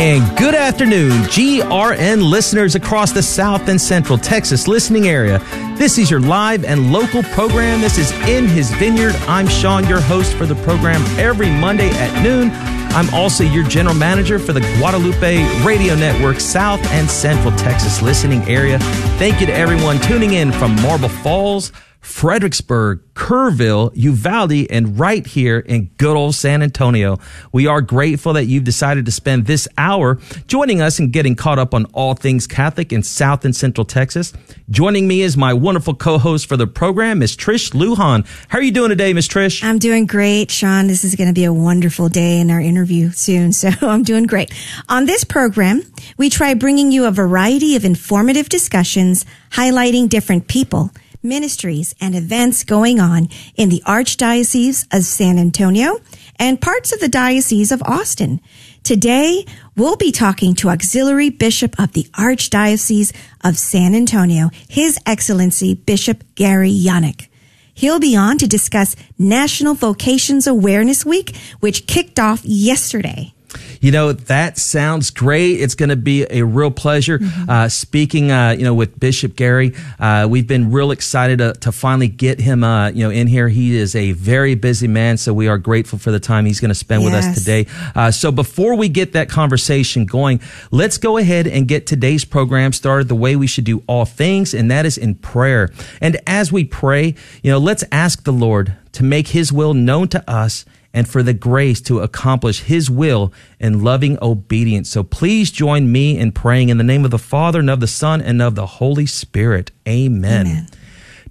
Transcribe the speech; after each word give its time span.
And 0.00 0.34
good 0.38 0.54
afternoon, 0.54 1.10
GRN 1.24 2.30
listeners 2.30 2.74
across 2.74 3.12
the 3.12 3.22
South 3.22 3.68
and 3.68 3.78
Central 3.78 4.16
Texas 4.16 4.66
listening 4.66 5.08
area. 5.08 5.40
This 5.76 5.98
is 5.98 6.10
your 6.10 6.20
live 6.20 6.64
and 6.64 6.90
local 6.90 7.22
program. 7.22 7.82
This 7.82 7.98
is 7.98 8.10
In 8.26 8.46
His 8.46 8.70
Vineyard. 8.70 9.14
I'm 9.28 9.46
Sean, 9.46 9.86
your 9.86 10.00
host 10.00 10.32
for 10.32 10.46
the 10.46 10.54
program 10.64 11.02
every 11.18 11.50
Monday 11.50 11.90
at 11.90 12.22
noon. 12.22 12.50
I'm 12.94 13.12
also 13.12 13.44
your 13.44 13.64
general 13.64 13.94
manager 13.94 14.38
for 14.38 14.54
the 14.54 14.62
Guadalupe 14.78 15.44
Radio 15.66 15.94
Network 15.94 16.40
South 16.40 16.82
and 16.92 17.06
Central 17.10 17.54
Texas 17.58 18.00
listening 18.00 18.40
area. 18.44 18.78
Thank 19.18 19.38
you 19.38 19.46
to 19.48 19.52
everyone 19.52 20.00
tuning 20.00 20.32
in 20.32 20.50
from 20.50 20.76
Marble 20.76 21.10
Falls, 21.10 21.72
Fredericksburg, 22.00 23.02
Kerrville, 23.14 23.92
Uvalde, 23.94 24.66
and 24.70 24.98
right 24.98 25.26
here 25.26 25.58
in 25.58 25.90
good 25.98 26.16
old 26.16 26.34
San 26.34 26.62
Antonio. 26.62 27.18
We 27.52 27.66
are 27.66 27.82
grateful 27.82 28.32
that 28.32 28.46
you've 28.46 28.64
decided 28.64 29.04
to 29.04 29.12
spend 29.12 29.46
this 29.46 29.68
hour 29.76 30.18
joining 30.46 30.80
us 30.80 30.98
and 30.98 31.12
getting 31.12 31.36
caught 31.36 31.58
up 31.58 31.74
on 31.74 31.84
all 31.86 32.14
things 32.14 32.46
Catholic 32.46 32.92
in 32.92 33.02
South 33.02 33.44
and 33.44 33.54
Central 33.54 33.84
Texas. 33.84 34.32
Joining 34.70 35.06
me 35.06 35.20
is 35.20 35.36
my 35.36 35.52
wonderful 35.52 35.94
co-host 35.94 36.46
for 36.46 36.56
the 36.56 36.66
program, 36.66 37.18
Miss 37.18 37.36
Trish 37.36 37.72
Lujan. 37.72 38.26
How 38.48 38.58
are 38.58 38.62
you 38.62 38.72
doing 38.72 38.88
today, 38.88 39.12
Miss 39.12 39.28
Trish? 39.28 39.62
I'm 39.62 39.78
doing 39.78 40.06
great, 40.06 40.50
Sean. 40.50 40.86
This 40.86 41.04
is 41.04 41.14
going 41.16 41.28
to 41.28 41.34
be 41.34 41.44
a 41.44 41.52
wonderful 41.52 42.08
day 42.08 42.40
in 42.40 42.50
our 42.50 42.60
interview 42.60 43.10
soon, 43.10 43.52
so 43.54 43.68
I'm 43.82 44.02
doing 44.02 44.24
great. 44.24 44.52
On 44.88 45.04
this 45.04 45.24
program, 45.24 45.82
we 46.16 46.30
try 46.30 46.54
bringing 46.54 46.90
you 46.90 47.04
a 47.04 47.10
variety 47.10 47.76
of 47.76 47.84
informative 47.84 48.48
discussions 48.48 49.26
highlighting 49.50 50.08
different 50.08 50.48
people– 50.48 50.90
ministries, 51.22 51.94
and 52.00 52.14
events 52.14 52.64
going 52.64 53.00
on 53.00 53.28
in 53.56 53.68
the 53.68 53.82
Archdiocese 53.86 54.86
of 54.92 55.04
San 55.04 55.38
Antonio 55.38 56.00
and 56.38 56.60
parts 56.60 56.92
of 56.92 57.00
the 57.00 57.08
Diocese 57.08 57.72
of 57.72 57.82
Austin. 57.82 58.40
Today, 58.82 59.44
we'll 59.76 59.96
be 59.96 60.10
talking 60.10 60.54
to 60.56 60.70
Auxiliary 60.70 61.30
Bishop 61.30 61.78
of 61.78 61.92
the 61.92 62.04
Archdiocese 62.14 63.14
of 63.44 63.58
San 63.58 63.94
Antonio, 63.94 64.50
His 64.68 64.98
Excellency 65.04 65.74
Bishop 65.74 66.24
Gary 66.34 66.72
Janak. 66.72 67.28
He'll 67.74 68.00
be 68.00 68.16
on 68.16 68.38
to 68.38 68.46
discuss 68.46 68.96
National 69.18 69.74
Vocations 69.74 70.46
Awareness 70.46 71.04
Week, 71.04 71.36
which 71.60 71.86
kicked 71.86 72.18
off 72.18 72.44
yesterday. 72.44 73.34
You 73.80 73.92
know, 73.92 74.12
that 74.12 74.58
sounds 74.58 75.10
great. 75.10 75.60
It's 75.60 75.74
going 75.74 75.88
to 75.88 75.96
be 75.96 76.26
a 76.30 76.42
real 76.42 76.70
pleasure. 76.70 77.18
Mm-hmm. 77.18 77.50
Uh, 77.50 77.68
speaking, 77.68 78.30
uh, 78.30 78.50
you 78.50 78.64
know, 78.64 78.74
with 78.74 79.00
Bishop 79.00 79.36
Gary, 79.36 79.74
uh, 79.98 80.26
we've 80.30 80.46
been 80.46 80.70
real 80.70 80.90
excited 80.90 81.38
to, 81.38 81.54
to 81.54 81.72
finally 81.72 82.08
get 82.08 82.40
him, 82.40 82.62
uh, 82.62 82.90
you 82.90 83.04
know, 83.04 83.10
in 83.10 83.26
here. 83.26 83.48
He 83.48 83.76
is 83.76 83.96
a 83.96 84.12
very 84.12 84.54
busy 84.54 84.88
man, 84.88 85.16
so 85.16 85.32
we 85.32 85.48
are 85.48 85.58
grateful 85.58 85.98
for 85.98 86.10
the 86.10 86.20
time 86.20 86.44
he's 86.44 86.60
going 86.60 86.70
to 86.70 86.74
spend 86.74 87.02
yes. 87.02 87.10
with 87.10 87.24
us 87.24 87.38
today. 87.38 87.66
Uh, 87.94 88.10
so 88.10 88.30
before 88.30 88.74
we 88.74 88.88
get 88.88 89.12
that 89.12 89.28
conversation 89.28 90.04
going, 90.04 90.40
let's 90.70 90.98
go 90.98 91.16
ahead 91.16 91.46
and 91.46 91.66
get 91.66 91.86
today's 91.86 92.24
program 92.24 92.72
started 92.72 93.08
the 93.08 93.14
way 93.14 93.36
we 93.36 93.46
should 93.46 93.64
do 93.64 93.82
all 93.86 94.04
things, 94.04 94.54
and 94.54 94.70
that 94.70 94.84
is 94.84 94.98
in 94.98 95.14
prayer. 95.14 95.70
And 96.00 96.18
as 96.26 96.52
we 96.52 96.64
pray, 96.64 97.14
you 97.42 97.50
know, 97.50 97.58
let's 97.58 97.84
ask 97.90 98.24
the 98.24 98.32
Lord 98.32 98.74
to 98.92 99.04
make 99.04 99.28
his 99.28 99.52
will 99.52 99.74
known 99.74 100.08
to 100.08 100.30
us 100.30 100.64
and 100.92 101.08
for 101.08 101.22
the 101.22 101.32
grace 101.32 101.80
to 101.82 102.00
accomplish 102.00 102.62
His 102.62 102.90
will 102.90 103.32
in 103.58 103.82
loving 103.82 104.18
obedience. 104.20 104.90
So 104.90 105.02
please 105.02 105.50
join 105.50 105.90
me 105.90 106.18
in 106.18 106.32
praying 106.32 106.68
in 106.68 106.78
the 106.78 106.84
name 106.84 107.04
of 107.04 107.10
the 107.10 107.18
Father 107.18 107.60
and 107.60 107.70
of 107.70 107.80
the 107.80 107.86
Son 107.86 108.20
and 108.20 108.42
of 108.42 108.54
the 108.54 108.66
Holy 108.66 109.06
Spirit. 109.06 109.70
Amen. 109.88 110.46
Amen. 110.46 110.68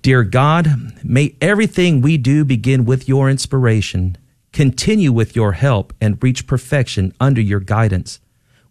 Dear 0.01 0.23
God, 0.23 1.03
may 1.03 1.35
everything 1.41 2.01
we 2.01 2.17
do 2.17 2.45
begin 2.45 2.85
with 2.85 3.09
your 3.09 3.29
inspiration, 3.29 4.17
continue 4.53 5.11
with 5.11 5.35
your 5.35 5.51
help, 5.51 5.93
and 5.99 6.21
reach 6.23 6.47
perfection 6.47 7.13
under 7.19 7.41
your 7.41 7.59
guidance. 7.59 8.21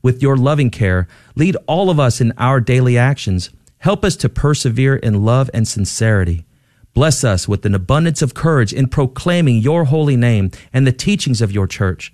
With 0.01 0.23
your 0.23 0.37
loving 0.37 0.71
care, 0.71 1.07
lead 1.35 1.57
all 1.67 1.91
of 1.91 2.01
us 2.01 2.21
in 2.21 2.33
our 2.39 2.61
daily 2.61 2.97
actions. 2.97 3.51
Help 3.79 4.05
us 4.05 4.17
to 4.17 4.29
persevere 4.29 4.97
in 4.97 5.23
love 5.25 5.51
and 5.53 5.69
sincerity. 5.69 6.47
Bless 6.99 7.23
us 7.23 7.47
with 7.47 7.65
an 7.65 7.77
abundance 7.77 8.23
of 8.23 8.35
courage 8.35 8.73
in 8.73 8.89
proclaiming 8.89 9.59
your 9.59 9.85
holy 9.85 10.17
name 10.17 10.51
and 10.73 10.85
the 10.85 10.91
teachings 10.91 11.41
of 11.41 11.53
your 11.53 11.69
church. 11.69 12.13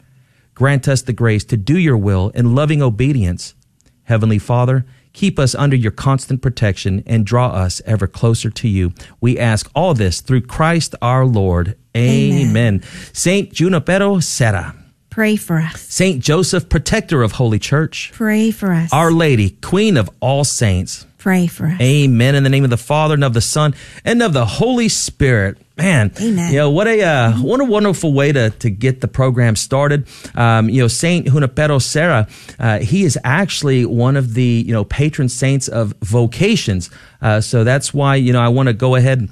Grant 0.53 0.87
us 0.87 1.01
the 1.01 1.15
grace 1.15 1.43
to 1.45 1.57
do 1.57 1.79
your 1.79 1.97
will 1.97 2.29
in 2.35 2.55
loving 2.55 2.83
obedience. 2.83 3.55
Heavenly 4.03 4.39
Father, 4.39 4.85
keep 5.15 5.39
us 5.39 5.55
under 5.55 5.75
your 5.75 5.91
constant 5.91 6.43
protection 6.43 7.03
and 7.07 7.25
draw 7.25 7.47
us 7.47 7.81
ever 7.87 8.07
closer 8.07 8.51
to 8.51 8.69
you. 8.69 8.93
We 9.23 9.39
ask 9.39 9.71
all 9.75 9.95
this 9.95 10.21
through 10.21 10.43
Christ 10.43 10.95
our 11.01 11.25
Lord. 11.25 11.79
Amen. 11.97 12.51
Amen. 12.51 12.83
Saint 13.15 13.55
Junipero 13.55 14.21
Serra. 14.21 14.77
Pray 15.09 15.37
for 15.37 15.61
us. 15.61 15.81
Saint 15.81 16.23
Joseph, 16.23 16.69
protector 16.69 17.23
of 17.23 17.33
Holy 17.33 17.59
Church. 17.59 18.11
Pray 18.13 18.51
for 18.51 18.75
us. 18.75 18.93
Our 18.93 19.13
Lady, 19.13 19.49
Queen 19.63 19.97
of 19.97 20.11
all 20.21 20.45
saints 20.45 21.07
Pray 21.25 21.47
for 21.47 21.65
us. 21.69 21.81
Amen. 21.81 22.35
In 22.35 22.43
the 22.43 22.51
name 22.51 22.65
of 22.65 22.71
the 22.71 22.77
Father 22.77 23.15
and 23.15 23.25
of 23.25 23.33
the 23.33 23.41
Son 23.41 23.75
and 24.05 24.23
of 24.23 24.35
the 24.35 24.45
Holy 24.45 24.91
Spirit. 24.91 25.57
Man, 25.75 26.13
Amen. 26.21 26.53
You 26.53 26.59
know 26.59 26.71
what 26.71 26.87
a 26.87 27.01
uh, 27.01 27.33
what 27.41 27.63
a 27.63 27.65
wonderful 27.65 28.13
way 28.13 28.31
to 28.31 28.51
to 28.51 28.69
get 28.69 29.01
the 29.01 29.09
program 29.09 29.57
started. 29.57 30.07
Um, 30.35 30.69
you 30.69 30.83
know, 30.83 30.87
Saint 30.87 31.27
Junipero 31.27 31.79
Serra, 31.79 32.29
uh, 32.59 32.81
he 32.81 33.05
is 33.05 33.19
actually 33.25 33.87
one 33.87 34.17
of 34.19 34.35
the 34.35 34.45
you 34.67 34.75
know 34.75 34.85
patron 34.85 35.31
saints 35.31 35.67
of 35.67 35.95
vocations. 36.03 36.91
Uh, 37.23 37.41
so 37.41 37.65
that's 37.65 37.95
why 37.95 38.17
you 38.17 38.35
know 38.35 38.41
I 38.43 38.49
want 38.49 38.67
to 38.67 38.75
go 38.75 38.95
ahead 38.95 39.21
and 39.21 39.31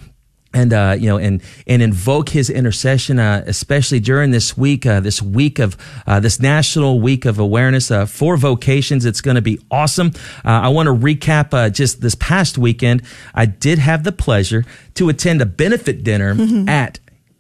uh, 0.73 0.97
you 0.99 1.09
know, 1.09 1.19
and 1.19 1.43
and 1.67 1.83
invoke 1.83 2.31
His 2.31 2.51
intercession, 2.51 3.19
uh, 3.19 3.45
especially 3.47 4.01
during 4.01 4.31
this 4.31 4.57
week, 4.57 4.87
uh, 4.87 5.01
this 5.01 5.23
week 5.23 5.59
of 5.59 5.77
uh, 6.07 6.21
this 6.21 6.41
National 6.41 7.01
Week 7.01 7.25
of 7.25 7.39
Awareness 7.39 7.91
uh, 7.91 8.07
for 8.07 8.37
Vocations. 8.37 9.05
It's 9.05 9.21
going 9.21 9.37
to 9.37 9.43
be 9.43 9.59
awesome. 9.71 10.13
Uh, 10.45 10.51
I 10.51 10.69
want 10.69 10.87
to 10.87 10.95
recap 10.95 11.73
just 11.73 12.01
this 12.01 12.15
past 12.15 12.59
weekend. 12.59 13.03
I 13.35 13.47
did 13.47 13.79
have 13.79 14.05
the 14.05 14.13
pleasure 14.13 14.65
to 14.95 15.09
attend 15.09 15.41
a 15.41 15.47
benefit 15.47 16.05
dinner 16.05 16.35
mm-hmm. 16.35 16.69
at. 16.69 16.99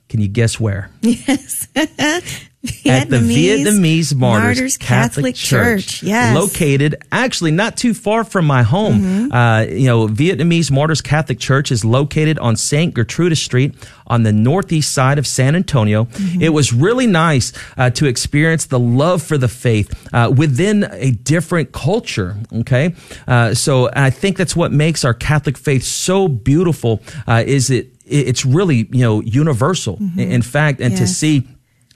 Can 0.08 0.20
you 0.20 0.28
guess 0.28 0.60
where? 0.60 0.90
Yes. 1.00 1.68
at 2.86 3.10
the 3.10 3.16
Vietnamese 3.16 4.14
Martyrs, 4.14 4.44
Martyrs 4.58 4.76
Catholic, 4.76 5.34
Catholic 5.34 5.34
Church, 5.34 5.86
Church, 5.86 6.02
yes. 6.04 6.36
located 6.36 6.94
actually 7.10 7.50
not 7.50 7.76
too 7.76 7.92
far 7.92 8.22
from 8.22 8.46
my 8.46 8.62
home. 8.62 9.00
Mm-hmm. 9.00 9.32
Uh, 9.32 9.62
you 9.62 9.86
know, 9.88 10.06
Vietnamese 10.06 10.70
Martyrs 10.70 11.00
Catholic 11.00 11.40
Church 11.40 11.72
is 11.72 11.84
located 11.84 12.38
on 12.38 12.54
St. 12.54 12.94
Gertrude 12.94 13.36
Street 13.36 13.74
on 14.06 14.22
the 14.22 14.32
northeast 14.32 14.92
side 14.92 15.18
of 15.18 15.26
San 15.26 15.56
Antonio. 15.56 16.04
Mm-hmm. 16.04 16.42
It 16.42 16.50
was 16.50 16.72
really 16.72 17.08
nice 17.08 17.52
uh, 17.76 17.90
to 17.90 18.06
experience 18.06 18.66
the 18.66 18.78
love 18.78 19.22
for 19.22 19.36
the 19.36 19.48
faith 19.48 20.14
uh, 20.14 20.32
within 20.34 20.86
a 20.92 21.10
different 21.10 21.72
culture. 21.72 22.36
Okay, 22.52 22.94
uh, 23.26 23.54
so 23.54 23.90
I 23.92 24.10
think 24.10 24.36
that's 24.36 24.54
what 24.54 24.70
makes 24.70 25.04
our 25.04 25.14
Catholic 25.14 25.58
faith 25.58 25.82
so 25.82 26.28
beautiful. 26.28 27.02
Uh, 27.26 27.42
is 27.44 27.70
it? 27.70 27.88
It's 28.04 28.44
really 28.44 28.88
you 28.92 29.00
know 29.00 29.20
universal. 29.20 29.96
Mm-hmm. 29.96 30.20
In 30.20 30.42
fact, 30.42 30.80
and 30.80 30.92
yes. 30.92 31.00
to 31.00 31.06
see 31.08 31.48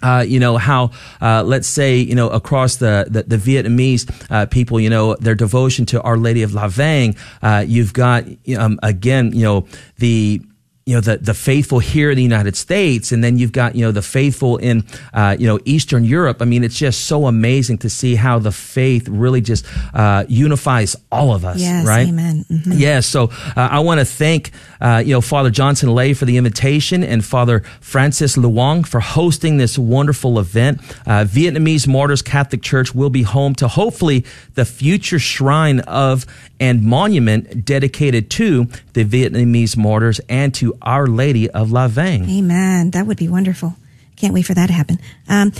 uh, 0.02 0.24
you 0.26 0.38
know 0.40 0.56
how 0.56 0.90
uh, 1.20 1.42
let's 1.42 1.68
say 1.68 1.96
you 1.96 2.14
know 2.14 2.28
across 2.28 2.76
the 2.76 3.06
the, 3.08 3.22
the 3.22 3.36
Vietnamese 3.36 4.10
uh, 4.30 4.46
people 4.46 4.78
you 4.80 4.90
know 4.90 5.14
their 5.16 5.34
devotion 5.34 5.86
to 5.86 6.02
Our 6.02 6.16
Lady 6.16 6.42
of 6.42 6.54
La 6.54 6.68
Vang 6.68 7.16
uh, 7.42 7.64
you've 7.66 7.92
got 7.92 8.24
um, 8.58 8.78
again 8.82 9.32
you 9.32 9.42
know 9.42 9.66
the 9.98 10.42
you 10.86 10.94
know 10.94 11.00
the 11.00 11.16
the 11.16 11.34
faithful 11.34 11.80
here 11.80 12.12
in 12.12 12.16
the 12.16 12.22
United 12.22 12.54
States, 12.54 13.10
and 13.10 13.22
then 13.22 13.38
you've 13.38 13.50
got 13.50 13.74
you 13.74 13.84
know 13.84 13.90
the 13.90 14.02
faithful 14.02 14.56
in 14.56 14.84
uh, 15.12 15.36
you 15.36 15.44
know 15.44 15.58
Eastern 15.64 16.04
Europe. 16.04 16.40
I 16.40 16.44
mean, 16.44 16.62
it's 16.62 16.78
just 16.78 17.06
so 17.06 17.26
amazing 17.26 17.78
to 17.78 17.90
see 17.90 18.14
how 18.14 18.38
the 18.38 18.52
faith 18.52 19.08
really 19.08 19.40
just 19.40 19.66
uh, 19.94 20.24
unifies 20.28 20.94
all 21.10 21.34
of 21.34 21.44
us. 21.44 21.58
Yes, 21.58 21.84
right? 21.84 22.06
Amen. 22.06 22.44
Mm-hmm. 22.48 22.72
Yeah. 22.74 23.00
So 23.00 23.24
uh, 23.56 23.68
I 23.72 23.80
want 23.80 23.98
to 23.98 24.04
thank 24.04 24.52
uh, 24.80 25.02
you 25.04 25.12
know 25.12 25.20
Father 25.20 25.50
Johnson 25.50 25.92
Lay 25.92 26.14
for 26.14 26.24
the 26.24 26.36
invitation, 26.36 27.02
and 27.02 27.24
Father 27.24 27.64
Francis 27.80 28.36
Luong 28.36 28.86
for 28.86 29.00
hosting 29.00 29.56
this 29.56 29.76
wonderful 29.76 30.38
event. 30.38 30.78
Uh, 31.04 31.24
Vietnamese 31.24 31.88
Martyrs 31.88 32.22
Catholic 32.22 32.62
Church 32.62 32.94
will 32.94 33.10
be 33.10 33.22
home 33.22 33.56
to 33.56 33.66
hopefully 33.66 34.24
the 34.54 34.64
future 34.64 35.18
shrine 35.18 35.80
of 35.80 36.26
and 36.60 36.82
monument 36.82 37.64
dedicated 37.64 38.30
to 38.30 38.66
the 38.94 39.04
Vietnamese 39.04 39.76
martyrs 39.76 40.20
and 40.28 40.54
to 40.54 40.75
Our 40.82 41.06
Lady 41.06 41.50
of 41.50 41.72
La 41.72 41.88
Vang. 41.88 42.28
Amen. 42.28 42.90
That 42.90 43.06
would 43.06 43.16
be 43.16 43.28
wonderful. 43.28 43.76
Can't 44.16 44.32
wait 44.32 44.46
for 44.46 44.54
that 44.54 44.68
to 44.68 44.72
happen. 44.72 44.98
Um, 45.28 45.52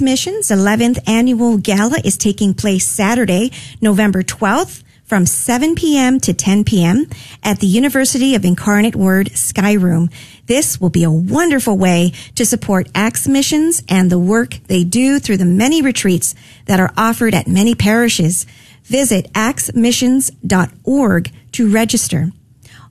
Mission's 0.00 0.48
11th 0.48 1.08
annual 1.08 1.58
gala 1.58 1.98
is 2.04 2.16
taking 2.16 2.54
place 2.54 2.86
Saturday, 2.86 3.50
November 3.80 4.22
12th 4.22 4.84
from 5.06 5.24
7 5.24 5.74
p.m. 5.76 6.20
to 6.20 6.34
10 6.34 6.64
p.m. 6.64 7.06
at 7.42 7.60
the 7.60 7.66
University 7.66 8.34
of 8.34 8.44
Incarnate 8.44 8.96
Word 8.96 9.30
Sky 9.32 9.72
Room. 9.72 10.10
This 10.46 10.78
will 10.80 10.90
be 10.90 11.04
a 11.04 11.10
wonderful 11.10 11.78
way 11.78 12.12
to 12.34 12.44
support 12.44 12.88
Acts 12.94 13.26
Missions 13.28 13.82
and 13.88 14.10
the 14.10 14.18
work 14.18 14.58
they 14.66 14.84
do 14.84 15.18
through 15.18 15.38
the 15.38 15.44
many 15.44 15.80
retreats 15.80 16.34
that 16.66 16.80
are 16.80 16.92
offered 16.96 17.34
at 17.34 17.46
many 17.46 17.74
parishes. 17.74 18.46
Visit 18.84 19.32
actsmissions.org 19.32 21.32
to 21.52 21.70
register. 21.70 22.32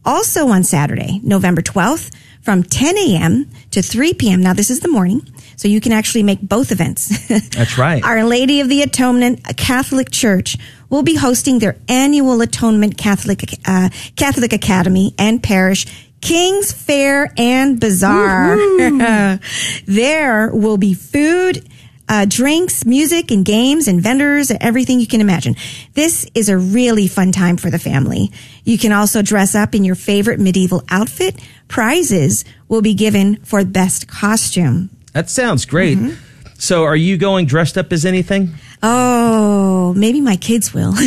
Also 0.05 0.47
on 0.49 0.63
Saturday, 0.63 1.19
November 1.23 1.61
12th, 1.61 2.13
from 2.41 2.61
10 2.61 2.95
a.m. 2.97 3.49
to 3.71 3.81
3 3.81 4.13
p.m. 4.13 4.41
Now, 4.41 4.53
this 4.53 4.69
is 4.69 4.81
the 4.81 4.87
morning, 4.87 5.27
so 5.55 5.67
you 5.67 5.81
can 5.81 5.91
actually 5.91 6.21
make 6.21 6.39
both 6.41 6.71
events. 6.71 7.27
That's 7.49 7.77
right. 7.77 8.03
Our 8.03 8.23
Lady 8.23 8.61
of 8.61 8.69
the 8.69 8.83
Atonement 8.83 9.41
a 9.49 9.53
Catholic 9.55 10.11
Church 10.11 10.55
will 10.89 11.01
be 11.01 11.15
hosting 11.15 11.57
their 11.57 11.75
annual 11.89 12.39
Atonement 12.41 12.97
Catholic 12.97 13.59
uh, 13.65 13.89
Catholic 14.15 14.53
Academy 14.53 15.15
and 15.17 15.41
Parish 15.41 15.87
King's 16.21 16.71
Fair 16.71 17.33
and 17.37 17.79
Bazaar. 17.79 18.57
there 19.85 20.51
will 20.51 20.77
be 20.77 20.93
food, 20.93 21.67
uh, 22.07 22.25
drinks, 22.27 22.85
music, 22.85 23.31
and 23.31 23.43
games, 23.43 23.87
and 23.87 24.01
vendors, 24.01 24.51
everything 24.61 24.99
you 24.99 25.07
can 25.07 25.21
imagine. 25.21 25.55
This 25.93 26.25
is 26.35 26.49
a 26.49 26.57
really 26.57 27.07
fun 27.07 27.31
time 27.31 27.57
for 27.57 27.69
the 27.69 27.79
family. 27.79 28.31
You 28.63 28.77
can 28.77 28.91
also 28.91 29.21
dress 29.21 29.55
up 29.55 29.73
in 29.73 29.83
your 29.83 29.95
favorite 29.95 30.39
medieval 30.39 30.83
outfit. 30.89 31.41
Prizes 31.67 32.45
will 32.67 32.81
be 32.81 32.93
given 32.93 33.37
for 33.37 33.63
best 33.65 34.07
costume. 34.07 34.89
That 35.13 35.29
sounds 35.29 35.65
great. 35.65 35.97
Mm-hmm. 35.97 36.21
So, 36.57 36.83
are 36.83 36.95
you 36.95 37.17
going 37.17 37.47
dressed 37.47 37.77
up 37.77 37.91
as 37.91 38.05
anything? 38.05 38.53
Oh, 38.87 39.95
maybe 39.97 40.21
my 40.21 40.35
kids 40.35 40.71
will. 40.71 40.93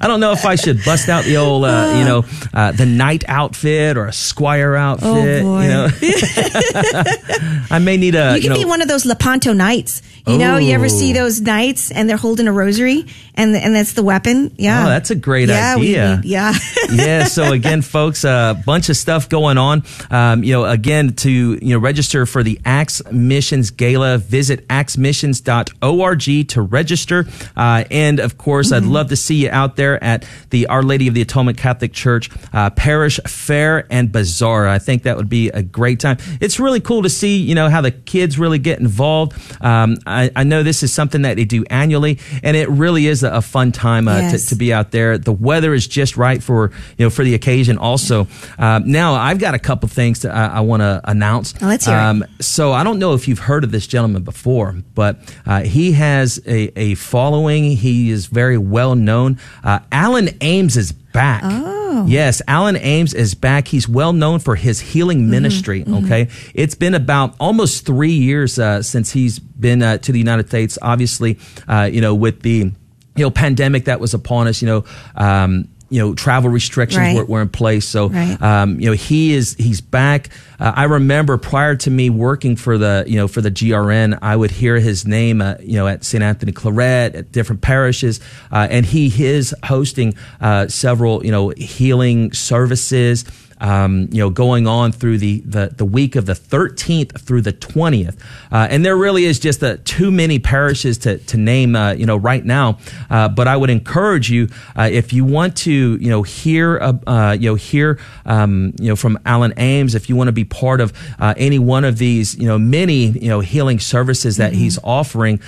don't 0.02 0.20
know 0.20 0.30
if 0.30 0.44
I 0.44 0.54
should 0.54 0.84
bust 0.84 1.08
out 1.08 1.24
the 1.24 1.36
old, 1.36 1.64
uh, 1.64 1.94
you 1.98 2.04
know, 2.04 2.24
uh, 2.54 2.70
the 2.70 2.86
knight 2.86 3.24
outfit 3.26 3.96
or 3.96 4.06
a 4.06 4.12
squire 4.12 4.76
outfit. 4.76 5.08
Oh 5.08 5.42
boy. 5.42 5.62
You 5.62 5.68
know? 5.68 5.88
I 7.70 7.80
may 7.82 7.96
need 7.96 8.14
a. 8.14 8.36
You 8.36 8.42
can 8.42 8.42
you 8.42 8.48
know, 8.50 8.54
be 8.54 8.64
one 8.66 8.82
of 8.82 8.88
those 8.88 9.04
Lepanto 9.04 9.52
knights. 9.52 10.00
You 10.26 10.36
know, 10.36 10.58
you 10.58 10.74
ever 10.74 10.90
see 10.90 11.14
those 11.14 11.40
knights 11.40 11.90
and 11.90 12.06
they're 12.06 12.18
holding 12.18 12.48
a 12.48 12.52
rosary 12.52 13.06
and 13.34 13.56
and 13.56 13.74
that's 13.74 13.94
the 13.94 14.02
weapon? 14.02 14.54
Yeah. 14.58 14.84
Oh, 14.84 14.88
that's 14.90 15.10
a 15.10 15.14
great 15.14 15.48
yeah, 15.48 15.76
idea. 15.76 16.20
Yeah. 16.22 16.52
yeah. 16.92 17.24
So 17.24 17.50
again, 17.52 17.80
folks, 17.80 18.24
a 18.24 18.28
uh, 18.28 18.54
bunch 18.54 18.90
of 18.90 18.98
stuff 18.98 19.30
going 19.30 19.56
on. 19.56 19.84
Um, 20.10 20.44
you 20.44 20.52
know, 20.52 20.66
again, 20.66 21.14
to 21.14 21.30
you 21.30 21.74
know, 21.74 21.78
register 21.78 22.26
for 22.26 22.42
the 22.42 22.60
Acts 22.66 23.00
Missions 23.10 23.70
Gala, 23.70 24.18
visit 24.18 24.68
actsmissions.org 24.68 25.47
to 25.48 26.62
register. 26.62 27.26
Uh, 27.56 27.84
and 27.90 28.20
of 28.20 28.38
course, 28.38 28.68
mm-hmm. 28.68 28.84
I'd 28.86 28.90
love 28.90 29.08
to 29.08 29.16
see 29.16 29.44
you 29.44 29.50
out 29.50 29.76
there 29.76 30.02
at 30.02 30.26
the 30.50 30.66
Our 30.66 30.82
Lady 30.82 31.08
of 31.08 31.14
the 31.14 31.22
Atonement 31.22 31.58
Catholic 31.58 31.92
Church 31.92 32.30
uh, 32.52 32.70
Parish 32.70 33.18
Fair 33.26 33.86
and 33.90 34.12
Bazaar. 34.12 34.68
I 34.68 34.78
think 34.78 35.02
that 35.04 35.16
would 35.16 35.28
be 35.28 35.48
a 35.50 35.62
great 35.62 36.00
time. 36.00 36.18
It's 36.40 36.58
really 36.58 36.80
cool 36.80 37.02
to 37.02 37.08
see, 37.08 37.38
you 37.38 37.54
know, 37.54 37.68
how 37.68 37.80
the 37.80 37.90
kids 37.90 38.38
really 38.38 38.58
get 38.58 38.78
involved. 38.78 39.32
Um, 39.62 39.98
I, 40.06 40.30
I, 40.34 40.44
know 40.44 40.62
this 40.62 40.82
is 40.82 40.92
something 40.92 41.22
that 41.22 41.36
they 41.36 41.44
do 41.44 41.64
annually, 41.70 42.18
and 42.42 42.56
it 42.56 42.68
really 42.68 43.06
is 43.06 43.22
a, 43.22 43.30
a 43.30 43.42
fun 43.42 43.72
time 43.72 44.08
uh, 44.08 44.18
yes. 44.18 44.42
to, 44.42 44.48
to, 44.50 44.54
be 44.56 44.72
out 44.72 44.90
there. 44.90 45.18
The 45.18 45.32
weather 45.32 45.74
is 45.74 45.86
just 45.86 46.16
right 46.16 46.42
for 46.42 46.70
you 46.96 47.06
know 47.06 47.10
for 47.10 47.24
the 47.24 47.34
occasion. 47.34 47.78
Also, 47.78 48.26
uh, 48.58 48.80
now 48.84 49.14
I've 49.14 49.38
got 49.38 49.54
a 49.54 49.58
couple 49.58 49.88
things 49.88 50.20
to, 50.20 50.32
I 50.32 50.60
want 50.60 50.82
to 50.82 51.00
announce. 51.04 51.54
Oh, 51.60 51.66
let's 51.66 51.86
hear 51.86 51.94
um, 51.94 52.24
So 52.40 52.72
I 52.72 52.84
don't 52.84 52.98
know 52.98 53.14
if 53.14 53.28
you've 53.28 53.38
heard 53.38 53.64
of 53.64 53.70
this 53.70 53.86
gentleman 53.86 54.22
before, 54.22 54.74
but 54.94 55.18
uh, 55.46 55.62
he 55.62 55.92
has 55.92 56.40
a, 56.46 56.78
a, 56.78 56.94
following. 56.94 57.64
He 57.76 58.10
is 58.10 58.26
very 58.26 58.58
well 58.58 58.94
known. 58.94 59.38
Uh, 59.62 59.80
Alan 59.90 60.30
Ames 60.40 60.76
is 60.76 60.92
back. 60.92 61.42
Oh. 61.44 62.06
Yes, 62.06 62.42
Alan 62.46 62.76
Ames 62.76 63.14
is 63.14 63.34
back. 63.34 63.68
He's 63.68 63.88
well 63.88 64.12
known 64.12 64.38
for 64.38 64.56
his 64.56 64.80
healing 64.80 65.22
mm-hmm, 65.22 65.30
ministry. 65.30 65.80
Mm-hmm. 65.82 66.06
Okay. 66.06 66.28
It's 66.54 66.74
been 66.74 66.94
about 66.94 67.34
almost 67.40 67.86
three 67.86 68.12
years 68.12 68.58
uh, 68.58 68.82
since 68.82 69.10
he's 69.10 69.38
been 69.38 69.82
uh, 69.82 69.98
to 69.98 70.12
the 70.12 70.18
United 70.18 70.48
States. 70.48 70.78
Obviously, 70.80 71.38
uh, 71.66 71.88
you 71.90 72.00
know, 72.00 72.14
with 72.14 72.42
the 72.42 72.70
you 73.16 73.24
know 73.24 73.30
pandemic 73.30 73.86
that 73.86 74.00
was 74.00 74.14
upon 74.14 74.46
us, 74.48 74.62
you 74.62 74.66
know. 74.66 74.84
Um, 75.16 75.68
you 75.90 76.00
know 76.00 76.14
travel 76.14 76.50
restrictions 76.50 76.98
right. 76.98 77.16
were, 77.16 77.24
were, 77.24 77.42
in 77.42 77.48
place 77.48 77.86
so 77.86 78.08
right. 78.08 78.40
um, 78.42 78.78
you 78.80 78.86
know 78.86 78.92
he 78.92 79.32
is 79.32 79.54
he's 79.54 79.80
back 79.80 80.28
uh, 80.60 80.72
i 80.74 80.84
remember 80.84 81.38
prior 81.38 81.74
to 81.74 81.90
me 81.90 82.10
working 82.10 82.56
for 82.56 82.76
the 82.78 83.04
you 83.06 83.16
know 83.16 83.28
for 83.28 83.40
the 83.40 83.50
grn 83.50 84.18
i 84.20 84.36
would 84.36 84.50
hear 84.50 84.78
his 84.78 85.06
name 85.06 85.40
uh, 85.40 85.54
you 85.60 85.74
know 85.74 85.86
at 85.86 86.04
st 86.04 86.22
anthony 86.22 86.52
claret 86.52 87.14
at 87.14 87.32
different 87.32 87.62
parishes 87.62 88.20
uh, 88.52 88.66
and 88.70 88.86
he 88.86 89.24
is 89.24 89.54
hosting 89.64 90.14
uh, 90.40 90.68
several 90.68 91.24
you 91.24 91.30
know 91.30 91.50
healing 91.50 92.32
services 92.32 93.24
um, 93.60 94.08
you 94.10 94.18
know, 94.18 94.30
going 94.30 94.66
on 94.66 94.92
through 94.92 95.18
the, 95.18 95.40
the, 95.40 95.72
the, 95.76 95.84
week 95.84 96.16
of 96.16 96.26
the 96.26 96.34
13th 96.34 97.20
through 97.20 97.40
the 97.40 97.52
20th. 97.52 98.16
Uh, 98.52 98.68
and 98.70 98.84
there 98.84 98.96
really 98.96 99.24
is 99.24 99.38
just 99.38 99.62
a, 99.62 99.78
too 99.78 100.10
many 100.10 100.38
parishes 100.38 100.98
to, 100.98 101.18
to 101.18 101.36
name, 101.36 101.74
uh, 101.74 101.92
you 101.92 102.06
know, 102.06 102.16
right 102.16 102.44
now. 102.44 102.78
Uh, 103.10 103.28
but 103.28 103.48
I 103.48 103.56
would 103.56 103.70
encourage 103.70 104.30
you, 104.30 104.48
uh, 104.76 104.88
if 104.90 105.12
you 105.12 105.24
want 105.24 105.56
to, 105.58 105.96
you 105.96 106.10
know, 106.10 106.22
hear, 106.22 106.78
uh, 106.80 107.36
you 107.38 107.50
know, 107.50 107.54
hear, 107.54 107.98
um, 108.26 108.74
you 108.78 108.88
know, 108.88 108.96
from 108.96 109.18
Alan 109.24 109.54
Ames, 109.56 109.94
if 109.94 110.08
you 110.08 110.16
want 110.16 110.28
to 110.28 110.32
be 110.32 110.44
part 110.44 110.80
of 110.80 110.92
uh, 111.18 111.34
any 111.36 111.58
one 111.58 111.84
of 111.84 111.98
these, 111.98 112.36
you 112.36 112.46
know, 112.46 112.58
many, 112.58 113.06
you 113.06 113.28
know, 113.28 113.40
healing 113.40 113.80
services 113.80 114.36
that 114.36 114.52
mm-hmm. 114.52 114.60
he's 114.60 114.78
offering, 114.84 115.40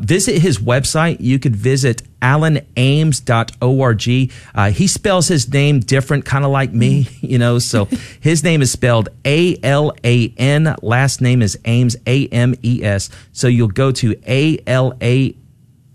visit 0.00 0.40
his 0.40 0.58
website. 0.58 1.16
You 1.20 1.38
could 1.38 1.56
visit 1.56 2.02
alanames.org. 2.22 4.32
Uh, 4.54 4.70
he 4.70 4.86
spells 4.86 5.28
his 5.28 5.52
name 5.52 5.80
different, 5.80 6.24
kind 6.24 6.44
of 6.44 6.50
like 6.50 6.72
me, 6.72 7.08
you 7.20 7.38
know, 7.38 7.55
so 7.64 7.84
his 8.20 8.42
name 8.42 8.62
is 8.62 8.70
spelled 8.70 9.08
A 9.24 9.58
L 9.62 9.92
A 10.04 10.32
N. 10.36 10.74
Last 10.82 11.20
name 11.20 11.42
is 11.42 11.58
Ames, 11.64 11.96
A 12.06 12.26
M 12.28 12.54
E 12.62 12.82
S. 12.82 13.10
So 13.32 13.48
you'll 13.48 13.68
go 13.68 13.92
to 13.92 14.14
A 14.26 14.58
L 14.66 14.94
A 15.00 15.34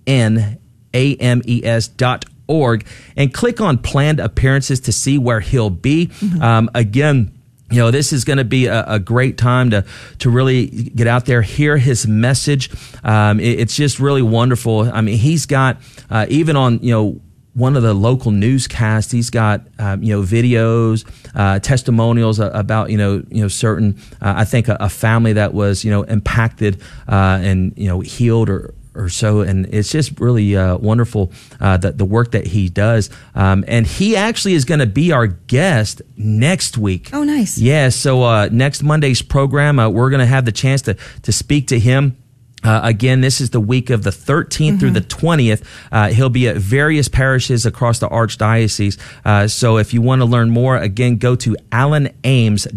N 0.08 0.60
A 0.94 1.16
M 1.16 1.42
E 1.46 1.64
S 1.64 1.88
dot 1.88 2.26
org 2.48 2.86
and 3.16 3.34
click 3.34 3.62
on 3.62 3.78
planned 3.78 4.20
appearances 4.20 4.82
to 4.82 4.92
see 4.92 5.18
where 5.18 5.40
he'll 5.40 5.70
be. 5.70 6.08
Mm-hmm. 6.08 6.42
Um, 6.42 6.70
again, 6.76 7.32
you 7.72 7.78
know, 7.78 7.90
this 7.90 8.12
is 8.12 8.26
going 8.26 8.38
to 8.38 8.44
be 8.44 8.66
a, 8.66 8.84
a, 8.86 9.00
great 9.00 9.38
time 9.38 9.70
to 9.70 9.86
to 10.20 10.30
really 10.30 10.68
get 10.68 11.08
out 11.08 11.26
there, 11.26 11.42
hear 11.42 11.78
his 11.78 12.06
message. 12.06 12.70
Um, 13.02 13.40
it, 13.40 13.62
it's 13.62 13.76
just 13.76 13.98
really 14.00 14.22
wonderful. 14.22 14.82
I 14.92 15.00
mean, 15.00 15.18
he's 15.18 15.46
got 15.46 15.78
uh, 16.10 16.26
even 16.28 16.58
on 16.58 16.80
you 16.84 16.92
know 16.92 17.22
one 17.54 17.76
of 17.76 17.84
the 17.84 17.94
local 17.94 18.32
newscasts. 18.32 19.12
He's 19.12 19.30
got 19.30 19.62
um, 19.80 20.04
you 20.04 20.16
know 20.16 20.24
videos, 20.24 21.06
uh, 21.36 21.60
testimonials 21.60 22.40
about 22.40 22.90
you 22.90 22.98
know 22.98 23.24
you 23.30 23.42
know 23.42 23.48
certain. 23.48 24.00
Uh, 24.22 24.34
I 24.38 24.46
think 24.46 24.68
a, 24.68 24.78
a, 24.80 24.90
family 24.90 25.34
that 25.34 25.54
was 25.54 25.84
you 25.84 25.92
know 25.92 26.04
impacted 26.04 26.82
uh, 27.08 27.40
and 27.42 27.74
you 27.76 27.88
know 27.88 28.00
healed 28.00 28.50
or 28.50 28.74
or 28.94 29.10
so, 29.10 29.42
and 29.42 29.66
it's 29.74 29.90
just 29.90 30.20
really 30.20 30.56
uh, 30.56 30.78
wonderful 30.78 31.32
uh, 31.60 31.78
the, 31.78 31.92
the 31.92 32.06
work 32.06 32.32
that 32.32 32.48
he 32.48 32.70
does. 32.70 33.10
Um, 33.36 33.64
and 33.68 33.88
he 33.88 34.16
actually 34.16 34.54
is 34.54 34.66
going 34.66 34.80
to 34.80 34.86
be 34.86 35.12
our 35.12 35.28
guest 35.28 36.02
next 36.18 36.78
week. 36.78 37.10
Oh, 37.14 37.24
nice! 37.24 37.58
Yeah, 37.58 37.90
so 37.90 38.24
uh, 38.24 38.50
next 38.52 38.84
Monday's 38.84 39.22
program, 39.22 39.80
uh, 39.80 39.90
we're 39.90 40.10
going 40.10 40.20
to 40.20 40.26
have 40.26 40.46
the 40.46 40.52
chance 40.52 40.82
to 40.84 40.96
to 41.24 41.32
speak 41.32 41.68
to 41.68 41.80
him. 41.80 42.18
Uh, 42.64 42.82
again, 42.84 43.22
this 43.22 43.42
is 43.42 43.50
the 43.52 43.60
week 43.60 43.90
of 43.90 44.04
the 44.04 44.10
13th 44.10 44.46
mm-hmm. 44.46 44.78
through 44.78 44.92
the 44.92 45.02
20th. 45.02 45.64
Uh, 45.92 46.10
he'll 46.10 46.30
be 46.30 46.48
at 46.48 46.58
various 46.58 47.08
parishes 47.08 47.66
across 47.66 48.00
the 48.00 48.08
Archdiocese. 48.10 49.00
Uh, 49.26 49.48
so 49.48 49.78
if 49.78 49.94
you 49.94 50.02
want 50.02 50.22
to 50.22 50.26
learn 50.26 50.50
more, 50.50 50.78
again, 50.78 51.18
go 51.18 51.36
to 51.36 51.56
alanames.org. 51.72 52.72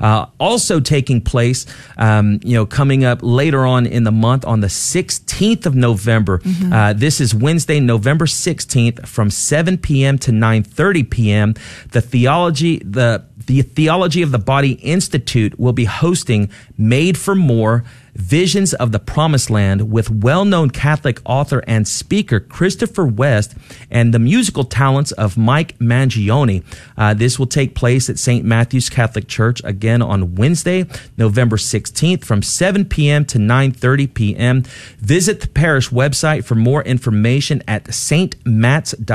Uh, 0.00 0.26
also 0.38 0.80
taking 0.80 1.20
place, 1.20 1.66
um, 1.96 2.40
you 2.42 2.54
know, 2.54 2.66
coming 2.66 3.04
up 3.04 3.20
later 3.22 3.64
on 3.66 3.86
in 3.86 4.04
the 4.04 4.12
month 4.12 4.44
on 4.44 4.60
the 4.60 4.68
16th 4.68 5.66
of 5.66 5.74
November. 5.74 6.38
Mm-hmm. 6.38 6.72
Uh, 6.72 6.92
this 6.92 7.20
is 7.20 7.34
Wednesday, 7.34 7.80
November 7.80 8.26
16th 8.26 9.06
from 9.06 9.30
7 9.30 9.78
p.m. 9.78 10.18
to 10.18 10.30
9.30 10.30 11.10
p.m. 11.10 11.54
The 11.92 12.00
theology, 12.00 12.78
the 12.78 13.24
the 13.46 13.62
Theology 13.62 14.22
of 14.22 14.30
the 14.30 14.38
Body 14.38 14.72
Institute 14.74 15.58
will 15.58 15.72
be 15.72 15.84
hosting 15.84 16.50
Made 16.78 17.18
for 17.18 17.34
More 17.34 17.84
Visions 18.14 18.74
of 18.74 18.92
the 18.92 18.98
Promised 18.98 19.50
Land 19.50 19.90
with 19.90 20.10
well 20.10 20.44
known 20.44 20.70
Catholic 20.70 21.20
author 21.24 21.62
and 21.66 21.86
speaker 21.86 22.40
Christopher 22.40 23.06
West 23.06 23.54
and 23.90 24.12
the 24.14 24.18
musical 24.18 24.64
talents 24.64 25.12
of 25.12 25.36
Mike 25.36 25.78
Mangione. 25.78 26.64
Uh, 26.96 27.14
this 27.14 27.38
will 27.38 27.46
take 27.46 27.74
place 27.74 28.10
at 28.10 28.18
St. 28.18 28.44
Matthew's 28.44 28.88
Catholic 28.88 29.28
Church 29.28 29.62
again 29.64 30.02
on 30.02 30.34
Wednesday, 30.34 30.86
November 31.16 31.56
16th 31.56 32.24
from 32.24 32.42
7 32.42 32.84
p.m. 32.84 33.24
to 33.26 33.38
9.30 33.38 34.14
p.m. 34.14 34.62
Visit 34.98 35.40
the 35.40 35.48
parish 35.48 35.90
website 35.90 36.44
for 36.44 36.54
more 36.54 36.82
information 36.82 37.62
at 37.66 37.84
stmats.org 37.84 39.10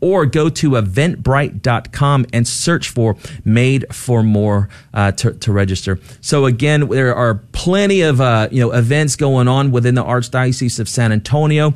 or 0.00 0.26
go 0.26 0.48
to 0.48 0.70
eventbrite.com 0.70 2.26
and 2.32 2.46
search 2.46 2.88
for 2.88 3.16
Made 3.44 3.86
for 3.92 4.22
More 4.22 4.68
uh, 4.92 5.12
to, 5.12 5.32
to, 5.32 5.52
register. 5.52 5.98
So 6.20 6.44
again, 6.44 6.88
there 6.88 7.14
are 7.14 7.34
plenty 7.56 8.02
of 8.02 8.20
uh, 8.20 8.48
you 8.52 8.60
know 8.60 8.70
events 8.72 9.16
going 9.16 9.48
on 9.48 9.72
within 9.72 9.94
the 9.94 10.04
Archdiocese 10.04 10.78
of 10.78 10.88
San 10.88 11.10
Antonio. 11.10 11.74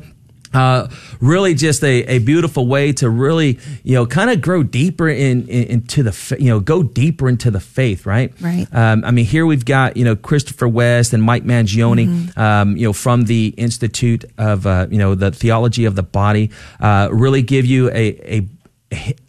Uh, 0.53 0.89
really 1.21 1.53
just 1.53 1.81
a, 1.81 2.03
a 2.03 2.19
beautiful 2.19 2.67
way 2.67 2.91
to 2.91 3.09
really, 3.09 3.57
you 3.83 3.95
know, 3.95 4.05
kind 4.05 4.29
of 4.29 4.41
grow 4.41 4.63
deeper 4.63 5.07
in, 5.07 5.47
in, 5.47 5.63
into 5.67 6.03
the, 6.03 6.35
you 6.37 6.49
know, 6.49 6.59
go 6.59 6.83
deeper 6.83 7.29
into 7.29 7.49
the 7.49 7.61
faith, 7.61 8.05
right? 8.05 8.33
Right. 8.41 8.67
Um, 8.73 9.05
I 9.05 9.11
mean, 9.11 9.23
here 9.23 9.45
we've 9.45 9.63
got, 9.63 9.95
you 9.95 10.03
know, 10.03 10.17
Christopher 10.17 10.67
West 10.67 11.13
and 11.13 11.23
Mike 11.23 11.45
Mangione, 11.45 12.05
mm-hmm. 12.05 12.37
um, 12.37 12.75
you 12.75 12.85
know, 12.85 12.91
from 12.91 13.23
the 13.25 13.53
Institute 13.55 14.25
of, 14.37 14.67
uh, 14.67 14.87
you 14.91 14.97
know, 14.97 15.15
the 15.15 15.31
Theology 15.31 15.85
of 15.85 15.95
the 15.95 16.03
Body, 16.03 16.51
uh, 16.81 17.07
really 17.13 17.43
give 17.43 17.65
you 17.65 17.89
a, 17.91 18.35
a 18.39 18.47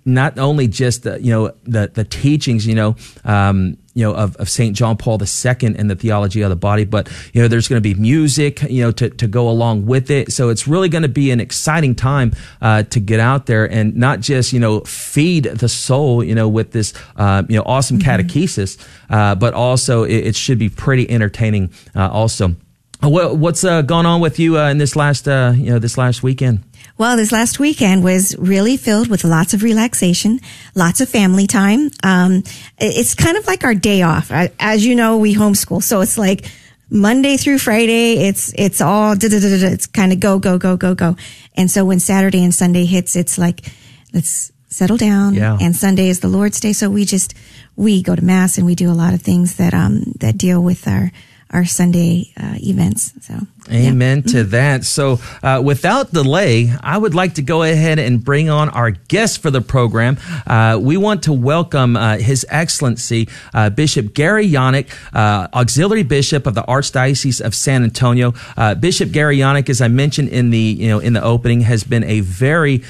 not 0.04 0.38
only 0.38 0.66
just 0.66 1.04
the, 1.04 1.22
you 1.22 1.30
know 1.30 1.54
the 1.64 1.90
the 1.94 2.04
teachings 2.04 2.66
you 2.66 2.74
know 2.74 2.96
um, 3.24 3.76
you 3.94 4.04
know 4.04 4.14
of, 4.14 4.36
of 4.36 4.48
Saint 4.48 4.76
John 4.76 4.96
Paul 4.96 5.20
II 5.20 5.56
and 5.62 5.90
the 5.90 5.94
theology 5.94 6.42
of 6.42 6.50
the 6.50 6.56
body, 6.56 6.84
but 6.84 7.10
you 7.32 7.42
know 7.42 7.48
there's 7.48 7.68
going 7.68 7.82
to 7.82 7.94
be 7.94 7.94
music 7.94 8.62
you 8.62 8.82
know 8.82 8.92
to, 8.92 9.10
to 9.10 9.26
go 9.26 9.48
along 9.48 9.86
with 9.86 10.10
it. 10.10 10.32
So 10.32 10.48
it's 10.48 10.66
really 10.66 10.88
going 10.88 11.02
to 11.02 11.08
be 11.08 11.30
an 11.30 11.40
exciting 11.40 11.94
time 11.94 12.32
uh, 12.60 12.84
to 12.84 13.00
get 13.00 13.20
out 13.20 13.46
there 13.46 13.70
and 13.70 13.96
not 13.96 14.20
just 14.20 14.52
you 14.52 14.60
know 14.60 14.80
feed 14.80 15.44
the 15.44 15.68
soul 15.68 16.24
you 16.24 16.34
know 16.34 16.48
with 16.48 16.72
this 16.72 16.94
uh, 17.16 17.42
you 17.48 17.56
know 17.56 17.62
awesome 17.66 17.98
mm-hmm. 17.98 18.08
catechesis, 18.08 18.84
uh, 19.10 19.34
but 19.34 19.54
also 19.54 20.04
it, 20.04 20.26
it, 20.28 20.36
should 20.36 20.58
be 20.58 20.68
pretty 20.68 21.08
entertaining 21.10 21.70
uh, 21.94 22.08
also. 22.08 22.54
What, 23.00 23.36
what's 23.36 23.64
uh, 23.64 23.82
gone 23.82 24.06
on 24.06 24.20
with 24.20 24.38
you 24.38 24.58
uh, 24.58 24.70
in 24.70 24.78
this 24.78 24.94
last 24.94 25.26
you 25.26 25.70
know 25.70 25.78
this 25.78 25.98
last 25.98 26.22
weekend? 26.22 26.64
Well, 27.02 27.16
this 27.16 27.32
last 27.32 27.58
weekend 27.58 28.04
was 28.04 28.38
really 28.38 28.76
filled 28.76 29.08
with 29.08 29.24
lots 29.24 29.54
of 29.54 29.64
relaxation, 29.64 30.38
lots 30.76 31.00
of 31.00 31.08
family 31.08 31.48
time. 31.48 31.90
Um, 32.04 32.44
it's 32.78 33.16
kind 33.16 33.36
of 33.36 33.44
like 33.48 33.64
our 33.64 33.74
day 33.74 34.02
off. 34.02 34.30
As 34.30 34.86
you 34.86 34.94
know, 34.94 35.18
we 35.18 35.34
homeschool. 35.34 35.82
So 35.82 36.00
it's 36.02 36.16
like 36.16 36.48
Monday 36.90 37.36
through 37.38 37.58
Friday. 37.58 38.28
It's, 38.28 38.54
it's 38.56 38.80
all, 38.80 39.16
it's 39.20 39.86
kind 39.88 40.12
of 40.12 40.20
go, 40.20 40.38
go, 40.38 40.58
go, 40.58 40.76
go, 40.76 40.94
go. 40.94 41.16
And 41.56 41.68
so 41.68 41.84
when 41.84 41.98
Saturday 41.98 42.44
and 42.44 42.54
Sunday 42.54 42.84
hits, 42.84 43.16
it's 43.16 43.36
like, 43.36 43.66
let's 44.14 44.52
settle 44.68 44.96
down. 44.96 45.34
Yeah. 45.34 45.58
And 45.60 45.74
Sunday 45.74 46.08
is 46.08 46.20
the 46.20 46.28
Lord's 46.28 46.60
day. 46.60 46.72
So 46.72 46.88
we 46.88 47.04
just, 47.04 47.34
we 47.74 48.04
go 48.04 48.14
to 48.14 48.22
mass 48.22 48.58
and 48.58 48.64
we 48.64 48.76
do 48.76 48.88
a 48.88 48.94
lot 48.94 49.12
of 49.12 49.22
things 49.22 49.56
that, 49.56 49.74
um, 49.74 50.04
that 50.20 50.38
deal 50.38 50.62
with 50.62 50.86
our, 50.86 51.10
our 51.50 51.64
Sunday 51.64 52.32
uh, 52.40 52.54
events. 52.58 53.12
So, 53.22 53.40
amen 53.72 54.18
yeah. 54.18 54.32
to 54.32 54.38
mm-hmm. 54.38 54.50
that. 54.50 54.84
So, 54.84 55.20
uh, 55.42 55.60
without 55.64 56.12
delay, 56.12 56.72
I 56.80 56.98
would 56.98 57.14
like 57.14 57.34
to 57.34 57.42
go 57.42 57.62
ahead 57.62 57.98
and 57.98 58.22
bring 58.22 58.50
on 58.50 58.68
our 58.70 58.90
guest 58.90 59.42
for 59.42 59.50
the 59.50 59.60
program. 59.60 60.18
Uh, 60.46 60.78
we 60.80 60.96
want 60.96 61.24
to 61.24 61.32
welcome 61.32 61.96
uh, 61.96 62.18
His 62.18 62.46
Excellency 62.48 63.28
uh, 63.54 63.70
Bishop 63.70 64.14
Gary 64.14 64.48
Janak, 64.48 64.90
uh, 65.12 65.48
Auxiliary 65.54 66.02
Bishop 66.02 66.46
of 66.46 66.54
the 66.54 66.62
Archdiocese 66.62 67.40
of 67.40 67.54
San 67.54 67.82
Antonio. 67.82 68.34
Bishop 68.80 69.12
Gary 69.12 69.38
Janak, 69.38 69.68
as 69.68 69.80
I 69.80 69.88
mentioned 69.88 70.28
in 70.28 70.50
the 70.50 70.58
you 70.58 70.88
know 70.88 70.98
in 70.98 71.12
the 71.12 71.22
opening, 71.22 71.62
has 71.62 71.84
been 71.84 72.04
a 72.04 72.20
very 72.20 72.82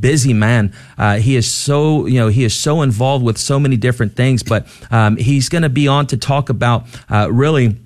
busy 0.00 0.32
man. 0.32 0.72
he 1.18 1.36
is 1.36 1.52
so 1.52 2.06
you 2.06 2.18
know 2.18 2.28
he 2.28 2.44
is 2.44 2.54
so 2.54 2.82
involved 2.82 3.24
with 3.24 3.38
so 3.38 3.58
many 3.58 3.76
different 3.76 4.16
things, 4.16 4.42
but 4.42 4.66
um, 4.90 5.16
he's 5.16 5.48
going 5.48 5.62
to 5.62 5.68
be 5.68 5.88
on 5.88 6.06
to 6.08 6.16
talk 6.16 6.48
about 6.48 6.86
really 7.30 7.76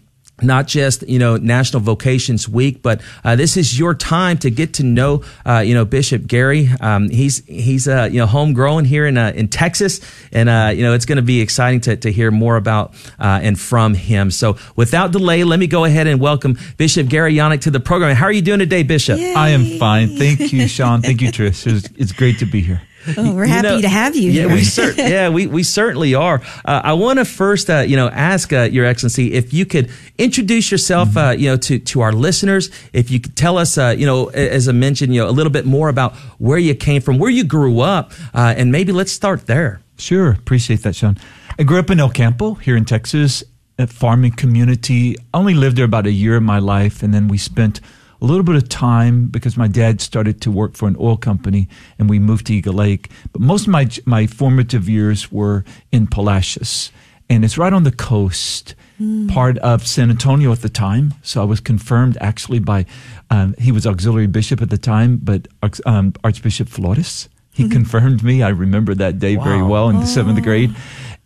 not 0.43 0.67
just 0.67 1.07
you 1.09 1.19
know 1.19 1.37
National 1.37 1.81
Vocations 1.83 2.49
Week, 2.49 2.83
but 2.83 3.01
uh, 3.25 3.37
this 3.37 3.57
is 3.57 3.79
your 3.79 3.95
time 3.95 4.39
to 4.39 4.51
get 4.51 4.75
to 4.75 4.83
know 4.83 5.25
uh, 5.47 5.59
you 5.59 5.75
know 5.75 5.85
Bishop 5.85 6.27
Gary. 6.27 6.69
Um, 6.81 7.09
he's 7.09 7.45
he's 7.47 7.89
uh, 7.89 8.09
you 8.11 8.19
know 8.19 8.27
homegrown 8.27 8.85
here 8.85 9.07
in 9.07 9.19
uh, 9.19 9.33
in 9.35 9.49
Texas, 9.49 10.01
and 10.33 10.49
uh, 10.49 10.73
you 10.75 10.83
know 10.83 10.95
it's 10.95 11.05
going 11.05 11.17
to 11.17 11.23
be 11.23 11.41
exciting 11.41 11.81
to, 11.83 11.97
to 11.97 12.13
hear 12.13 12.31
more 12.31 12.57
about 12.57 12.95
uh, 13.19 13.41
and 13.43 13.59
from 13.59 13.95
him. 13.95 14.31
So 14.31 14.57
without 14.77 15.13
delay, 15.13 15.45
let 15.45 15.59
me 15.59 15.67
go 15.67 15.85
ahead 15.85 16.07
and 16.07 16.21
welcome 16.21 16.59
Bishop 16.77 17.09
Gary 17.09 17.35
Janak 17.35 17.63
to 17.63 17.71
the 17.71 17.81
program. 17.81 18.15
How 18.15 18.27
are 18.27 18.33
you 18.33 18.43
doing 18.43 18.61
today, 18.61 18.83
Bishop? 18.83 19.19
Yay. 19.19 19.35
I 19.35 19.51
am 19.51 19.79
fine. 19.79 20.17
Thank 20.17 20.53
you, 20.53 20.69
Sean. 20.69 21.03
Thank 21.03 21.21
you, 21.21 21.31
Trish. 21.31 21.67
It's, 21.67 21.89
it's 21.97 22.13
great 22.13 22.39
to 22.39 22.47
be 22.47 22.61
here. 22.61 22.83
Oh, 23.17 23.35
we're 23.35 23.47
happy 23.47 23.69
know, 23.69 23.81
to 23.81 23.89
have 23.89 24.17
you. 24.17 24.31
Yeah, 24.31 24.47
we 24.47 24.65
cer- 24.65 24.93
yeah, 24.97 25.29
we, 25.29 25.47
we 25.47 25.63
certainly 25.63 26.15
are. 26.15 26.43
Uh, 26.65 26.81
I 26.85 26.93
want 26.95 27.19
to 27.19 27.25
first, 27.25 27.71
uh, 27.71 27.79
you 27.81 27.97
know, 27.97 28.09
ask 28.09 28.53
uh, 28.53 28.63
Your 28.63 28.85
Excellency 28.85 29.33
if 29.33 29.53
you 29.53 29.65
could 29.67 29.91
introduce 30.19 30.71
yourself, 30.71 31.17
uh, 31.17 31.31
you 31.31 31.49
know, 31.49 31.57
to 31.57 31.79
to 31.79 32.01
our 32.01 32.13
listeners. 32.13 32.71
If 32.93 33.11
you 33.11 33.21
could 33.21 33.37
tell 33.37 33.57
us, 33.57 33.79
uh, 33.79 33.95
you 33.97 34.07
know, 34.07 34.29
as 34.29 34.69
I 34.69 34.73
mentioned, 34.73 35.15
you 35.15 35.23
know, 35.23 35.29
a 35.29 35.33
little 35.33 35.53
bit 35.53 35.65
more 35.65 35.89
about 35.89 36.15
where 36.39 36.59
you 36.59 36.75
came 36.75 37.01
from, 37.01 37.19
where 37.19 37.31
you 37.31 37.45
grew 37.45 37.81
up, 37.81 38.13
uh, 38.35 38.55
and 38.57 38.73
maybe 38.73 38.93
let's 38.93 39.13
start 39.13 39.47
there. 39.47 39.81
Sure, 39.97 40.31
appreciate 40.31 40.83
that, 40.83 40.95
Sean. 40.95 41.17
I 41.59 41.65
grew 41.65 41.79
up 41.79 41.91
in 41.91 41.99
El 41.99 42.11
Campo 42.11 42.55
here 42.55 42.77
in 42.77 42.85
Texas, 42.85 43.43
a 43.79 43.87
farming 43.87 44.33
community. 44.33 45.17
I 45.35 45.39
only 45.39 45.55
lived 45.55 45.77
there 45.77 45.85
about 45.85 46.07
a 46.07 46.13
year 46.13 46.37
of 46.37 46.43
my 46.43 46.59
life, 46.59 47.03
and 47.03 47.13
then 47.13 47.29
we 47.29 47.39
spent 47.39 47.81
a 48.21 48.25
little 48.25 48.43
bit 48.43 48.57
of 48.57 48.69
time 48.69 49.27
because 49.27 49.57
my 49.57 49.69
dad 49.69 50.01
started 50.01 50.41
to 50.43 50.51
work 50.51 50.75
for 50.75 50.89
an 50.89 50.97
oil 50.99 51.17
company 51.17 51.69
and 51.99 52.11
we 52.11 52.19
moved 52.19 52.47
to 52.47 52.55
Eagle 52.55 52.75
Lake. 52.75 53.11
But 53.33 53.41
most 53.41 53.63
of 53.63 53.69
my, 53.69 53.89
my 54.07 54.27
formative 54.27 54.89
years 54.89 55.31
were 55.31 55.65
in 55.93 56.07
Palacios 56.07 56.91
and 57.31 57.45
it's 57.45 57.59
right 57.59 57.73
on 57.73 57.85
the 57.85 57.93
coast, 57.93 58.75
mm. 59.01 59.31
part 59.31 59.59
of 59.59 59.87
San 59.87 60.11
Antonio 60.11 60.51
at 60.51 60.63
the 60.63 60.69
time. 60.69 61.15
So 61.23 61.43
I 61.43 61.45
was 61.45 61.61
confirmed 61.61 62.17
actually 62.21 62.59
by, 62.59 62.87
um, 63.31 63.55
he 63.59 63.71
was 63.71 63.87
auxiliary 63.87 64.27
bishop 64.27 64.63
at 64.63 64.71
the 64.71 64.79
time, 64.79 65.19
but 65.23 65.47
um, 65.85 66.15
Archbishop 66.25 66.69
Flores. 66.69 67.29
He 67.53 67.65
mm-hmm. 67.65 67.73
confirmed 67.73 68.23
me. 68.23 68.43
I 68.43 68.51
remember 68.51 68.95
that 68.95 69.19
day 69.19 69.37
wow. 69.37 69.45
very 69.45 69.63
well 69.63 69.89
in 69.91 69.97
oh. 69.97 70.01
the 70.01 70.07
seventh 70.07 70.43
grade. 70.43 70.75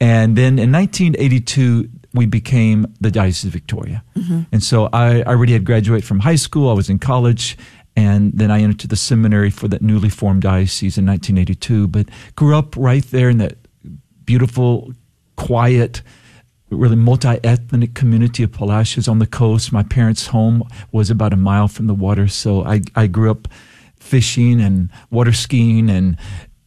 And 0.00 0.36
then 0.36 0.58
in 0.58 0.72
1982, 0.72 1.88
we 2.14 2.26
became 2.26 2.86
the 3.00 3.10
Diocese 3.10 3.46
of 3.46 3.52
Victoria. 3.52 4.04
Mm-hmm. 4.16 4.42
And 4.52 4.62
so 4.62 4.88
I, 4.92 5.20
I 5.20 5.24
already 5.24 5.52
had 5.52 5.64
graduated 5.64 6.06
from 6.06 6.20
high 6.20 6.36
school. 6.36 6.70
I 6.70 6.74
was 6.74 6.90
in 6.90 6.98
college. 6.98 7.56
And 7.94 8.32
then 8.32 8.50
I 8.50 8.60
entered 8.60 8.90
the 8.90 8.96
seminary 8.96 9.50
for 9.50 9.68
that 9.68 9.82
newly 9.82 10.08
formed 10.08 10.42
diocese 10.42 10.96
in 10.96 11.06
1982. 11.06 11.88
But 11.88 12.08
grew 12.36 12.56
up 12.56 12.74
right 12.76 13.04
there 13.04 13.28
in 13.28 13.38
that 13.38 13.56
beautiful, 14.24 14.92
quiet, 15.36 16.02
really 16.70 16.96
multi-ethnic 16.96 17.94
community 17.94 18.42
of 18.42 18.52
Palacios 18.52 19.08
on 19.08 19.18
the 19.18 19.26
coast. 19.26 19.72
My 19.72 19.82
parents' 19.82 20.28
home 20.28 20.62
was 20.90 21.10
about 21.10 21.34
a 21.34 21.36
mile 21.36 21.68
from 21.68 21.86
the 21.86 21.94
water. 21.94 22.28
So 22.28 22.64
I, 22.64 22.80
I 22.96 23.06
grew 23.08 23.30
up 23.30 23.48
fishing 23.98 24.60
and 24.60 24.90
water 25.10 25.32
skiing 25.32 25.90
and 25.90 26.16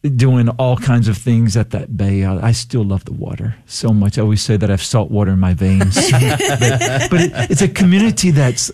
doing 0.08 0.48
all 0.50 0.76
kinds 0.76 1.08
of 1.08 1.16
things 1.16 1.56
at 1.56 1.70
that 1.70 1.96
bay. 1.96 2.24
I, 2.24 2.48
I, 2.48 2.52
still 2.52 2.84
love 2.84 3.04
the 3.04 3.12
water 3.12 3.56
so 3.66 3.90
much. 3.90 4.18
I 4.18 4.22
always 4.22 4.42
say 4.42 4.56
that 4.56 4.70
I 4.70 4.72
have 4.72 4.82
salt 4.82 5.10
water 5.10 5.32
in 5.32 5.38
my 5.38 5.54
veins. 5.54 5.94
but, 5.94 6.10
but 7.10 7.20
it, 7.20 7.50
it's 7.50 7.62
a 7.62 7.68
community 7.68 8.30
that's 8.30 8.70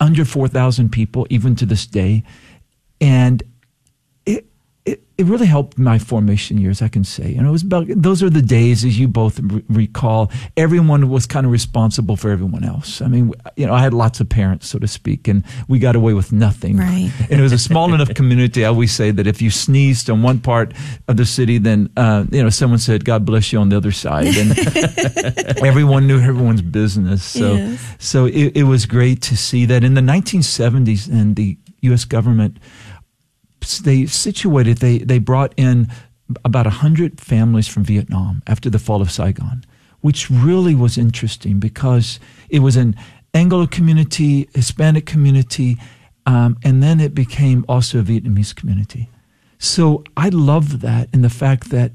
under 0.00 0.24
4,000 0.24 0.90
people, 0.90 1.26
even 1.30 1.56
to 1.56 1.66
this 1.66 1.86
day. 1.86 2.24
And 3.00 3.42
it 5.20 5.26
really 5.26 5.46
helped 5.46 5.76
my 5.78 5.98
formation 5.98 6.56
years, 6.56 6.80
I 6.80 6.88
can 6.88 7.04
say. 7.04 7.34
And 7.34 7.46
it 7.46 7.50
was 7.50 7.62
about, 7.62 7.86
those 7.88 8.22
are 8.22 8.30
the 8.30 8.40
days, 8.40 8.86
as 8.86 8.98
you 8.98 9.06
both 9.06 9.38
re- 9.38 9.62
recall, 9.68 10.32
everyone 10.56 11.10
was 11.10 11.26
kind 11.26 11.44
of 11.44 11.52
responsible 11.52 12.16
for 12.16 12.30
everyone 12.30 12.64
else. 12.64 13.02
I 13.02 13.08
mean, 13.08 13.34
you 13.54 13.66
know, 13.66 13.74
I 13.74 13.82
had 13.82 13.92
lots 13.92 14.18
of 14.18 14.30
parents, 14.30 14.66
so 14.66 14.78
to 14.78 14.88
speak, 14.88 15.28
and 15.28 15.44
we 15.68 15.78
got 15.78 15.94
away 15.94 16.14
with 16.14 16.32
nothing. 16.32 16.78
Right. 16.78 17.12
And 17.28 17.38
it 17.38 17.42
was 17.42 17.52
a 17.52 17.58
small 17.58 17.92
enough 17.92 18.14
community. 18.14 18.64
I 18.64 18.68
always 18.68 18.92
say 18.92 19.10
that 19.10 19.26
if 19.26 19.42
you 19.42 19.50
sneezed 19.50 20.08
on 20.08 20.22
one 20.22 20.40
part 20.40 20.72
of 21.06 21.18
the 21.18 21.26
city, 21.26 21.58
then, 21.58 21.90
uh, 21.98 22.24
you 22.30 22.42
know, 22.42 22.48
someone 22.48 22.78
said, 22.78 23.04
God 23.04 23.26
bless 23.26 23.52
you 23.52 23.58
on 23.58 23.68
the 23.68 23.76
other 23.76 23.92
side. 23.92 24.34
And 24.34 24.58
everyone 25.62 26.06
knew 26.06 26.18
everyone's 26.18 26.62
business. 26.62 27.22
So, 27.22 27.56
yes. 27.56 27.96
so 27.98 28.24
it, 28.24 28.56
it 28.56 28.64
was 28.64 28.86
great 28.86 29.20
to 29.22 29.36
see 29.36 29.66
that 29.66 29.84
in 29.84 29.92
the 29.92 30.00
1970s 30.00 31.10
and 31.12 31.36
the 31.36 31.58
U.S. 31.82 32.04
government, 32.04 32.58
they 33.82 34.06
situated, 34.06 34.78
they, 34.78 34.98
they 34.98 35.18
brought 35.18 35.52
in 35.56 35.88
about 36.44 36.66
100 36.66 37.20
families 37.20 37.68
from 37.68 37.84
Vietnam 37.84 38.42
after 38.46 38.70
the 38.70 38.78
fall 38.78 39.02
of 39.02 39.10
Saigon, 39.10 39.64
which 40.00 40.30
really 40.30 40.74
was 40.74 40.96
interesting 40.96 41.58
because 41.58 42.20
it 42.48 42.60
was 42.60 42.76
an 42.76 42.96
Anglo 43.34 43.66
community, 43.66 44.48
Hispanic 44.54 45.06
community, 45.06 45.76
um, 46.26 46.58
and 46.62 46.82
then 46.82 47.00
it 47.00 47.14
became 47.14 47.64
also 47.68 48.00
a 48.00 48.02
Vietnamese 48.02 48.54
community. 48.54 49.08
So 49.58 50.04
I 50.16 50.30
love 50.30 50.80
that 50.80 51.08
and 51.12 51.22
the 51.22 51.30
fact 51.30 51.70
that 51.70 51.92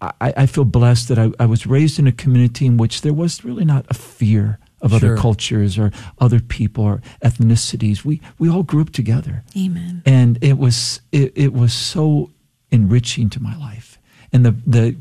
I, 0.00 0.32
I 0.36 0.46
feel 0.46 0.64
blessed 0.64 1.08
that 1.08 1.18
I, 1.18 1.30
I 1.40 1.46
was 1.46 1.66
raised 1.66 1.98
in 1.98 2.06
a 2.06 2.12
community 2.12 2.66
in 2.66 2.76
which 2.76 3.02
there 3.02 3.12
was 3.12 3.44
really 3.44 3.64
not 3.64 3.86
a 3.88 3.94
fear 3.94 4.58
of 4.84 4.90
sure. 4.90 4.96
other 4.96 5.16
cultures 5.16 5.78
or 5.78 5.90
other 6.20 6.38
people 6.38 6.84
or 6.84 7.02
ethnicities. 7.24 8.04
We 8.04 8.20
we 8.38 8.48
all 8.48 8.62
grew 8.62 8.82
up 8.82 8.90
together. 8.90 9.42
Amen. 9.56 10.02
And 10.06 10.38
it 10.42 10.58
was 10.58 11.00
it, 11.10 11.32
it 11.34 11.52
was 11.52 11.72
so 11.72 12.30
enriching 12.70 13.30
to 13.30 13.42
my 13.42 13.56
life. 13.56 13.98
And 14.32 14.44
the 14.44 14.52
the 14.66 14.96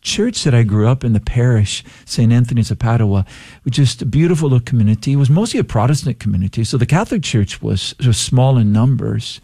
church 0.00 0.44
that 0.44 0.54
I 0.54 0.62
grew 0.62 0.88
up 0.88 1.04
in, 1.04 1.12
the 1.12 1.20
parish, 1.20 1.84
St. 2.04 2.32
Anthony's 2.32 2.70
of 2.70 2.78
Padua, 2.78 3.24
was 3.64 3.72
just 3.72 4.02
a 4.02 4.06
beautiful 4.06 4.48
little 4.48 4.64
community. 4.64 5.12
It 5.12 5.16
was 5.16 5.30
mostly 5.30 5.60
a 5.60 5.64
Protestant 5.64 6.18
community. 6.18 6.64
So 6.64 6.76
the 6.76 6.86
Catholic 6.86 7.22
Church 7.22 7.60
was, 7.60 7.94
was 8.04 8.16
small 8.16 8.56
in 8.56 8.72
numbers, 8.72 9.40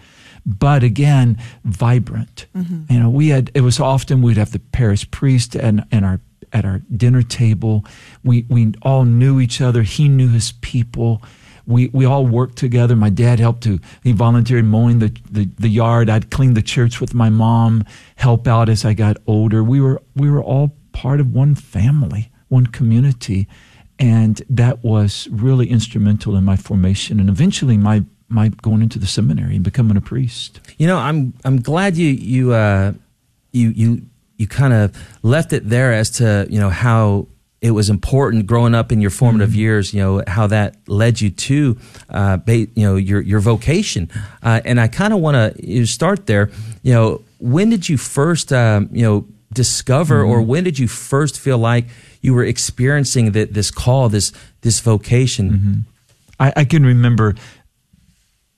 but 0.47 0.83
again, 0.83 1.39
vibrant. 1.65 2.47
Mm-hmm. 2.57 2.93
You 2.93 3.01
know, 3.01 3.11
we 3.11 3.29
had, 3.29 3.51
it 3.55 3.61
was 3.61 3.81
often 3.81 4.23
we'd 4.23 4.37
have 4.37 4.53
the 4.53 4.59
parish 4.59 5.11
priest 5.11 5.55
and, 5.55 5.85
and 5.91 6.05
our 6.05 6.21
at 6.53 6.65
our 6.65 6.81
dinner 6.95 7.23
table. 7.23 7.85
We, 8.23 8.47
we 8.49 8.75
all 8.83 9.05
knew 9.05 9.41
each 9.41 9.61
other. 9.61 9.83
He 9.83 10.09
knew 10.09 10.29
his 10.29 10.53
people. 10.53 11.23
We, 11.67 11.89
we 11.89 12.05
all 12.05 12.27
worked 12.27 12.57
together. 12.57 12.95
My 12.95 13.11
dad 13.11 13.41
helped 13.41 13.63
to, 13.63 13.81
he 14.03 14.13
volunteered 14.13 14.65
mowing 14.65 14.99
the, 14.99 15.17
the, 15.31 15.49
the 15.59 15.69
yard. 15.69 16.11
I'd 16.11 16.31
clean 16.31 16.55
the 16.55 16.63
church 16.63 17.01
with 17.01 17.15
my 17.15 17.31
mom, 17.31 17.85
help 18.17 18.47
out 18.47 18.69
as 18.69 18.85
I 18.85 18.93
got 18.95 19.17
older. 19.27 19.65
We 19.65 19.81
were, 19.81 20.03
we 20.15 20.31
were 20.31 20.43
all 20.43 20.77
part 20.93 21.21
of 21.21 21.33
one 21.33 21.55
family, 21.55 22.31
one 22.49 22.67
community. 22.67 23.49
And 23.99 24.43
that 24.51 24.85
was 24.85 25.29
really 25.31 25.71
instrumental 25.71 26.37
in 26.37 26.45
my 26.45 26.57
formation 26.57 27.21
and 27.21 27.29
eventually 27.29 27.79
my, 27.79 28.05
my 28.29 28.49
going 28.49 28.83
into 28.83 28.99
the 28.99 29.07
seminary 29.07 29.55
and 29.55 29.65
becoming 29.65 29.97
a 29.97 30.01
priest. 30.01 30.61
You 30.77 30.87
know, 30.87 30.99
I'm, 30.99 31.33
I'm 31.45 31.63
glad 31.63 31.97
you, 31.97 32.09
you, 32.09 32.53
uh, 32.53 32.93
you 33.55 33.69
you 33.71 34.03
you 34.37 34.47
kind 34.47 34.73
of 34.73 34.97
left 35.23 35.53
it 35.53 35.69
there 35.69 35.93
as 35.93 36.11
to 36.11 36.47
you 36.51 36.59
know 36.59 36.71
how 36.71 37.29
it 37.61 37.71
was 37.71 37.89
important 37.89 38.47
growing 38.47 38.75
up 38.75 38.93
in 38.93 39.01
your 39.01 39.11
formative 39.11 39.51
mm-hmm. 39.51 39.59
years. 39.59 39.95
You 39.95 40.03
know 40.03 40.23
how 40.27 40.47
that 40.49 40.77
led 40.87 41.21
you 41.21 41.31
to 41.31 41.79
uh, 42.11 42.39
you 42.47 42.69
know 42.77 42.97
your 42.97 43.21
your 43.21 43.41
vocation, 43.41 44.11
uh, 44.43 44.61
and 44.65 44.81
I 44.81 44.89
kind 44.89 45.13
of 45.13 45.21
want 45.21 45.57
to 45.57 45.87
start 45.87 46.27
there. 46.27 46.51
You 46.83 46.93
know, 46.93 47.23
when 47.39 47.71
did 47.71 47.89
you 47.89 47.97
first 47.97 48.53
um, 48.53 48.89
you 48.93 49.03
know 49.03 49.27
discover, 49.53 50.23
mm-hmm. 50.23 50.31
or 50.31 50.43
when 50.43 50.65
did 50.65 50.79
you 50.79 50.89
first 50.89 51.39
feel 51.41 51.59
like 51.59 51.87
you 52.21 52.35
were 52.35 52.45
experiencing 52.45 53.33
the, 53.33 53.45
this 53.45 53.71
call, 53.71 54.09
this 54.09 54.33
this 54.61 54.81
vocation? 54.81 55.51
Mm-hmm. 55.51 55.75
I, 56.41 56.53
I 56.57 56.65
can 56.65 56.85
remember 56.85 57.35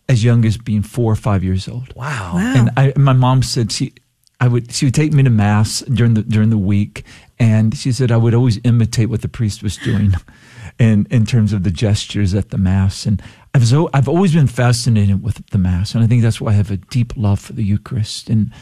as 0.09 0.25
young 0.25 0.45
as 0.45 0.57
being 0.57 0.83
four 0.83 1.13
or 1.13 1.17
five 1.17 1.45
years 1.45 1.69
old. 1.69 1.95
Wow. 1.95 2.33
wow. 2.35 2.55
And 2.57 2.71
I, 2.77 2.93
my 2.97 3.13
mom 3.13 3.43
said 3.43 3.73
she, 3.73 3.93
I 4.41 4.49
would, 4.49 4.73
she 4.73 4.87
would 4.87 4.95
take 4.95 5.13
me 5.13 5.23
to 5.23 5.31
mass 5.31 5.81
during 5.81 6.15
the, 6.15 6.23
during 6.23 6.51
the 6.51 6.59
week. 6.59 7.05
And 7.39 7.77
she 7.77 7.93
said 7.93 8.11
I 8.11 8.17
would 8.17 8.35
always 8.35 8.59
imitate 8.65 9.09
what 9.09 9.23
the 9.23 9.29
priest 9.29 9.63
was 9.63 9.77
doing 9.77 10.15
in, 10.79 11.07
in 11.11 11.27
terms 11.27 11.53
of 11.53 11.63
the 11.63 11.71
gestures 11.71 12.35
at 12.35 12.51
the 12.51 12.59
mass. 12.59 13.07
And 13.07 13.23
I've, 13.55 13.67
so, 13.67 13.89
I've 13.95 14.09
always 14.09 14.35
been 14.35 14.47
fascinated 14.47 15.23
with 15.23 15.47
the 15.51 15.59
mass. 15.59 15.95
And 15.95 16.05
I 16.05 16.07
think 16.07 16.23
that's 16.23 16.41
why 16.41 16.53
I 16.53 16.55
have 16.55 16.71
a 16.71 16.77
deep 16.77 17.17
love 17.17 17.41
for 17.41 17.53
the 17.53 17.65
Eucharist. 17.65 18.29
And 18.29 18.53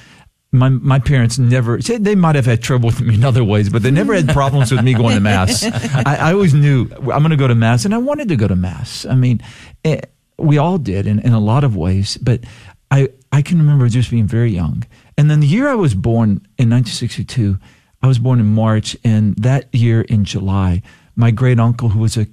my 0.53 0.69
my 0.69 1.01
parents 1.01 1.37
never 1.37 1.79
they 1.79 2.15
might 2.15 2.37
have 2.37 2.47
had 2.47 2.63
trouble 2.63 2.87
with 2.87 3.01
me 3.01 3.17
in 3.17 3.25
other 3.25 3.43
ways, 3.43 3.69
but 3.71 3.83
they 3.83 3.91
never 3.91 4.15
had 4.15 4.29
problems 4.29 4.71
with 4.71 4.85
me 4.85 4.95
going 4.95 5.17
to 5.17 5.21
mass. 5.21 5.65
I, 6.07 6.17
I 6.17 6.33
always 6.33 6.55
knew 6.55 6.89
I'm 6.93 7.23
going 7.23 7.31
to 7.31 7.37
go 7.37 7.49
to 7.49 7.57
mass, 7.57 7.85
and 7.85 7.93
I 7.93 7.99
wanted 7.99 8.29
to 8.29 8.37
go 8.37 8.47
to 8.47 8.55
mass. 8.55 9.05
I 9.05 9.17
mean, 9.17 9.41
it, 9.83 10.13
we 10.39 10.59
all 10.59 10.79
did 10.79 11.07
in, 11.07 11.19
in 11.21 11.33
a 11.33 11.41
lot 11.41 11.65
of 11.65 11.77
ways, 11.77 12.17
but 12.19 12.45
I, 12.91 13.09
I 13.33 13.43
can 13.43 13.59
remember 13.59 13.89
just 13.89 14.11
being 14.11 14.27
very 14.27 14.53
young. 14.53 14.85
And 15.17 15.31
then 15.31 15.41
the 15.41 15.47
year 15.47 15.69
I 15.69 15.75
was 15.75 15.95
born 15.95 16.47
in 16.59 16.71
1962, 16.71 17.59
I 18.03 18.07
was 18.07 18.19
born 18.19 18.41
in 18.41 18.55
March, 18.55 18.97
and 19.05 19.37
that 19.37 19.73
year 19.75 20.03
in 20.03 20.25
July, 20.25 20.83
my 21.17 21.31
great 21.31 21.61
uncle, 21.61 21.91
who 21.91 22.01
was 22.01 22.17
a 22.17 22.27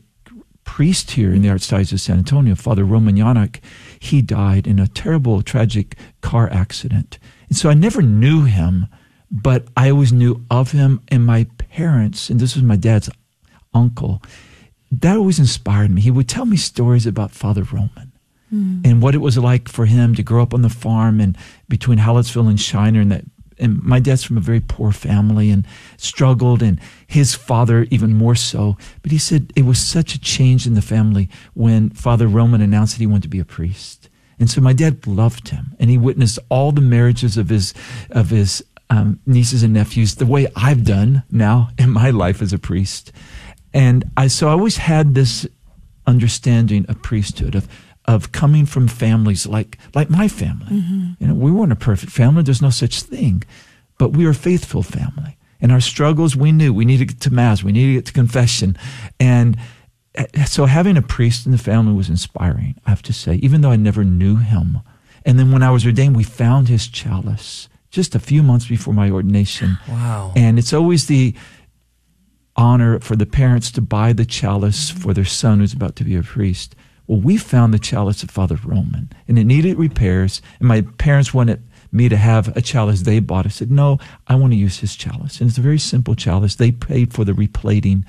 priest 0.64 1.12
here 1.12 1.34
in 1.34 1.42
the 1.42 1.50
Archdiocese 1.50 1.94
of 1.94 2.02
San 2.02 2.18
Antonio, 2.18 2.56
Father 2.56 2.84
Roman 2.84 3.16
Janak, 3.16 3.60
he 4.00 4.22
died 4.22 4.68
in 4.68 4.80
a 4.80 4.88
terrible, 4.88 5.42
tragic 5.42 5.96
car 6.22 6.50
accident. 6.52 7.20
And 7.50 7.58
so 7.58 7.70
I 7.70 7.74
never 7.74 8.02
knew 8.02 8.44
him, 8.46 8.88
but 9.30 9.68
I 9.78 9.90
always 9.90 10.12
knew 10.12 10.46
of 10.50 10.72
him 10.72 11.02
and 11.10 11.26
my 11.26 11.46
parents, 11.58 12.30
and 12.30 12.40
this 12.40 12.56
was 12.56 12.64
my 12.64 12.76
dad's 12.76 13.10
uncle 13.74 14.22
that 14.92 15.16
always 15.16 15.40
inspired 15.40 15.92
me. 15.92 16.02
He 16.02 16.12
would 16.12 16.28
tell 16.28 16.46
me 16.46 16.58
stories 16.58 17.08
about 17.08 17.32
Father 17.32 17.64
Roman 17.64 18.11
mm. 18.53 18.86
and 18.86 19.01
what 19.01 19.15
it 19.15 19.20
was 19.20 19.38
like 19.38 19.70
for 19.70 19.86
him 19.86 20.15
to 20.15 20.24
grow 20.24 20.43
up 20.43 20.53
on 20.53 20.62
the 20.62 20.70
farm 20.70 21.20
and 21.20 21.38
between 21.70 22.00
Hallettsville 22.00 22.50
and 22.50 22.60
Shiner. 22.60 23.01
And 23.01 23.12
that, 23.12 23.24
and 23.60 23.81
my 23.84 24.00
dad's 24.00 24.24
from 24.24 24.38
a 24.38 24.41
very 24.41 24.60
poor 24.60 24.91
family 24.91 25.51
and 25.51 25.65
struggled, 25.98 26.63
and 26.63 26.79
his 27.05 27.36
father 27.36 27.86
even 27.91 28.13
more 28.13 28.36
so. 28.36 28.77
But 29.03 29.12
he 29.12 29.17
said 29.17 29.53
it 29.55 29.65
was 29.65 29.79
such 29.79 30.15
a 30.15 30.20
change 30.20 30.65
in 30.65 30.74
the 30.74 30.81
family 30.81 31.29
when 31.53 31.91
Father 31.91 32.27
Roman 32.27 32.62
announced 32.62 32.96
that 32.96 33.01
he 33.01 33.08
wanted 33.08 33.24
to 33.24 33.29
be 33.29 33.39
a 33.39 33.46
priest. 33.46 34.10
And 34.39 34.50
so 34.50 34.60
my 34.60 34.74
dad 34.74 35.05
loved 35.05 35.50
him, 35.50 35.75
and 35.79 35.91
he 35.91 36.00
witnessed 36.00 36.39
all 36.50 36.72
the 36.72 36.81
marriages 36.81 37.38
of 37.38 37.50
his 37.50 37.75
of 38.10 38.31
his 38.31 38.63
um, 38.89 39.20
nieces 39.25 39.62
and 39.63 39.74
nephews 39.74 40.15
the 40.15 40.25
way 40.25 40.48
I've 40.55 40.84
done 40.84 41.24
now 41.31 41.70
in 41.77 41.91
my 41.91 42.10
life 42.10 42.41
as 42.41 42.51
a 42.51 42.58
priest. 42.58 43.12
And 43.74 44.03
I 44.17 44.27
so 44.27 44.50
I 44.50 44.51
always 44.51 44.77
had 44.77 45.13
this 45.13 45.48
understanding 46.08 46.86
of 46.89 47.01
priesthood 47.03 47.55
of 47.55 47.67
of 48.12 48.32
coming 48.32 48.65
from 48.65 48.88
families 48.88 49.48
like 49.48 49.77
like 49.96 50.10
my 50.10 50.27
family. 50.27 50.68
Mm-hmm. 50.68 51.12
You 51.20 51.27
know, 51.27 51.34
we 51.34 51.51
weren't 51.51 51.72
a 51.72 51.77
perfect 51.77 52.12
family. 52.12 52.44
There's 52.44 52.62
no 52.62 52.70
such 52.70 53.01
thing, 53.01 53.44
but 53.98 54.10
we 54.10 54.25
were 54.25 54.32
a 54.32 54.36
faithful 54.36 54.84
family. 54.84 55.38
And 55.60 55.72
our 55.72 55.82
struggles, 55.82 56.36
we 56.36 56.51
knew 56.51 56.74
we 56.74 56.86
needed 56.86 57.10
to 57.10 57.13
get 57.13 57.22
to 57.24 57.34
mass, 57.34 57.63
we 57.63 57.72
needed 57.72 57.91
to 57.91 57.98
get 58.00 58.06
to 58.08 58.13
confession, 58.13 58.77
and 59.20 59.58
eh, 60.15 60.46
so 60.46 60.65
having 60.65 60.98
a 60.98 61.01
priest 61.01 61.46
in 61.46 61.51
the 61.51 61.57
family 61.57 61.94
was 61.94 62.09
inspiring. 62.09 62.75
I 62.86 62.90
have 62.90 63.03
to 63.03 63.14
say, 63.14 63.36
even 63.36 63.62
though 63.62 63.72
I 63.72 63.75
never 63.75 64.03
knew 64.03 64.38
him. 64.38 64.79
And 65.24 65.38
then 65.38 65.51
when 65.51 65.62
I 65.62 65.70
was 65.70 65.86
ordained, 65.86 66.16
we 66.16 66.24
found 66.24 66.68
his 66.68 66.88
chalice 66.88 67.70
just 67.92 68.16
a 68.16 68.20
few 68.20 68.42
months 68.42 68.68
before 68.68 68.94
my 68.94 69.12
ordination. 69.12 69.77
Wow! 69.88 70.33
And 70.36 70.57
it's 70.57 70.74
always 70.74 71.05
the 71.05 71.36
honor 72.55 73.00
for 73.00 73.16
the 73.16 73.25
parents 73.25 73.72
to 73.72 73.81
buy 73.81 74.14
the 74.14 74.25
chalice 74.25 74.90
for 74.90 75.14
their 75.14 75.25
son 75.25 75.59
who's 75.59 75.74
about 75.74 75.96
to 75.98 76.03
be 76.03 76.16
a 76.16 76.24
priest. 76.24 76.75
Well, 77.07 77.20
we 77.20 77.37
found 77.37 77.74
the 77.74 77.79
chalice 77.79 78.24
of 78.24 78.31
Father 78.31 78.57
Roman, 78.64 79.09
and 79.27 79.37
it 79.37 79.46
needed 79.46 79.77
repairs. 79.77 80.42
And 80.59 80.68
my 80.68 80.81
parents 80.81 81.33
wanted 81.33 81.64
me 81.92 82.09
to 82.09 82.18
have 82.18 82.55
a 82.55 82.61
chalice 82.61 83.01
they 83.01 83.20
bought. 83.20 83.46
I 83.46 83.50
said, 83.50 83.72
no, 83.72 84.00
I 84.27 84.35
want 84.35 84.53
to 84.53 84.57
use 84.57 84.79
his 84.79 84.96
chalice. 84.96 85.40
And 85.40 85.50
it's 85.50 85.57
a 85.57 85.61
very 85.61 85.79
simple 85.79 86.16
chalice. 86.16 86.55
They 86.55 86.72
paid 86.72 87.14
for 87.14 87.25
the 87.25 87.33
replating, 87.33 88.05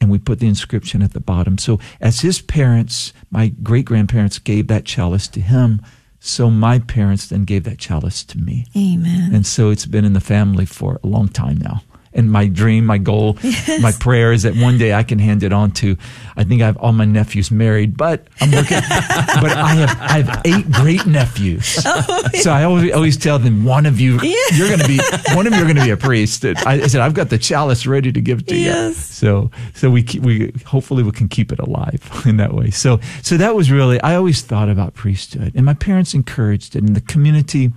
and 0.00 0.10
we 0.10 0.18
put 0.18 0.38
the 0.38 0.48
inscription 0.48 1.02
at 1.02 1.12
the 1.12 1.20
bottom. 1.20 1.58
So, 1.58 1.80
as 2.00 2.20
his 2.20 2.40
parents, 2.40 3.12
my 3.30 3.48
great 3.48 3.84
grandparents 3.84 4.38
gave 4.38 4.68
that 4.68 4.84
chalice 4.84 5.28
to 5.28 5.40
him, 5.40 5.82
so 6.20 6.48
my 6.50 6.78
parents 6.78 7.26
then 7.26 7.44
gave 7.44 7.64
that 7.64 7.78
chalice 7.78 8.24
to 8.24 8.38
me. 8.38 8.66
Amen. 8.76 9.34
And 9.34 9.46
so 9.46 9.68
it's 9.68 9.84
been 9.84 10.06
in 10.06 10.14
the 10.14 10.20
family 10.20 10.64
for 10.64 10.98
a 11.02 11.06
long 11.06 11.28
time 11.28 11.58
now 11.58 11.82
and 12.14 12.30
my 12.30 12.46
dream, 12.46 12.86
my 12.86 12.98
goal, 12.98 13.36
yes. 13.42 13.82
my 13.82 13.92
prayer 13.92 14.32
is 14.32 14.44
that 14.44 14.54
one 14.56 14.78
day 14.78 14.94
I 14.94 15.02
can 15.02 15.18
hand 15.18 15.42
it 15.42 15.52
on 15.52 15.72
to. 15.72 15.96
I 16.36 16.44
think 16.44 16.62
I 16.62 16.66
have 16.66 16.76
all 16.78 16.92
my 16.92 17.04
nephews 17.04 17.50
married, 17.50 17.96
but 17.96 18.26
I'm 18.40 18.50
working. 18.50 18.78
but 18.88 19.52
I 19.52 19.74
have 19.74 20.00
I 20.00 20.22
have 20.22 20.42
eight 20.44 20.70
great 20.70 21.06
nephews, 21.06 21.78
oh, 21.84 22.28
yeah. 22.32 22.40
so 22.40 22.52
I 22.52 22.64
always 22.64 22.92
always 22.92 23.16
tell 23.16 23.38
them 23.38 23.64
one 23.64 23.86
of 23.86 24.00
you 24.00 24.18
yeah. 24.22 24.34
you're 24.52 24.68
going 24.68 24.80
to 24.80 24.88
be 24.88 25.00
one 25.34 25.46
of 25.46 25.52
you 25.52 25.60
are 25.60 25.64
going 25.64 25.76
to 25.76 25.84
be 25.84 25.90
a 25.90 25.96
priest. 25.96 26.44
I, 26.44 26.54
I, 26.66 26.86
said 26.86 27.00
I've 27.00 27.14
got 27.14 27.30
the 27.30 27.38
chalice 27.38 27.86
ready 27.86 28.12
to 28.12 28.20
give 28.20 28.46
to 28.46 28.56
yes. 28.56 28.88
you. 28.88 28.94
So 28.94 29.50
so 29.74 29.90
we 29.90 30.02
keep, 30.02 30.22
we 30.22 30.52
hopefully 30.64 31.02
we 31.02 31.12
can 31.12 31.28
keep 31.28 31.52
it 31.52 31.58
alive 31.58 32.22
in 32.26 32.36
that 32.38 32.54
way. 32.54 32.70
So 32.70 33.00
so 33.22 33.36
that 33.36 33.54
was 33.54 33.70
really 33.70 34.00
I 34.00 34.14
always 34.14 34.42
thought 34.42 34.68
about 34.68 34.94
priesthood, 34.94 35.52
and 35.54 35.64
my 35.64 35.74
parents 35.74 36.14
encouraged 36.14 36.76
it, 36.76 36.82
and 36.84 36.94
the 36.96 37.00
community, 37.00 37.72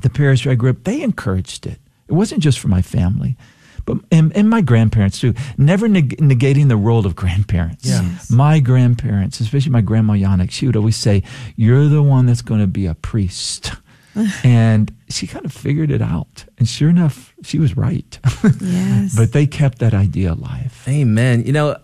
the 0.00 0.10
parish 0.10 0.44
where 0.44 0.52
I 0.52 0.56
grew 0.56 0.70
up, 0.70 0.84
they 0.84 1.02
encouraged 1.02 1.66
it. 1.66 1.78
It 2.08 2.12
wasn't 2.12 2.42
just 2.42 2.58
for 2.58 2.68
my 2.68 2.82
family 2.82 3.36
but 3.84 3.98
and, 4.10 4.34
and 4.36 4.48
my 4.48 4.60
grandparents 4.60 5.20
too. 5.20 5.34
Never 5.58 5.88
neg- 5.88 6.18
negating 6.18 6.68
the 6.68 6.76
role 6.76 7.06
of 7.06 7.14
grandparents. 7.16 7.86
Yes. 7.86 8.30
My 8.30 8.60
grandparents, 8.60 9.40
especially 9.40 9.72
my 9.72 9.80
grandma 9.80 10.14
Janak, 10.14 10.50
she 10.50 10.66
would 10.66 10.76
always 10.76 10.96
say, 10.96 11.22
"You're 11.56 11.88
the 11.88 12.02
one 12.02 12.26
that's 12.26 12.42
going 12.42 12.60
to 12.60 12.66
be 12.66 12.86
a 12.86 12.94
priest." 12.94 13.72
and 14.44 14.94
she 15.08 15.26
kind 15.26 15.44
of 15.44 15.52
figured 15.52 15.90
it 15.90 16.02
out. 16.02 16.44
And 16.58 16.68
sure 16.68 16.90
enough, 16.90 17.34
she 17.42 17.58
was 17.58 17.76
right. 17.76 18.18
yes. 18.60 19.14
But 19.16 19.32
they 19.32 19.46
kept 19.46 19.78
that 19.78 19.94
idea 19.94 20.32
alive. 20.32 20.84
Amen. 20.86 21.44
You 21.44 21.52
know, 21.52 21.76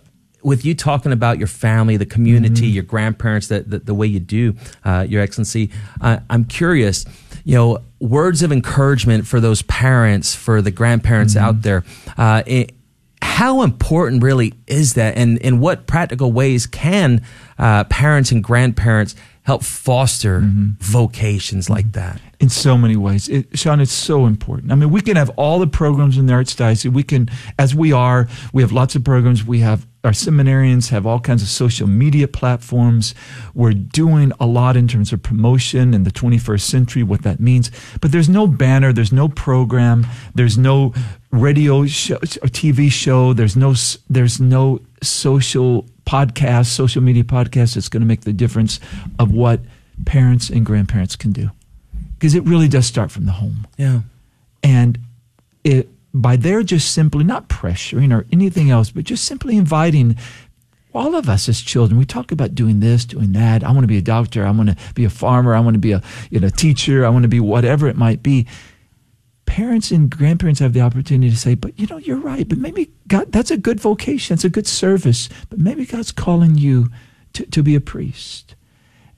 with 0.43 0.63
you 0.63 0.73
talking 0.73 1.11
about 1.11 1.37
your 1.37 1.47
family, 1.47 1.97
the 1.97 2.05
community, 2.05 2.67
mm-hmm. 2.67 2.75
your 2.75 2.83
grandparents, 2.83 3.47
the, 3.47 3.61
the, 3.61 3.79
the, 3.79 3.93
way 3.93 4.07
you 4.07 4.19
do, 4.19 4.55
uh, 4.85 5.05
Your 5.07 5.21
Excellency, 5.21 5.69
uh, 6.01 6.19
I'm 6.29 6.45
curious, 6.45 7.05
you 7.43 7.55
know, 7.55 7.79
words 7.99 8.41
of 8.41 8.51
encouragement 8.51 9.27
for 9.27 9.39
those 9.39 9.61
parents, 9.63 10.35
for 10.35 10.61
the 10.61 10.71
grandparents 10.71 11.35
mm-hmm. 11.35 11.45
out 11.45 11.61
there. 11.61 11.83
Uh, 12.17 12.43
it, 12.45 12.73
how 13.21 13.61
important 13.61 14.23
really 14.23 14.53
is 14.67 14.93
that, 14.93 15.17
and 15.17 15.37
in 15.39 15.59
what 15.59 15.87
practical 15.87 16.31
ways 16.31 16.65
can 16.65 17.21
uh, 17.57 17.83
parents 17.85 18.31
and 18.31 18.43
grandparents 18.43 19.15
help 19.43 19.63
foster 19.63 20.41
mm-hmm. 20.41 20.71
vocations 20.79 21.69
like 21.69 21.91
that? 21.93 22.21
In 22.39 22.49
so 22.49 22.77
many 22.77 22.95
ways, 22.95 23.27
it, 23.27 23.57
Sean, 23.57 23.81
it's 23.81 23.91
so 23.91 24.25
important. 24.25 24.71
I 24.71 24.75
mean, 24.75 24.91
we 24.91 25.01
can 25.01 25.17
have 25.17 25.29
all 25.31 25.59
the 25.59 25.67
programs 25.67 26.17
in 26.17 26.25
the 26.25 26.33
Archdiocese. 26.33 26.91
We 26.91 27.03
can, 27.03 27.29
as 27.57 27.75
we 27.75 27.91
are, 27.91 28.27
we 28.53 28.61
have 28.61 28.71
lots 28.71 28.95
of 28.95 29.03
programs. 29.03 29.43
We 29.43 29.59
have 29.59 29.85
our 30.03 30.11
seminarians 30.11 30.89
have 30.89 31.05
all 31.05 31.19
kinds 31.19 31.41
of 31.41 31.49
social 31.49 31.87
media 31.87 32.27
platforms. 32.27 33.13
We're 33.53 33.73
doing 33.73 34.31
a 34.39 34.45
lot 34.45 34.77
in 34.77 34.87
terms 34.87 35.11
of 35.11 35.21
promotion 35.21 35.93
in 35.93 36.03
the 36.03 36.11
21st 36.11 36.61
century, 36.61 37.03
what 37.03 37.23
that 37.23 37.39
means. 37.39 37.69
But 37.99 38.11
there's 38.11 38.29
no 38.29 38.47
banner, 38.47 38.93
there's 38.93 39.11
no 39.11 39.27
program, 39.27 40.07
there's 40.33 40.57
no 40.57 40.93
radio 41.31 41.85
show, 41.85 42.15
or 42.15 42.47
TV 42.47 42.89
show, 42.89 43.33
there's 43.33 43.57
no 43.57 43.75
there's 44.09 44.39
no 44.39 44.79
social 45.03 45.85
podcast, 46.05 46.67
social 46.67 47.03
media 47.03 47.23
podcast 47.23 47.75
that's 47.75 47.89
going 47.89 48.01
to 48.01 48.07
make 48.07 48.21
the 48.21 48.33
difference 48.33 48.79
of 49.19 49.31
what 49.31 49.59
parents 50.05 50.49
and 50.49 50.65
grandparents 50.65 51.15
can 51.15 51.31
do. 51.31 51.51
Because 52.13 52.35
it 52.35 52.43
really 52.43 52.67
does 52.67 52.85
start 52.85 53.11
from 53.11 53.25
the 53.25 53.33
home. 53.33 53.67
Yeah. 53.77 54.01
And 54.63 54.97
it 55.63 55.89
by 56.13 56.35
their 56.35 56.63
just 56.63 56.93
simply 56.93 57.23
not 57.23 57.49
pressuring 57.49 58.13
or 58.13 58.25
anything 58.31 58.71
else, 58.71 58.89
but 58.91 59.03
just 59.03 59.25
simply 59.25 59.57
inviting 59.57 60.17
all 60.93 61.15
of 61.15 61.29
us 61.29 61.47
as 61.47 61.61
children. 61.61 61.99
We 61.99 62.05
talk 62.05 62.31
about 62.31 62.55
doing 62.55 62.79
this, 62.79 63.05
doing 63.05 63.33
that. 63.33 63.63
I 63.63 63.71
want 63.71 63.83
to 63.83 63.87
be 63.87 63.97
a 63.97 64.01
doctor. 64.01 64.45
I 64.45 64.51
want 64.51 64.69
to 64.69 64.93
be 64.93 65.05
a 65.05 65.09
farmer. 65.09 65.53
I 65.53 65.59
want 65.59 65.75
to 65.75 65.79
be 65.79 65.91
a 65.91 66.01
you 66.29 66.39
know, 66.39 66.49
teacher. 66.49 67.05
I 67.05 67.09
want 67.09 67.23
to 67.23 67.29
be 67.29 67.39
whatever 67.39 67.87
it 67.87 67.95
might 67.95 68.23
be. 68.23 68.47
Parents 69.45 69.91
and 69.91 70.09
grandparents 70.09 70.59
have 70.59 70.73
the 70.73 70.81
opportunity 70.81 71.29
to 71.29 71.37
say, 71.37 71.55
but 71.55 71.77
you 71.79 71.87
know, 71.87 71.97
you're 71.97 72.17
right. 72.17 72.47
But 72.47 72.59
maybe 72.59 72.91
God, 73.07 73.31
that's 73.31 73.51
a 73.51 73.57
good 73.57 73.79
vocation. 73.79 74.33
It's 74.33 74.43
a 74.43 74.49
good 74.49 74.67
service. 74.67 75.29
But 75.49 75.59
maybe 75.59 75.85
God's 75.85 76.11
calling 76.11 76.55
you 76.55 76.89
to, 77.33 77.45
to 77.47 77.63
be 77.63 77.75
a 77.75 77.81
priest. 77.81 78.55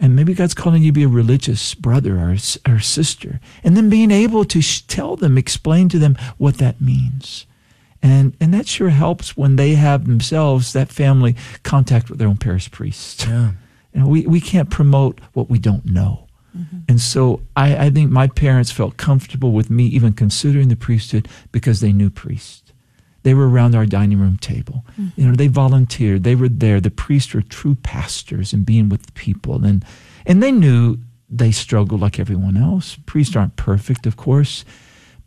And 0.02 0.16
maybe 0.16 0.34
God's 0.34 0.56
calling 0.56 0.82
you 0.82 0.90
to 0.90 0.94
be 0.94 1.04
a 1.04 1.08
religious 1.08 1.76
brother 1.76 2.18
or, 2.18 2.36
or 2.68 2.80
sister. 2.80 3.40
And 3.64 3.78
then 3.78 3.88
being 3.88 4.10
able 4.10 4.44
to 4.46 4.60
sh- 4.60 4.82
tell 4.82 5.16
them, 5.16 5.38
explain 5.38 5.90
to 5.90 6.00
them 6.00 6.18
what 6.40 6.58
that 6.58 6.82
means. 6.82 7.46
And, 8.02 8.36
and 8.42 8.52
that 8.52 8.68
sure 8.68 8.90
helps 8.90 9.38
when 9.38 9.58
they 9.58 9.76
have 9.76 10.08
themselves, 10.08 10.74
that 10.74 10.90
family, 10.90 11.36
contact 11.62 12.10
with 12.10 12.18
their 12.18 12.28
own 12.28 12.38
parish 12.38 12.70
priest. 12.72 13.28
Yeah. 13.28 13.52
You 13.94 14.00
know, 14.00 14.08
we, 14.08 14.26
we 14.26 14.40
can't 14.40 14.70
promote 14.70 15.20
what 15.34 15.50
we 15.50 15.60
don't 15.60 15.86
know. 15.86 16.30
Mm-hmm. 16.58 16.78
And 16.88 17.02
so 17.02 17.42
I, 17.56 17.88
I 17.88 17.90
think 17.90 18.10
my 18.10 18.28
parents 18.28 18.72
felt 18.72 18.96
comfortable 18.96 19.52
with 19.52 19.70
me 19.70 19.86
even 19.88 20.14
considering 20.14 20.70
the 20.70 20.78
priesthood 20.78 21.28
because 21.52 21.82
they 21.82 21.92
knew 21.92 22.10
priests. 22.10 22.61
They 23.24 23.34
were 23.34 23.50
around 23.50 23.76
our 23.76 23.86
dining 23.86 24.20
room 24.20 24.38
table. 24.38 24.86
Mm-hmm. 25.00 25.22
You 25.22 25.28
know, 25.28 25.36
they 25.36 25.48
volunteered. 25.48 26.24
They 26.24 26.36
were 26.36 26.50
there. 26.50 26.80
The 26.80 26.90
priests 26.90 27.34
were 27.34 27.42
true 27.42 27.76
pastors 27.76 28.54
and 28.54 28.66
being 28.66 28.90
with 28.90 29.06
the 29.06 29.12
people. 29.12 29.64
And, 29.64 29.86
and 30.26 30.42
they 30.42 30.52
knew 30.52 30.98
they 31.30 31.52
struggled 31.52 32.02
like 32.02 32.20
everyone 32.20 32.58
else. 32.58 32.98
Priests 33.06 33.36
aren't 33.36 33.56
perfect, 33.56 34.06
of 34.06 34.18
course, 34.18 34.66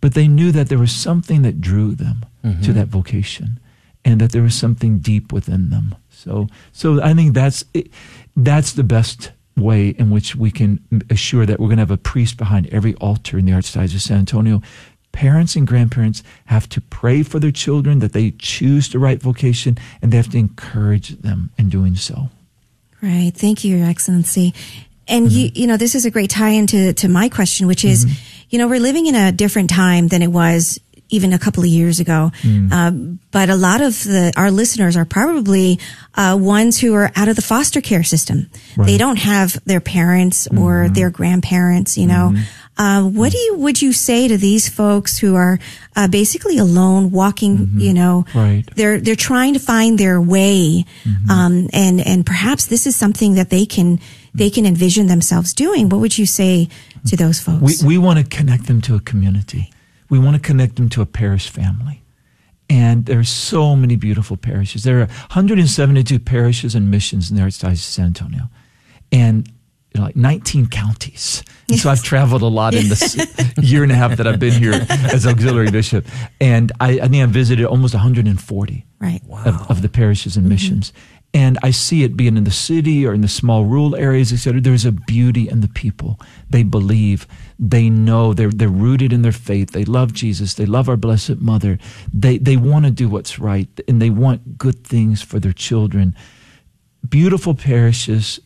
but 0.01 0.15
they 0.15 0.29
knew 0.29 0.53
that 0.53 0.69
there 0.69 0.79
was 0.79 0.93
something 0.93 1.43
that 1.43 1.61
drew 1.61 1.95
them 1.95 2.27
mm-hmm. 2.45 2.63
to 2.63 2.73
that 2.73 2.89
vocation 2.89 3.59
and 4.05 4.21
that 4.21 4.33
there 4.33 4.43
was 4.43 4.55
something 4.55 4.99
deep 4.99 5.33
within 5.33 5.71
them. 5.71 5.95
So, 6.11 6.49
so 6.73 7.03
I 7.03 7.15
think 7.15 7.33
that's, 7.33 7.65
it, 7.73 7.91
that's 8.37 8.73
the 8.73 8.85
best 8.85 9.33
way 9.57 9.91
in 9.91 10.11
which 10.11 10.35
we 10.37 10.51
can 10.51 10.81
assure 11.11 11.47
that 11.47 11.61
we're 11.61 11.69
going 11.69 11.79
to 11.79 11.83
have 11.83 11.91
a 11.91 11.97
priest 11.97 12.37
behind 12.37 12.67
every 12.67 12.95
altar 12.97 13.39
in 13.39 13.47
the 13.47 13.53
Archdiocese 13.53 13.95
of 13.95 14.03
San 14.03 14.19
Antonio 14.19 14.61
parents 15.15 15.55
and 15.55 15.65
grandparents 15.65 16.25
have 16.47 16.69
to 16.69 16.81
pray 16.81 17.23
for 17.23 17.39
their 17.39 17.53
children 17.53 18.01
that 18.01 18.13
they 18.13 18.33
choose 18.33 18.89
the 18.89 18.99
right 18.99 19.23
vocation 19.23 19.79
and 20.03 20.13
they 20.13 20.17
have 20.17 20.29
to 20.29 20.39
encourage 20.39 21.11
them 21.21 21.51
in 21.57 21.69
doing 21.71 21.95
so. 21.95 22.31
Right. 23.01 23.33
Thank 23.33 23.65
you, 23.65 23.77
Your 23.77 23.87
Excellency. 23.87 24.53
And 25.07 25.29
mm-hmm. 25.29 25.37
you, 25.37 25.51
you 25.55 25.67
know, 25.69 25.77
this 25.77 25.95
is 25.95 26.05
a 26.05 26.11
great 26.11 26.31
tie 26.31 26.51
into 26.51 26.93
to 26.95 27.09
my 27.09 27.29
question, 27.29 27.69
which 27.69 27.85
is, 27.85 28.05
mm-hmm. 28.05 28.47
you 28.51 28.59
know, 28.59 28.67
we're 28.67 28.81
living 28.81 29.07
in 29.07 29.15
a 29.15 29.31
different 29.31 29.71
time 29.71 30.09
than 30.09 30.21
it 30.21 30.33
was 30.33 30.81
even 31.15 31.33
a 31.33 31.39
couple 31.39 31.63
of 31.63 31.69
years 31.69 32.01
ago. 32.01 32.31
Mm. 32.43 33.19
But 33.31 33.51
a 33.51 33.57
lot 33.57 33.81
of 33.81 34.05
the, 34.05 34.33
our 34.37 34.53
listeners 34.53 34.97
are 34.97 35.05
probably 35.05 35.81
uh, 36.15 36.39
ones 36.41 36.79
who 36.79 36.95
are 36.95 37.11
out 37.17 37.29
of 37.29 37.35
the 37.35 37.43
foster 37.43 37.81
care 37.81 38.05
system. 38.05 38.49
Right. 38.77 38.87
They 38.87 38.99
don't 38.99 39.19
have 39.19 39.59
their 39.65 39.81
parents 39.81 40.47
mm-hmm. 40.47 40.63
or 40.63 40.89
their 40.89 41.11
grandparents, 41.11 41.99
you 41.99 42.07
know. 42.07 42.31
Mm-hmm. 42.33 42.43
Uh, 42.77 43.09
what 43.09 43.31
do 43.31 43.39
you 43.39 43.57
would 43.57 43.81
you 43.81 43.93
say 43.93 44.27
to 44.27 44.37
these 44.37 44.69
folks 44.69 45.19
who 45.19 45.37
are 45.37 45.59
uh, 45.95 46.09
basically 46.09 46.59
alone, 46.59 47.11
walking? 47.11 47.59
Mm-hmm. 47.59 47.79
You 47.79 47.95
know, 47.95 48.25
right? 48.35 48.65
They're 48.75 49.01
they're 49.01 49.15
trying 49.15 49.55
to 49.55 49.61
find 49.61 49.99
their 49.99 50.21
way, 50.21 50.85
mm-hmm. 51.05 51.31
um, 51.31 51.69
and 51.73 52.01
and 52.01 52.27
perhaps 52.27 52.67
this 52.67 52.87
is 52.87 52.97
something 52.97 53.35
that 53.35 53.51
they 53.51 53.65
can 53.65 54.01
they 54.35 54.51
can 54.51 54.67
envision 54.67 55.07
themselves 55.07 55.55
doing. 55.55 55.89
What 55.89 56.01
would 56.01 56.19
you 56.19 56.27
say 56.27 56.69
to 57.07 57.17
those 57.17 57.41
folks? 57.41 57.83
We 57.83 57.97
we 57.97 57.99
want 57.99 58.19
to 58.19 58.25
connect 58.25 58.67
them 58.67 58.81
to 58.83 58.97
a 58.97 59.01
community. 59.01 59.71
We 60.11 60.19
want 60.19 60.37
to 60.37 60.43
connect 60.43 60.77
them 60.77 60.89
to 60.91 61.03
a 61.03 61.07
parish 61.07 61.49
family. 61.49 62.03
And 62.71 63.07
there 63.07 63.19
are 63.19 63.25
so 63.25 63.77
many 63.77 63.97
beautiful 63.97 64.37
parishes. 64.37 64.85
There 64.85 64.97
are 64.97 65.07
172 65.07 66.19
parishes 66.19 66.75
and 66.75 66.91
missions 66.91 67.31
in 67.31 67.37
the 67.37 67.43
Archdiocese 67.43 67.73
of 67.73 67.79
San 67.81 68.07
Antonio. 68.07 68.49
And 69.13 69.49
you 69.95 70.01
know, 70.01 70.07
like 70.07 70.17
19 70.17 70.67
counties. 70.67 71.45
And 71.69 71.79
so 71.79 71.89
I've 71.89 72.03
traveled 72.03 72.43
a 72.43 72.47
lot 72.47 72.75
in 72.75 72.89
this 72.89 73.17
year 73.63 73.85
and 73.85 73.93
a 73.93 73.95
half 73.95 74.17
that 74.17 74.27
I've 74.27 74.41
been 74.41 74.53
here 74.53 74.85
as 74.91 75.27
auxiliary 75.27 75.71
bishop. 75.71 76.07
And 76.41 76.73
I, 76.81 77.01
I 77.01 77.09
think 77.09 77.23
I've 77.23 77.31
visited 77.31 77.65
almost 77.65 77.95
140 77.95 78.87
right. 78.99 79.23
wow. 79.25 79.45
of, 79.45 79.71
of, 79.71 79.83
the 79.83 79.89
parishes 79.89 80.37
and 80.37 80.47
mm-hmm. 80.47 80.55
And 81.35 81.59
I 81.65 81.73
see 81.73 82.05
it 82.05 82.17
being 82.17 82.37
in 82.37 82.45
the 82.45 82.53
city 82.53 83.05
or 83.05 83.13
in 83.13 83.21
the 83.21 83.29
small 83.29 83.65
rural 83.65 83.97
areas, 83.97 84.33
etc. 84.33 84.61
There's 84.61 84.85
a 84.85 84.93
beauty 84.93 85.49
in 85.49 85.63
the 85.63 85.69
people. 85.69 86.21
They 86.49 86.63
believe, 86.63 87.27
they 87.59 87.91
know, 87.91 88.33
they're, 88.33 88.51
they're 88.51 88.69
rooted 88.69 89.13
in 89.13 89.23
their 89.23 89.33
faith. 89.33 89.73
They 89.73 89.85
love 89.85 90.13
Jesus. 90.13 90.55
They 90.55 90.65
love 90.65 90.89
our 90.89 90.97
Blessed 90.97 91.39
Mother. 91.39 91.79
They, 92.13 92.39
they 92.39 92.57
want 92.57 92.85
to 92.85 92.93
do 92.93 93.09
what's 93.09 93.41
right 93.41 93.69
and 93.89 94.01
they 94.01 94.11
want 94.11 94.57
good 94.57 94.85
things 94.85 95.23
for 95.23 95.41
their 95.41 95.53
children. 95.53 96.15
Beautiful 97.07 97.55
parishes 97.55 98.39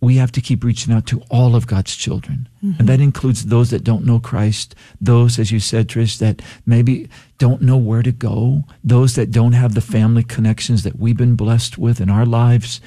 we 0.00 0.16
have 0.16 0.32
to 0.32 0.40
keep 0.40 0.64
reaching 0.64 0.94
out 0.94 1.06
to 1.06 1.22
all 1.30 1.54
of 1.54 1.66
God's 1.66 1.94
children. 1.94 2.48
Mm-hmm. 2.64 2.80
And 2.80 2.88
that 2.88 3.00
includes 3.00 3.46
those 3.46 3.70
that 3.70 3.84
don't 3.84 4.06
know 4.06 4.18
Christ, 4.18 4.74
those, 5.00 5.38
as 5.38 5.52
you 5.52 5.60
said, 5.60 5.88
Trish, 5.88 6.18
that 6.18 6.40
maybe 6.64 7.08
don't 7.38 7.60
know 7.60 7.76
where 7.76 8.02
to 8.02 8.12
go, 8.12 8.64
those 8.82 9.14
that 9.16 9.30
don't 9.30 9.52
have 9.52 9.74
the 9.74 9.80
family 9.80 10.22
connections 10.22 10.82
that 10.84 10.98
we've 10.98 11.16
been 11.16 11.36
blessed 11.36 11.76
with 11.76 12.00
in 12.00 12.08
our 12.08 12.24
lives. 12.24 12.80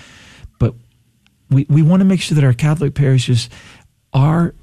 But 0.57 0.73
we, 1.49 1.67
we 1.69 1.83
want 1.83 2.01
to 2.01 2.05
make 2.05 2.21
sure 2.21 2.35
that 2.35 2.43
our 2.43 2.53
Catholic 2.53 2.95
parishes 2.95 3.49
are 4.11 4.55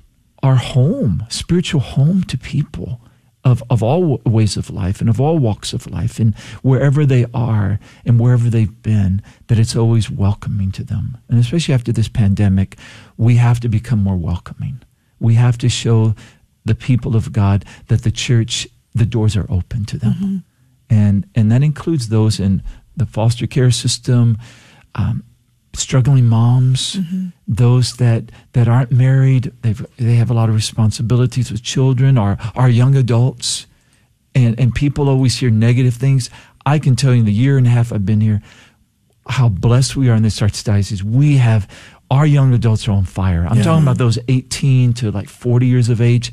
our 0.43 0.57
home, 0.57 1.27
spiritual 1.29 1.81
home 1.81 2.25
to 2.25 2.39
people 2.39 3.01
of, 3.45 3.63
of 3.71 3.83
all 3.83 4.21
ways 4.25 4.57
of 4.57 4.71
life 4.71 5.01
and 5.01 5.09
of 5.09 5.21
all 5.21 5.39
walks 5.39 5.73
of 5.73 5.91
life 5.91 6.19
and 6.19 6.35
wherever 6.63 7.07
they 7.07 7.27
are 7.33 7.79
and 8.05 8.21
wherever 8.21 8.51
they've 8.51 8.83
been, 8.83 9.23
that 9.47 9.59
it's 9.59 9.77
always 9.77 10.11
welcoming 10.11 10.71
to 10.73 10.85
them. 10.85 11.17
And 11.29 11.39
especially 11.39 11.75
after 11.75 11.93
this 11.93 12.09
pandemic, 12.09 12.77
we 13.17 13.37
have 13.37 13.61
to 13.61 13.69
become 13.69 14.03
more 14.03 14.17
welcoming. 14.17 14.83
We 15.19 15.35
have 15.35 15.57
to 15.59 15.69
show 15.69 16.15
the 16.65 16.75
people 16.75 17.17
of 17.17 17.33
God 17.33 17.65
that 17.89 18.03
the 18.03 18.11
church, 18.11 18.69
the 18.95 19.07
doors 19.07 19.37
are 19.37 19.47
open 19.51 19.85
to 19.87 19.99
them. 19.99 20.13
Mm-hmm. 20.15 20.37
And, 20.91 21.27
and 21.35 21.51
that 21.51 21.63
includes 21.63 22.09
those 22.09 22.41
in 22.41 22.63
the 22.97 23.07
foster 23.07 23.47
care 23.47 23.71
system, 23.71 24.37
um, 24.95 25.25
struggling 25.75 26.27
moms, 26.27 26.97
mm-hmm. 26.97 27.29
those 27.47 27.95
that, 27.97 28.31
that 28.53 28.69
aren't 28.69 28.91
married, 28.91 29.53
they've, 29.63 29.85
they 29.97 30.15
have 30.15 30.31
a 30.31 30.35
lot 30.35 30.49
of 30.49 30.55
responsibilities 30.55 31.51
with 31.51 31.63
children, 31.63 32.19
or 32.19 32.39
our 32.55 32.69
young 32.69 32.97
adults. 32.97 33.67
And, 34.35 34.59
and 34.61 34.75
people 34.75 35.09
always 35.09 35.39
hear 35.39 35.51
negative 35.51 35.95
things. 35.95 36.31
I 36.65 36.79
can 36.79 36.97
tell 36.97 37.13
you 37.13 37.21
in 37.21 37.27
the 37.27 37.33
year 37.33 37.59
and 37.59 37.67
a 37.67 37.71
half 37.71 37.93
I've 37.93 38.07
been 38.07 38.21
here, 38.21 38.43
how 39.29 39.49
blessed 39.49 39.97
we 39.97 40.09
are 40.09 40.15
in 40.15 40.23
this 40.23 40.41
archdiocese. 40.41 41.03
We 41.03 41.37
have, 41.37 41.69
our 42.11 42.27
young 42.27 42.53
adults 42.53 42.89
are 42.89 42.93
on 42.93 43.05
fire. 43.05 43.47
I'm 43.49 43.59
yeah. 43.59 43.65
talking 43.65 43.83
about 43.83 43.99
those 43.99 44.19
18 44.29 44.93
to 44.95 45.11
like 45.11 45.29
40 45.29 45.67
years 45.67 45.89
of 45.89 46.01
age. 46.01 46.33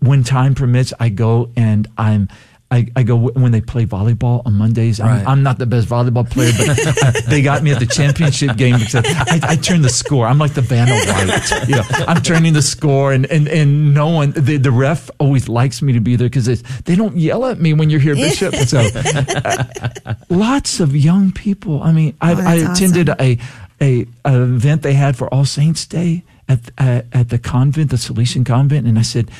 When 0.00 0.22
time 0.22 0.54
permits, 0.54 0.92
I 1.00 1.08
go 1.08 1.50
and 1.56 1.88
I'm, 1.96 2.28
I, 2.70 2.86
I 2.94 3.02
go 3.02 3.16
when 3.16 3.50
they 3.50 3.62
play 3.62 3.86
volleyball 3.86 4.42
on 4.44 4.54
Mondays. 4.54 5.00
I'm. 5.00 5.26
I'm 5.26 5.42
not 5.42 5.58
the 5.58 5.64
best 5.64 5.88
volleyball 5.88 6.28
player, 6.28 6.52
but 6.58 7.24
they 7.28 7.40
got 7.40 7.62
me 7.62 7.72
at 7.72 7.78
the 7.78 7.86
championship 7.86 8.58
game 8.58 8.78
because 8.78 8.96
I, 9.06 9.40
I 9.42 9.56
turn 9.56 9.80
the 9.80 9.88
score. 9.88 10.26
I'm 10.26 10.38
like 10.38 10.52
the 10.52 10.60
Vanna 10.60 10.92
White. 10.92 11.68
You 11.68 11.76
know, 11.76 11.82
I'm 12.06 12.20
turning 12.20 12.52
the 12.52 12.60
score, 12.60 13.12
and, 13.12 13.24
and, 13.26 13.48
and 13.48 13.94
no 13.94 14.08
one, 14.10 14.32
the, 14.32 14.58
the 14.58 14.70
ref 14.70 15.10
always 15.18 15.48
likes 15.48 15.80
me 15.80 15.94
to 15.94 16.00
be 16.00 16.16
there 16.16 16.28
because 16.28 16.62
they 16.82 16.94
don't 16.94 17.16
yell 17.16 17.46
at 17.46 17.58
me 17.58 17.72
when 17.72 17.88
you're 17.88 18.00
here, 18.00 18.14
Bishop. 18.14 18.54
So 18.68 18.80
uh, 18.80 20.14
lots 20.28 20.78
of 20.80 20.94
young 20.94 21.32
people. 21.32 21.82
I 21.82 21.92
mean, 21.92 22.16
I, 22.20 22.34
oh, 22.34 22.46
I 22.46 22.54
attended 22.70 23.08
awesome. 23.08 23.24
a, 23.24 23.38
a, 23.80 24.06
a 24.26 24.42
event 24.42 24.82
they 24.82 24.92
had 24.92 25.16
for 25.16 25.32
All 25.32 25.46
Saints 25.46 25.86
Day 25.86 26.22
at, 26.48 26.70
at, 26.76 27.06
at 27.12 27.28
the 27.30 27.38
convent, 27.38 27.90
the 27.90 27.96
Salesian 27.96 28.44
convent, 28.44 28.86
and 28.86 28.98
I 28.98 29.02
said, 29.02 29.30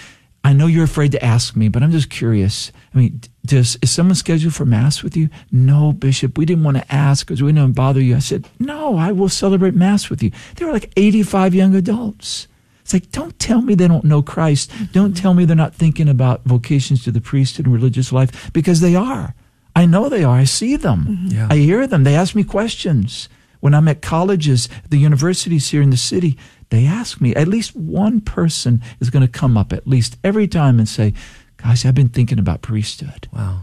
I 0.48 0.54
know 0.54 0.66
you're 0.66 0.84
afraid 0.84 1.12
to 1.12 1.22
ask 1.22 1.56
me, 1.56 1.68
but 1.68 1.82
I'm 1.82 1.90
just 1.90 2.08
curious. 2.08 2.72
I 2.94 2.96
mean, 2.96 3.20
does 3.44 3.76
is 3.82 3.90
someone 3.90 4.14
scheduled 4.14 4.54
for 4.54 4.64
mass 4.64 5.02
with 5.02 5.14
you? 5.14 5.28
No, 5.52 5.92
Bishop. 5.92 6.38
We 6.38 6.46
didn't 6.46 6.64
want 6.64 6.78
to 6.78 6.90
ask 6.90 7.26
because 7.26 7.42
we 7.42 7.52
didn't 7.52 7.74
bother 7.74 8.00
you. 8.00 8.16
I 8.16 8.20
said, 8.20 8.48
No, 8.58 8.96
I 8.96 9.12
will 9.12 9.28
celebrate 9.28 9.74
mass 9.74 10.08
with 10.08 10.22
you. 10.22 10.30
There 10.56 10.66
were 10.66 10.72
like 10.72 10.90
85 10.96 11.54
young 11.54 11.74
adults. 11.74 12.48
It's 12.80 12.94
like, 12.94 13.12
don't 13.12 13.38
tell 13.38 13.60
me 13.60 13.74
they 13.74 13.88
don't 13.88 14.06
know 14.06 14.22
Christ. 14.22 14.72
Don't 14.92 15.14
tell 15.14 15.34
me 15.34 15.44
they're 15.44 15.54
not 15.54 15.74
thinking 15.74 16.08
about 16.08 16.44
vocations 16.44 17.04
to 17.04 17.10
the 17.10 17.20
priesthood 17.20 17.66
and 17.66 17.74
religious 17.74 18.10
life 18.10 18.50
because 18.54 18.80
they 18.80 18.96
are. 18.96 19.34
I 19.76 19.84
know 19.84 20.08
they 20.08 20.24
are. 20.24 20.38
I 20.38 20.44
see 20.44 20.76
them. 20.76 21.04
Mm-hmm. 21.04 21.36
Yeah. 21.36 21.48
I 21.50 21.56
hear 21.56 21.86
them. 21.86 22.04
They 22.04 22.14
ask 22.14 22.34
me 22.34 22.42
questions. 22.42 23.28
When 23.60 23.74
I'm 23.74 23.88
at 23.88 24.00
colleges, 24.00 24.70
the 24.88 24.96
universities 24.96 25.68
here 25.68 25.82
in 25.82 25.90
the 25.90 25.98
city, 25.98 26.38
they 26.70 26.86
ask 26.86 27.20
me, 27.20 27.34
at 27.34 27.48
least 27.48 27.74
one 27.74 28.20
person 28.20 28.82
is 29.00 29.10
going 29.10 29.26
to 29.26 29.32
come 29.32 29.56
up 29.56 29.72
at 29.72 29.86
least 29.86 30.16
every 30.22 30.46
time 30.46 30.78
and 30.78 30.88
say, 30.88 31.14
Guys, 31.56 31.84
I've 31.84 31.94
been 31.94 32.08
thinking 32.08 32.38
about 32.38 32.62
priesthood. 32.62 33.26
Wow. 33.32 33.62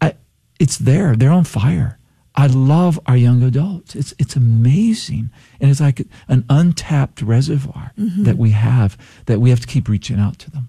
I, 0.00 0.14
it's 0.58 0.76
there. 0.76 1.14
They're 1.14 1.30
on 1.30 1.44
fire. 1.44 1.98
I 2.34 2.46
love 2.46 2.98
our 3.06 3.16
young 3.16 3.42
adults. 3.42 3.94
It's, 3.94 4.12
it's 4.18 4.34
amazing. 4.34 5.30
And 5.60 5.70
it's 5.70 5.80
like 5.80 6.02
an 6.26 6.44
untapped 6.50 7.22
reservoir 7.22 7.92
mm-hmm. 7.98 8.24
that 8.24 8.38
we 8.38 8.50
have 8.50 8.98
that 9.26 9.40
we 9.40 9.50
have 9.50 9.60
to 9.60 9.68
keep 9.68 9.88
reaching 9.88 10.18
out 10.18 10.38
to 10.40 10.50
them. 10.50 10.68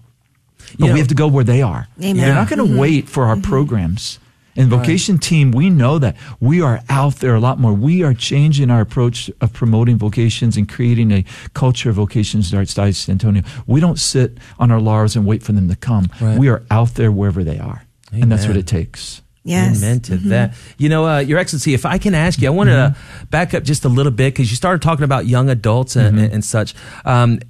But 0.58 0.80
you 0.80 0.86
know, 0.86 0.92
we 0.92 0.98
have 1.00 1.08
to 1.08 1.14
go 1.14 1.26
where 1.26 1.44
they 1.44 1.62
are. 1.62 1.88
Amen. 2.00 2.16
They're 2.16 2.34
not 2.34 2.48
going 2.48 2.58
to 2.60 2.64
mm-hmm. 2.64 2.78
wait 2.78 3.08
for 3.08 3.24
our 3.24 3.34
mm-hmm. 3.34 3.50
programs 3.50 4.20
in 4.60 4.68
vocation 4.68 5.16
right. 5.16 5.22
team, 5.22 5.50
we 5.52 5.70
know 5.70 5.98
that 5.98 6.16
we 6.40 6.60
are 6.60 6.80
out 6.88 7.16
there 7.16 7.34
a 7.34 7.40
lot 7.40 7.58
more. 7.58 7.72
We 7.72 8.02
are 8.02 8.14
changing 8.14 8.70
our 8.70 8.80
approach 8.80 9.30
of 9.40 9.52
promoting 9.52 9.96
vocations 9.96 10.56
and 10.56 10.68
creating 10.68 11.12
a 11.12 11.24
culture 11.54 11.90
of 11.90 11.96
vocations 11.96 12.52
in 12.52 12.58
Archdiocese 12.58 12.96
San 12.96 13.14
Antonio. 13.14 13.42
We 13.66 13.80
don't 13.80 13.98
sit 13.98 14.38
on 14.58 14.70
our 14.70 14.80
laurels 14.80 15.16
and 15.16 15.26
wait 15.26 15.42
for 15.42 15.52
them 15.52 15.68
to 15.68 15.76
come. 15.76 16.08
Right. 16.20 16.38
We 16.38 16.48
are 16.48 16.62
out 16.70 16.94
there 16.94 17.10
wherever 17.10 17.42
they 17.42 17.58
are. 17.58 17.84
Amen. 18.10 18.22
And 18.22 18.32
that's 18.32 18.46
what 18.46 18.56
it 18.56 18.66
takes. 18.66 19.22
Yes. 19.44 19.78
Amen 19.78 20.00
to 20.00 20.16
that. 20.18 20.54
You 20.76 20.90
know, 20.90 21.06
uh, 21.06 21.18
Your 21.20 21.38
Excellency, 21.38 21.72
if 21.72 21.86
I 21.86 21.96
can 21.96 22.14
ask 22.14 22.42
you, 22.42 22.48
I 22.48 22.50
want 22.50 22.68
to 22.68 22.94
back 23.30 23.54
up 23.54 23.62
just 23.62 23.84
a 23.84 23.88
little 23.88 24.12
bit 24.12 24.34
because 24.34 24.50
you 24.50 24.56
started 24.56 24.82
talking 24.82 25.04
about 25.04 25.26
young 25.26 25.48
adults 25.48 25.96
and, 25.96 26.18
and 26.18 26.44
such. 26.44 26.74
Um, 27.04 27.40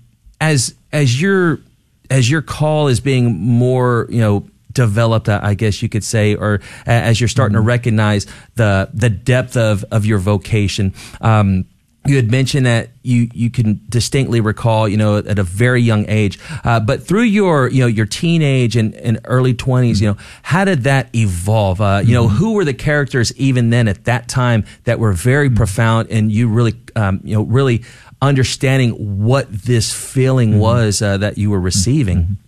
as 0.40 0.74
as 0.92 1.20
your 1.20 1.60
as 2.08 2.30
your 2.30 2.42
call 2.42 2.88
is 2.88 3.00
being 3.00 3.36
more, 3.36 4.06
you 4.10 4.20
know, 4.20 4.48
developed, 4.72 5.28
I 5.28 5.54
guess 5.54 5.82
you 5.82 5.88
could 5.88 6.04
say, 6.04 6.34
or 6.34 6.60
as 6.86 7.20
you're 7.20 7.28
starting 7.28 7.54
to 7.54 7.60
recognize 7.60 8.26
the 8.54 8.90
the 8.92 9.10
depth 9.10 9.56
of 9.56 9.84
of 9.90 10.06
your 10.06 10.18
vocation. 10.18 10.94
Um, 11.20 11.66
you 12.06 12.16
had 12.16 12.30
mentioned 12.30 12.64
that 12.64 12.90
you 13.02 13.28
you 13.34 13.50
can 13.50 13.80
distinctly 13.88 14.40
recall, 14.40 14.88
you 14.88 14.96
know, 14.96 15.18
at 15.18 15.38
a 15.38 15.42
very 15.42 15.82
young 15.82 16.06
age, 16.08 16.38
uh, 16.64 16.80
but 16.80 17.02
through 17.02 17.22
your 17.22 17.68
you 17.68 17.80
know 17.80 17.86
your 17.86 18.06
teenage 18.06 18.74
and, 18.74 18.94
and 18.94 19.20
early 19.24 19.52
20s 19.52 20.00
you 20.00 20.08
know, 20.08 20.16
how 20.42 20.64
did 20.64 20.84
that 20.84 21.14
evolve? 21.14 21.80
Uh, 21.80 22.00
you 22.02 22.14
know, 22.14 22.28
who 22.28 22.54
were 22.54 22.64
the 22.64 22.74
characters 22.74 23.36
even 23.36 23.68
then 23.68 23.86
at 23.86 24.06
that 24.06 24.28
time 24.28 24.64
that 24.84 24.98
were 24.98 25.12
very 25.12 25.50
profound, 25.50 26.10
and 26.10 26.32
you 26.32 26.48
really 26.48 26.74
um, 26.96 27.20
you 27.22 27.34
know 27.34 27.42
really 27.42 27.84
understanding 28.22 29.24
what 29.24 29.50
this 29.52 29.92
feeling 29.92 30.58
was 30.58 31.02
uh, 31.02 31.18
that 31.18 31.36
you 31.36 31.50
were 31.50 31.60
receiving. 31.60 32.38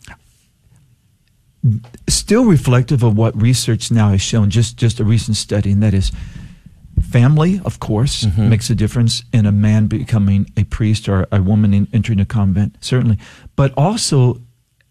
Still 2.09 2.45
reflective 2.45 3.03
of 3.03 3.17
what 3.17 3.41
research 3.41 3.91
now 3.91 4.11
has 4.11 4.21
shown, 4.21 4.51
just, 4.51 4.77
just 4.77 5.01
a 5.01 5.05
recent 5.05 5.37
study, 5.37 5.73
and 5.73 5.83
that 5.83 5.95
is 5.95 6.13
family, 7.01 7.61
of 7.65 7.81
course, 7.81 8.25
mm-hmm. 8.25 8.49
makes 8.49 8.71
a 8.71 8.75
difference 8.75 9.25
in 9.33 9.47
a 9.47 9.53
man 9.53 9.87
becoming 9.87 10.51
a 10.57 10.65
priest 10.65 11.09
or 11.09 11.27
a 11.31 11.43
woman 11.43 11.75
in, 11.75 11.89
entering 11.93 12.21
a 12.21 12.25
convent, 12.25 12.77
certainly. 12.81 13.19
But 13.57 13.73
also, 13.77 14.41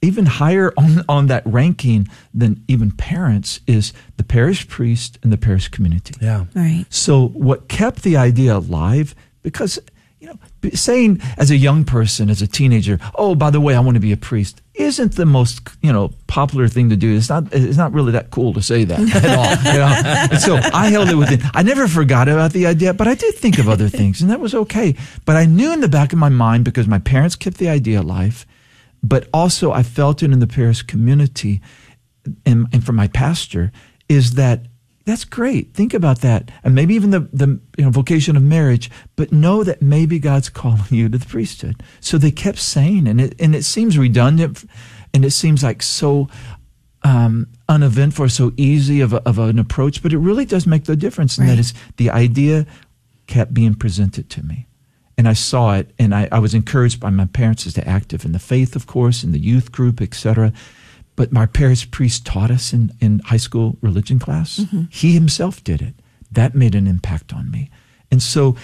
even 0.01 0.25
higher 0.25 0.73
on, 0.77 1.03
on 1.07 1.27
that 1.27 1.43
ranking 1.45 2.07
than 2.33 2.63
even 2.67 2.91
parents 2.91 3.59
is 3.67 3.93
the 4.17 4.23
parish 4.23 4.67
priest 4.67 5.19
and 5.23 5.31
the 5.31 5.37
parish 5.37 5.69
community. 5.69 6.15
Yeah. 6.21 6.45
Right. 6.55 6.85
So 6.89 7.27
what 7.29 7.67
kept 7.67 8.03
the 8.03 8.17
idea 8.17 8.57
alive? 8.57 9.15
Because 9.41 9.79
you 10.21 10.27
know, 10.27 10.37
saying 10.73 11.19
as 11.39 11.49
a 11.49 11.57
young 11.57 11.83
person, 11.83 12.29
as 12.29 12.43
a 12.43 12.47
teenager, 12.47 12.99
oh, 13.15 13.33
by 13.33 13.49
the 13.49 13.59
way, 13.59 13.75
I 13.75 13.79
want 13.79 13.95
to 13.95 13.99
be 13.99 14.11
a 14.11 14.17
priest, 14.17 14.61
isn't 14.75 15.15
the 15.15 15.25
most 15.25 15.67
you 15.81 15.91
know 15.91 16.11
popular 16.27 16.67
thing 16.67 16.91
to 16.91 16.95
do. 16.95 17.17
It's 17.17 17.27
not. 17.27 17.51
It's 17.51 17.75
not 17.75 17.91
really 17.91 18.11
that 18.11 18.29
cool 18.29 18.53
to 18.53 18.61
say 18.61 18.83
that 18.83 18.99
at 18.99 19.25
all. 19.37 19.73
You 19.73 19.79
know? 19.79 20.37
So 20.37 20.55
I 20.77 20.89
held 20.89 21.09
it 21.09 21.15
within. 21.15 21.41
I 21.55 21.63
never 21.63 21.87
forgot 21.87 22.29
about 22.29 22.53
the 22.53 22.67
idea, 22.67 22.93
but 22.93 23.07
I 23.07 23.15
did 23.15 23.33
think 23.33 23.57
of 23.57 23.67
other 23.67 23.89
things, 23.89 24.21
and 24.21 24.29
that 24.29 24.39
was 24.39 24.53
okay. 24.53 24.95
But 25.25 25.37
I 25.37 25.45
knew 25.45 25.73
in 25.73 25.81
the 25.81 25.89
back 25.89 26.13
of 26.13 26.19
my 26.19 26.29
mind 26.29 26.65
because 26.65 26.87
my 26.87 26.99
parents 26.99 27.35
kept 27.35 27.57
the 27.57 27.69
idea 27.69 27.99
alive, 27.99 28.45
but 29.01 29.27
also 29.33 29.71
I 29.71 29.81
felt 29.81 30.21
it 30.21 30.31
in 30.31 30.39
the 30.39 30.47
parish 30.47 30.83
community, 30.83 31.61
and, 32.45 32.67
and 32.71 32.83
from 32.85 32.95
my 32.95 33.07
pastor 33.07 33.71
is 34.07 34.33
that 34.35 34.67
that's 35.05 35.25
great. 35.25 35.73
Think 35.73 35.93
about 35.93 36.21
that. 36.21 36.51
And 36.63 36.75
maybe 36.75 36.93
even 36.93 37.09
the, 37.09 37.21
the 37.33 37.59
you 37.77 37.85
know, 37.85 37.89
vocation 37.89 38.37
of 38.37 38.43
marriage, 38.43 38.89
but 39.15 39.31
know 39.31 39.63
that 39.63 39.81
maybe 39.81 40.19
God's 40.19 40.49
calling 40.49 40.83
you 40.89 41.09
to 41.09 41.17
the 41.17 41.25
priesthood. 41.25 41.81
So 41.99 42.17
they 42.17 42.31
kept 42.31 42.59
saying, 42.59 43.07
and 43.07 43.19
it, 43.19 43.35
and 43.39 43.55
it 43.55 43.63
seems 43.63 43.97
redundant 43.97 44.63
and 45.13 45.25
it 45.25 45.31
seems 45.31 45.63
like 45.63 45.81
so 45.81 46.29
um, 47.03 47.47
uneventful, 47.67 48.29
so 48.29 48.53
easy 48.57 49.01
of, 49.01 49.13
a, 49.13 49.27
of 49.27 49.39
an 49.39 49.59
approach, 49.59 50.03
but 50.03 50.13
it 50.13 50.19
really 50.19 50.45
does 50.45 50.67
make 50.67 50.85
the 50.85 50.95
difference. 50.95 51.37
And 51.37 51.47
Right. 51.47 51.55
that 51.55 51.59
is 51.59 51.73
the 51.97 52.09
idea 52.11 52.65
kept 53.27 53.53
being 53.53 53.73
presented 53.75 54.29
to 54.29 54.43
me. 54.43 54.67
And 55.17 55.27
I 55.27 55.33
saw 55.33 55.75
it, 55.75 55.91
and 55.99 56.15
I, 56.15 56.27
I 56.31 56.39
was 56.39 56.53
encouraged 56.53 56.99
by 56.99 57.09
my 57.09 57.25
parents 57.25 57.67
as 57.67 57.73
to 57.73 57.87
active 57.87 58.25
in 58.25 58.31
the 58.31 58.39
faith, 58.39 58.75
of 58.75 58.87
course, 58.87 59.23
in 59.23 59.31
the 59.31 59.39
youth 59.39 59.71
group, 59.71 60.01
etc. 60.01 60.53
But 61.15 61.31
my 61.31 61.45
parish 61.45 61.89
priest 61.91 62.25
taught 62.25 62.51
us 62.51 62.73
in, 62.73 62.91
in 62.99 63.19
high 63.19 63.37
school 63.37 63.77
religion 63.81 64.17
class. 64.19 64.59
Mm-hmm. 64.59 64.83
He 64.89 65.13
himself 65.13 65.63
did 65.63 65.81
it. 65.81 65.93
That 66.31 66.55
made 66.55 66.75
an 66.75 66.87
impact 66.87 67.33
on 67.33 67.51
me. 67.51 67.69
And 68.09 68.23
so 68.23 68.55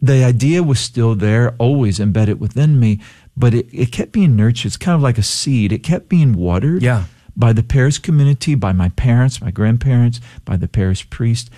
the 0.00 0.24
idea 0.24 0.62
was 0.62 0.80
still 0.80 1.14
there, 1.14 1.54
always 1.58 2.00
embedded 2.00 2.40
within 2.40 2.80
me, 2.80 3.00
but 3.36 3.54
it, 3.54 3.66
it 3.72 3.92
kept 3.92 4.12
being 4.12 4.34
nurtured. 4.36 4.66
It's 4.70 4.76
kind 4.76 4.96
of 4.96 5.02
like 5.02 5.18
a 5.18 5.22
seed. 5.22 5.72
It 5.72 5.80
kept 5.82 6.08
being 6.08 6.32
watered 6.32 6.82
Yeah. 6.82 7.04
by 7.36 7.52
the 7.52 7.62
parish 7.62 7.98
community, 7.98 8.54
by 8.54 8.72
my 8.72 8.88
parents, 8.90 9.40
my 9.40 9.50
grandparents, 9.50 10.20
by 10.44 10.56
the 10.56 10.68
parish 10.68 11.08
priest. 11.10 11.50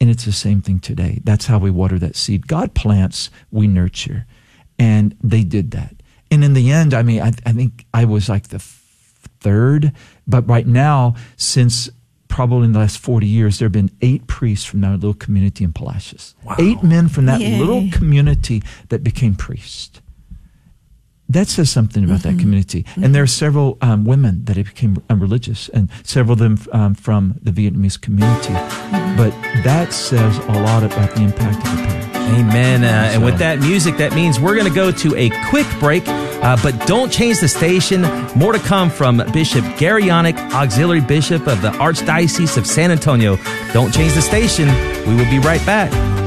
And 0.00 0.10
it's 0.10 0.24
the 0.24 0.32
same 0.32 0.62
thing 0.62 0.78
today. 0.80 1.20
That's 1.24 1.46
how 1.46 1.58
we 1.58 1.70
water 1.70 1.98
that 1.98 2.16
seed. 2.16 2.46
God 2.46 2.74
plants, 2.74 3.30
we 3.50 3.66
nurture. 3.66 4.26
And 4.78 5.16
they 5.22 5.42
did 5.44 5.70
that. 5.72 5.96
And 6.30 6.42
in 6.44 6.54
the 6.54 6.70
end, 6.70 6.94
I 6.94 7.02
mean, 7.02 7.20
I, 7.20 7.32
I 7.46 7.52
think 7.52 7.84
I 7.92 8.04
was 8.04 8.28
like 8.28 8.48
the 8.48 8.58
third. 9.42 9.92
But 10.26 10.48
right 10.48 10.66
now, 10.66 11.14
since 11.36 11.90
probably 12.28 12.64
in 12.64 12.72
the 12.72 12.78
last 12.78 12.98
40 12.98 13.26
years, 13.26 13.58
there 13.58 13.66
have 13.66 13.72
been 13.72 13.90
eight 14.00 14.26
priests 14.26 14.64
from 14.64 14.80
that 14.80 14.92
little 14.92 15.14
community 15.14 15.64
in 15.64 15.72
Palacios. 15.72 16.34
Eight 16.58 16.82
men 16.82 17.08
from 17.08 17.26
that 17.26 17.40
Yay. 17.40 17.58
little 17.58 17.90
community 17.92 18.62
that 18.88 19.04
became 19.04 19.34
priests 19.34 20.00
that 21.28 21.48
says 21.48 21.70
something 21.70 22.04
about 22.04 22.22
that 22.22 22.38
community. 22.38 22.84
And 22.96 23.14
there 23.14 23.22
are 23.22 23.26
several 23.26 23.78
um, 23.80 24.04
women 24.04 24.44
that 24.44 24.56
became 24.56 25.02
um, 25.08 25.20
religious, 25.20 25.68
and 25.70 25.88
several 26.04 26.34
of 26.34 26.38
them 26.38 26.58
um, 26.72 26.94
from 26.94 27.38
the 27.42 27.50
Vietnamese 27.50 28.00
community. 28.00 28.52
But 29.16 29.30
that 29.64 29.92
says 29.92 30.36
a 30.38 30.52
lot 30.52 30.82
about 30.82 31.14
the 31.14 31.22
impact 31.22 31.56
of 31.56 31.62
the 31.62 31.82
parish. 31.86 32.02
Amen. 32.38 32.84
Uh, 32.84 33.12
and 33.12 33.24
with 33.24 33.38
that 33.38 33.58
music, 33.60 33.96
that 33.96 34.14
means 34.14 34.38
we're 34.38 34.54
going 34.54 34.68
to 34.68 34.74
go 34.74 34.90
to 34.90 35.16
a 35.16 35.30
quick 35.48 35.66
break, 35.78 36.02
uh, 36.06 36.56
but 36.62 36.86
don't 36.86 37.12
change 37.12 37.40
the 37.40 37.48
station. 37.48 38.02
More 38.36 38.52
to 38.52 38.58
come 38.60 38.90
from 38.90 39.22
Bishop 39.32 39.64
Gary 39.76 40.04
Janak, 40.04 40.38
Auxiliary 40.52 41.00
Bishop 41.00 41.46
of 41.46 41.62
the 41.62 41.70
Archdiocese 41.72 42.56
of 42.56 42.66
San 42.66 42.90
Antonio. 42.90 43.36
Don't 43.72 43.92
change 43.92 44.14
the 44.14 44.22
station. 44.22 44.68
We 45.06 45.14
will 45.14 45.30
be 45.30 45.38
right 45.38 45.64
back. 45.66 46.21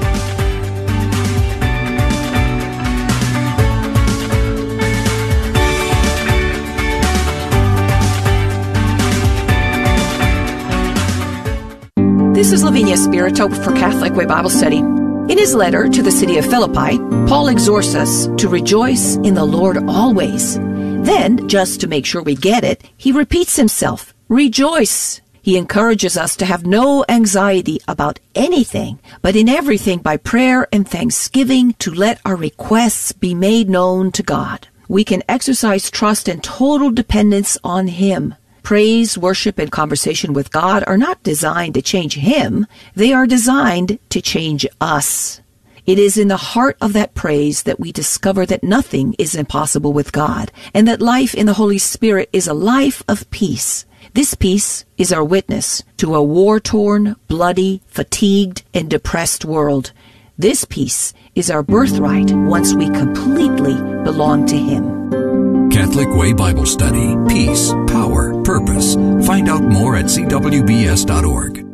This 12.45 12.59
is 12.59 12.63
Lavinia 12.63 12.95
Spirito 12.95 13.49
for 13.49 13.73
Catholic 13.73 14.13
Way 14.13 14.25
Bible 14.25 14.51
Study. 14.51 14.77
In 14.77 15.31
his 15.35 15.55
letter 15.55 15.89
to 15.89 16.03
the 16.03 16.11
city 16.11 16.37
of 16.37 16.45
Philippi, 16.45 16.99
Paul 17.27 17.47
exhorts 17.47 17.95
us 17.95 18.27
to 18.37 18.47
rejoice 18.47 19.15
in 19.15 19.33
the 19.33 19.43
Lord 19.43 19.77
always. 19.89 20.53
Then, 20.53 21.49
just 21.49 21.81
to 21.81 21.87
make 21.87 22.05
sure 22.05 22.21
we 22.21 22.35
get 22.35 22.63
it, 22.63 22.87
he 22.97 23.11
repeats 23.11 23.55
himself, 23.55 24.13
rejoice. 24.27 25.21
He 25.41 25.57
encourages 25.57 26.17
us 26.17 26.35
to 26.35 26.45
have 26.45 26.67
no 26.67 27.03
anxiety 27.09 27.79
about 27.87 28.19
anything, 28.35 28.99
but 29.23 29.35
in 29.35 29.49
everything 29.49 29.97
by 29.97 30.17
prayer 30.17 30.67
and 30.71 30.87
thanksgiving 30.87 31.73
to 31.79 31.91
let 31.91 32.21
our 32.25 32.35
requests 32.35 33.11
be 33.11 33.33
made 33.33 33.71
known 33.71 34.11
to 34.11 34.21
God. 34.21 34.67
We 34.87 35.03
can 35.03 35.23
exercise 35.27 35.89
trust 35.89 36.27
and 36.27 36.43
total 36.43 36.91
dependence 36.91 37.57
on 37.63 37.87
Him. 37.87 38.35
Praise, 38.65 39.15
worship, 39.15 39.59
and 39.59 39.71
conversation 39.71 40.33
with 40.33 40.49
God 40.49 40.83
are 40.87 40.97
not 40.97 41.21
designed 41.21 41.75
to 41.75 41.83
change 41.83 42.15
Him. 42.15 42.65
They 42.95 43.13
are 43.13 43.27
designed 43.27 43.99
to 44.09 44.21
change 44.23 44.65
us. 44.81 45.39
It 45.85 45.99
is 45.99 46.17
in 46.17 46.29
the 46.29 46.35
heart 46.35 46.75
of 46.81 46.93
that 46.93 47.13
praise 47.13 47.61
that 47.63 47.79
we 47.79 47.91
discover 47.91 48.43
that 48.47 48.63
nothing 48.63 49.13
is 49.19 49.35
impossible 49.35 49.93
with 49.93 50.11
God 50.11 50.51
and 50.73 50.87
that 50.87 50.99
life 50.99 51.35
in 51.35 51.45
the 51.45 51.53
Holy 51.53 51.77
Spirit 51.77 52.27
is 52.33 52.47
a 52.47 52.55
life 52.55 53.03
of 53.07 53.29
peace. 53.29 53.85
This 54.15 54.33
peace 54.33 54.83
is 54.97 55.13
our 55.13 55.23
witness 55.23 55.83
to 55.97 56.15
a 56.15 56.23
war-torn, 56.23 57.17
bloody, 57.27 57.83
fatigued, 57.85 58.63
and 58.73 58.89
depressed 58.89 59.45
world. 59.45 59.91
This 60.39 60.65
peace 60.65 61.13
is 61.35 61.51
our 61.51 61.61
birthright 61.61 62.31
once 62.31 62.73
we 62.73 62.89
completely 62.89 63.75
belong 64.03 64.47
to 64.47 64.57
Him. 64.57 65.24
Catholic 65.71 66.07
Way 66.09 66.33
Bible 66.33 66.65
Study. 66.65 67.15
Peace, 67.27 67.71
power, 67.87 68.41
purpose. 68.43 68.95
Find 69.25 69.49
out 69.49 69.63
more 69.63 69.95
at 69.95 70.05
cwbs.org. 70.05 71.65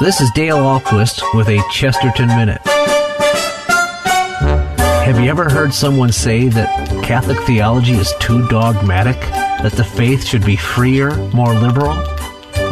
This 0.00 0.20
is 0.20 0.30
Dale 0.34 0.58
Ahlquist 0.58 1.22
with 1.34 1.48
a 1.48 1.62
Chesterton 1.70 2.28
Minute. 2.28 2.60
Have 5.04 5.18
you 5.20 5.30
ever 5.30 5.48
heard 5.48 5.74
someone 5.74 6.12
say 6.12 6.48
that 6.48 7.04
Catholic 7.04 7.38
theology 7.40 7.94
is 7.94 8.12
too 8.20 8.46
dogmatic? 8.48 9.20
That 9.62 9.72
the 9.72 9.84
faith 9.84 10.24
should 10.24 10.44
be 10.44 10.56
freer, 10.56 11.16
more 11.32 11.54
liberal? 11.54 12.11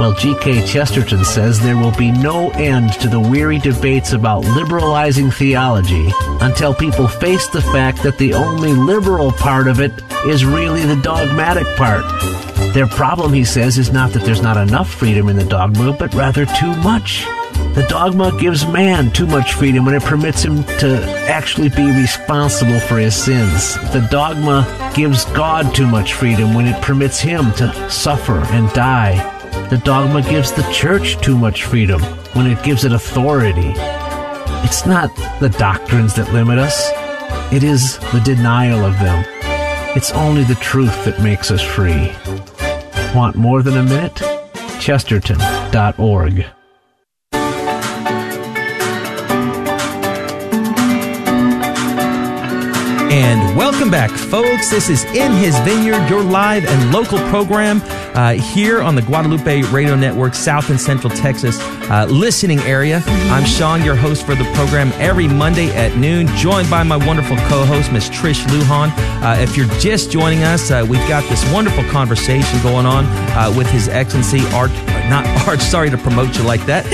Well, 0.00 0.14
G.K. 0.14 0.64
Chesterton 0.64 1.26
says 1.26 1.60
there 1.60 1.76
will 1.76 1.94
be 1.94 2.10
no 2.10 2.48
end 2.52 2.94
to 3.02 3.06
the 3.06 3.20
weary 3.20 3.58
debates 3.58 4.14
about 4.14 4.46
liberalizing 4.46 5.30
theology 5.30 6.08
until 6.40 6.72
people 6.72 7.06
face 7.06 7.46
the 7.48 7.60
fact 7.60 8.02
that 8.02 8.16
the 8.16 8.32
only 8.32 8.72
liberal 8.72 9.30
part 9.30 9.68
of 9.68 9.78
it 9.78 9.92
is 10.24 10.42
really 10.42 10.86
the 10.86 10.96
dogmatic 11.02 11.66
part. 11.76 12.02
Their 12.72 12.86
problem, 12.86 13.34
he 13.34 13.44
says, 13.44 13.76
is 13.76 13.92
not 13.92 14.12
that 14.12 14.22
there's 14.22 14.40
not 14.40 14.56
enough 14.56 14.88
freedom 14.88 15.28
in 15.28 15.36
the 15.36 15.44
dogma, 15.44 15.92
but 15.92 16.14
rather 16.14 16.46
too 16.46 16.74
much. 16.76 17.26
The 17.74 17.84
dogma 17.86 18.34
gives 18.40 18.66
man 18.66 19.10
too 19.10 19.26
much 19.26 19.52
freedom 19.52 19.84
when 19.84 19.94
it 19.94 20.02
permits 20.02 20.42
him 20.42 20.64
to 20.78 20.98
actually 21.28 21.68
be 21.68 21.84
responsible 21.84 22.80
for 22.80 22.96
his 22.96 23.14
sins. 23.14 23.74
The 23.92 24.08
dogma 24.10 24.92
gives 24.96 25.26
God 25.26 25.74
too 25.74 25.86
much 25.86 26.14
freedom 26.14 26.54
when 26.54 26.66
it 26.66 26.80
permits 26.80 27.20
him 27.20 27.52
to 27.56 27.90
suffer 27.90 28.38
and 28.46 28.72
die. 28.72 29.36
The 29.70 29.78
dogma 29.84 30.20
gives 30.22 30.50
the 30.50 30.68
church 30.72 31.16
too 31.20 31.38
much 31.38 31.62
freedom 31.62 32.02
when 32.32 32.48
it 32.48 32.60
gives 32.64 32.84
it 32.84 32.90
authority. 32.90 33.72
It's 34.66 34.84
not 34.84 35.14
the 35.38 35.48
doctrines 35.48 36.12
that 36.14 36.32
limit 36.32 36.58
us, 36.58 36.90
it 37.52 37.62
is 37.62 37.98
the 38.12 38.20
denial 38.24 38.84
of 38.84 38.98
them. 38.98 39.24
It's 39.96 40.10
only 40.10 40.42
the 40.42 40.56
truth 40.56 41.04
that 41.04 41.22
makes 41.22 41.52
us 41.52 41.62
free. 41.62 42.10
Want 43.14 43.36
more 43.36 43.62
than 43.62 43.76
a 43.76 43.84
minute? 43.84 44.16
Chesterton.org. 44.80 46.46
And 53.12 53.56
welcome 53.56 53.90
back, 53.92 54.10
folks. 54.10 54.68
This 54.68 54.88
is 54.88 55.04
In 55.14 55.30
His 55.34 55.56
Vineyard, 55.60 56.08
your 56.08 56.24
live 56.24 56.64
and 56.64 56.92
local 56.92 57.20
program 57.28 57.80
uh, 58.14 58.32
here 58.32 58.80
on 58.82 58.94
the 58.94 59.02
Guadalupe 59.02 59.62
Radio 59.72 59.94
Network, 59.94 60.34
South 60.34 60.70
and 60.70 60.80
Central 60.80 61.10
Texas 61.10 61.58
uh, 61.90 62.06
listening 62.10 62.58
area. 62.60 63.02
I'm 63.06 63.44
Sean, 63.44 63.84
your 63.84 63.94
host 63.94 64.24
for 64.24 64.34
the 64.34 64.44
program 64.54 64.92
every 64.94 65.28
Monday 65.28 65.70
at 65.74 65.96
noon, 65.96 66.26
joined 66.36 66.70
by 66.70 66.82
my 66.82 66.96
wonderful 66.96 67.36
co 67.48 67.64
host, 67.64 67.92
Miss 67.92 68.08
Trish 68.08 68.44
Lujan. 68.46 68.90
Uh, 69.22 69.40
if 69.40 69.56
you're 69.56 69.68
just 69.78 70.10
joining 70.10 70.42
us, 70.44 70.70
uh, 70.70 70.86
we've 70.88 71.06
got 71.08 71.28
this 71.28 71.44
wonderful 71.52 71.84
conversation 71.84 72.62
going 72.62 72.86
on 72.86 73.04
uh, 73.06 73.52
with 73.56 73.68
His 73.68 73.88
Excellency 73.88 74.40
Art 74.54 74.70
not 75.10 75.26
Arch, 75.48 75.60
sorry 75.60 75.90
to 75.90 75.98
promote 75.98 76.36
you 76.36 76.44
like 76.44 76.64
that, 76.66 76.84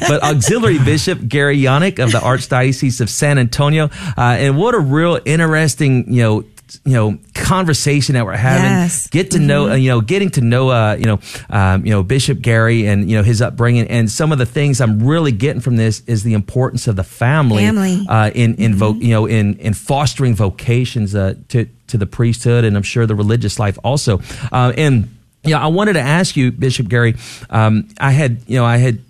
but 0.08 0.22
Auxiliary 0.22 0.78
Bishop 0.78 1.26
Gary 1.26 1.58
Janak 1.58 1.98
of 1.98 2.12
the 2.12 2.18
Archdiocese 2.18 3.00
of 3.00 3.08
San 3.08 3.38
Antonio. 3.38 3.88
Uh, 4.16 4.36
and 4.38 4.58
what 4.58 4.74
a 4.74 4.78
real 4.78 5.18
interesting, 5.24 6.12
you 6.12 6.22
know, 6.22 6.44
you 6.84 6.92
know 6.92 7.18
conversation 7.34 8.14
that 8.14 8.24
we're 8.24 8.36
having. 8.36 8.64
Yes. 8.70 9.06
get 9.08 9.32
to 9.32 9.38
know 9.38 9.70
uh, 9.70 9.74
you 9.74 9.88
know 9.88 10.00
getting 10.00 10.30
to 10.30 10.40
know 10.40 10.68
uh 10.70 10.94
you 10.98 11.04
know 11.04 11.18
um, 11.50 11.84
you 11.84 11.90
know 11.90 12.02
bishop 12.02 12.40
gary 12.40 12.86
and 12.86 13.10
you 13.10 13.16
know 13.16 13.22
his 13.22 13.42
upbringing. 13.42 13.88
And 13.88 14.10
some 14.10 14.32
of 14.32 14.38
the 14.38 14.46
things 14.46 14.80
i'm 14.80 15.02
really 15.04 15.32
getting 15.32 15.60
from 15.60 15.76
this 15.76 16.02
is 16.06 16.22
the 16.22 16.34
importance 16.34 16.86
of 16.88 16.96
the 16.96 17.04
family, 17.04 17.64
Family. 17.64 18.06
uh 18.08 18.30
in 18.34 18.54
in 18.56 18.74
vo- 18.74 18.94
you 18.94 19.10
know 19.10 19.26
in 19.26 19.54
in 19.58 19.74
fostering 19.74 20.34
vocations 20.34 21.14
uh 21.14 21.34
to 21.48 21.66
to 21.88 21.98
the 21.98 22.06
priesthood 22.06 22.64
and 22.64 22.76
i'm 22.76 22.82
sure 22.84 23.06
the 23.06 23.14
religious 23.16 23.58
life 23.58 23.78
also. 23.82 24.20
Uh, 24.52 24.72
and 24.76 25.08
yeah 25.44 25.60
i 25.62 25.66
wanted 25.66 25.94
to 25.94 26.00
ask 26.00 26.36
you 26.36 26.52
bishop 26.52 26.86
gary 26.88 27.14
um 27.50 27.88
i 27.98 28.10
had 28.12 28.42
you 28.46 28.56
know 28.56 28.64
i 28.64 28.76
had 28.76 29.00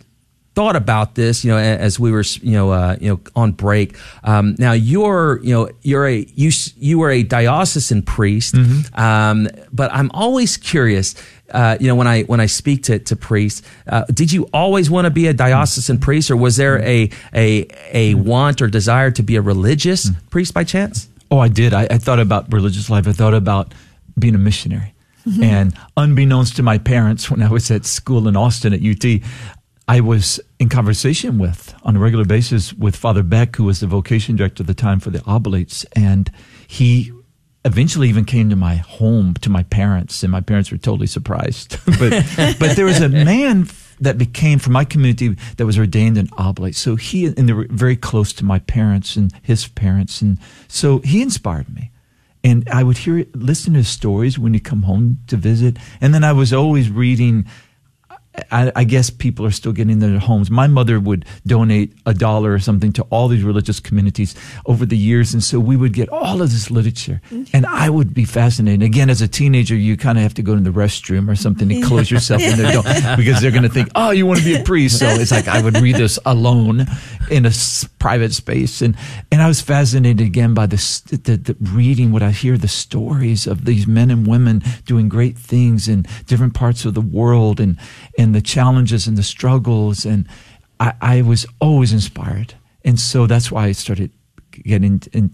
thought 0.54 0.76
about 0.76 1.14
this, 1.14 1.44
you 1.44 1.50
know, 1.50 1.58
as 1.58 1.98
we 2.00 2.10
were, 2.10 2.24
you 2.42 2.52
know, 2.52 2.70
uh, 2.70 2.96
you 3.00 3.08
know, 3.08 3.20
on 3.36 3.52
break. 3.52 3.96
Um, 4.24 4.56
now 4.58 4.72
you're, 4.72 5.40
you 5.42 5.54
know, 5.54 5.70
you're 5.82 6.06
a 6.06 6.26
you 6.34 6.50
you 6.76 6.98
were 6.98 7.10
a 7.10 7.22
diocesan 7.22 8.02
priest, 8.02 8.54
um, 8.94 9.48
but 9.72 9.92
I'm 9.92 10.10
always 10.12 10.56
curious. 10.56 11.14
Uh, 11.50 11.76
you 11.80 11.88
know, 11.88 11.96
when 11.96 12.06
I 12.06 12.22
when 12.22 12.40
I 12.40 12.46
speak 12.46 12.84
to 12.84 12.98
to 12.98 13.16
priests, 13.16 13.62
uh, 13.88 14.04
did 14.12 14.32
you 14.32 14.48
always 14.52 14.90
want 14.90 15.06
to 15.06 15.10
be 15.10 15.26
a 15.26 15.32
diocesan 15.32 15.98
priest, 15.98 16.30
or 16.30 16.36
was 16.36 16.56
there 16.56 16.80
a 16.82 17.10
a 17.34 17.66
a 17.92 18.14
want 18.14 18.60
or 18.62 18.68
desire 18.68 19.10
to 19.12 19.22
be 19.22 19.36
a 19.36 19.42
religious 19.42 20.10
priest 20.30 20.54
by 20.54 20.64
chance? 20.64 21.08
Oh, 21.30 21.38
I 21.38 21.48
did. 21.48 21.72
I, 21.74 21.86
I 21.90 21.98
thought 21.98 22.18
about 22.18 22.52
religious 22.52 22.90
life. 22.90 23.06
I 23.06 23.12
thought 23.12 23.34
about 23.34 23.72
being 24.18 24.34
a 24.34 24.38
missionary. 24.38 24.94
And 25.42 25.74
unbeknownst 25.96 26.56
to 26.56 26.62
my 26.62 26.78
parents, 26.78 27.30
when 27.30 27.42
I 27.42 27.48
was 27.48 27.70
at 27.70 27.84
school 27.84 28.26
in 28.26 28.36
Austin 28.36 28.72
at 28.72 28.80
UT, 28.82 29.20
I 29.90 29.98
was 29.98 30.38
in 30.60 30.68
conversation 30.68 31.36
with, 31.36 31.74
on 31.82 31.96
a 31.96 31.98
regular 31.98 32.24
basis, 32.24 32.72
with 32.72 32.94
Father 32.94 33.24
Beck, 33.24 33.56
who 33.56 33.64
was 33.64 33.80
the 33.80 33.88
vocation 33.88 34.36
director 34.36 34.62
at 34.62 34.68
the 34.68 34.72
time 34.72 35.00
for 35.00 35.10
the 35.10 35.20
Oblates. 35.26 35.84
And 35.96 36.30
he 36.68 37.10
eventually 37.64 38.08
even 38.08 38.24
came 38.24 38.50
to 38.50 38.54
my 38.54 38.76
home, 38.76 39.34
to 39.40 39.50
my 39.50 39.64
parents, 39.64 40.22
and 40.22 40.30
my 40.30 40.42
parents 40.42 40.70
were 40.70 40.78
totally 40.78 41.08
surprised. 41.08 41.76
but, 41.98 42.24
but 42.60 42.76
there 42.76 42.84
was 42.84 43.00
a 43.00 43.08
man 43.08 43.66
that 43.98 44.16
became 44.16 44.60
from 44.60 44.74
my 44.74 44.84
community 44.84 45.36
that 45.56 45.66
was 45.66 45.76
ordained 45.76 46.16
an 46.18 46.28
oblate. 46.38 46.76
So 46.76 46.94
he, 46.94 47.26
and 47.26 47.48
they 47.48 47.52
were 47.52 47.66
very 47.68 47.96
close 47.96 48.32
to 48.34 48.44
my 48.44 48.60
parents 48.60 49.16
and 49.16 49.32
his 49.42 49.66
parents. 49.66 50.22
And 50.22 50.38
so 50.68 51.00
he 51.00 51.20
inspired 51.20 51.68
me. 51.68 51.90
And 52.44 52.68
I 52.68 52.84
would 52.84 52.98
hear, 52.98 53.26
listen 53.34 53.72
to 53.72 53.80
his 53.80 53.88
stories 53.88 54.38
when 54.38 54.54
he'd 54.54 54.62
come 54.62 54.84
home 54.84 55.18
to 55.26 55.36
visit. 55.36 55.78
And 56.00 56.14
then 56.14 56.22
I 56.22 56.32
was 56.32 56.52
always 56.52 56.90
reading 56.90 57.44
I, 58.52 58.70
I 58.76 58.84
guess 58.84 59.10
people 59.10 59.44
are 59.44 59.50
still 59.50 59.72
getting 59.72 59.98
their 59.98 60.18
homes. 60.20 60.50
My 60.50 60.68
mother 60.68 61.00
would 61.00 61.24
donate 61.46 61.92
a 62.06 62.14
dollar 62.14 62.52
or 62.52 62.60
something 62.60 62.92
to 62.92 63.02
all 63.10 63.26
these 63.26 63.42
religious 63.42 63.80
communities 63.80 64.36
over 64.66 64.86
the 64.86 64.96
years. 64.96 65.34
And 65.34 65.42
so 65.42 65.58
we 65.58 65.76
would 65.76 65.92
get 65.92 66.08
all 66.10 66.40
of 66.40 66.50
this 66.50 66.70
literature. 66.70 67.20
And 67.52 67.66
I 67.66 67.90
would 67.90 68.14
be 68.14 68.24
fascinated. 68.24 68.82
Again, 68.82 69.10
as 69.10 69.20
a 69.20 69.26
teenager, 69.26 69.74
you 69.74 69.96
kind 69.96 70.16
of 70.16 70.22
have 70.22 70.34
to 70.34 70.42
go 70.42 70.54
to 70.54 70.60
the 70.60 70.70
restroom 70.70 71.28
or 71.28 71.34
something 71.34 71.68
to 71.68 71.80
close 71.86 72.08
yourself 72.10 72.40
in 72.40 72.56
there 72.56 72.82
because 73.16 73.40
they're 73.40 73.50
going 73.50 73.64
to 73.64 73.68
think, 73.68 73.88
oh, 73.96 74.10
you 74.10 74.26
want 74.26 74.38
to 74.38 74.44
be 74.44 74.54
a 74.54 74.62
priest. 74.62 75.00
So 75.00 75.06
it's 75.08 75.32
like 75.32 75.48
I 75.48 75.60
would 75.60 75.78
read 75.78 75.96
this 75.96 76.18
alone 76.24 76.86
in 77.30 77.46
a 77.46 77.48
s- 77.48 77.88
private 77.98 78.32
space. 78.32 78.80
And, 78.80 78.96
and 79.32 79.42
I 79.42 79.48
was 79.48 79.60
fascinated 79.60 80.24
again 80.24 80.54
by 80.54 80.66
the, 80.66 80.76
the 80.76 81.56
reading, 81.72 82.12
what 82.12 82.22
I 82.22 82.30
hear, 82.30 82.56
the 82.56 82.68
stories 82.68 83.48
of 83.48 83.64
these 83.64 83.88
men 83.88 84.10
and 84.10 84.24
women 84.26 84.62
doing 84.86 85.08
great 85.08 85.36
things 85.36 85.88
in 85.88 86.04
different 86.26 86.54
parts 86.54 86.84
of 86.84 86.94
the 86.94 87.00
world 87.00 87.58
and, 87.58 87.76
and 88.20 88.34
the 88.34 88.42
challenges 88.42 89.06
and 89.06 89.16
the 89.16 89.22
struggles. 89.22 90.04
And 90.04 90.28
I, 90.78 90.92
I 91.00 91.22
was 91.22 91.46
always 91.58 91.92
inspired. 91.92 92.54
And 92.84 93.00
so 93.00 93.26
that's 93.26 93.50
why 93.50 93.64
I 93.64 93.72
started 93.72 94.10
getting 94.50 95.00
in, 95.14 95.30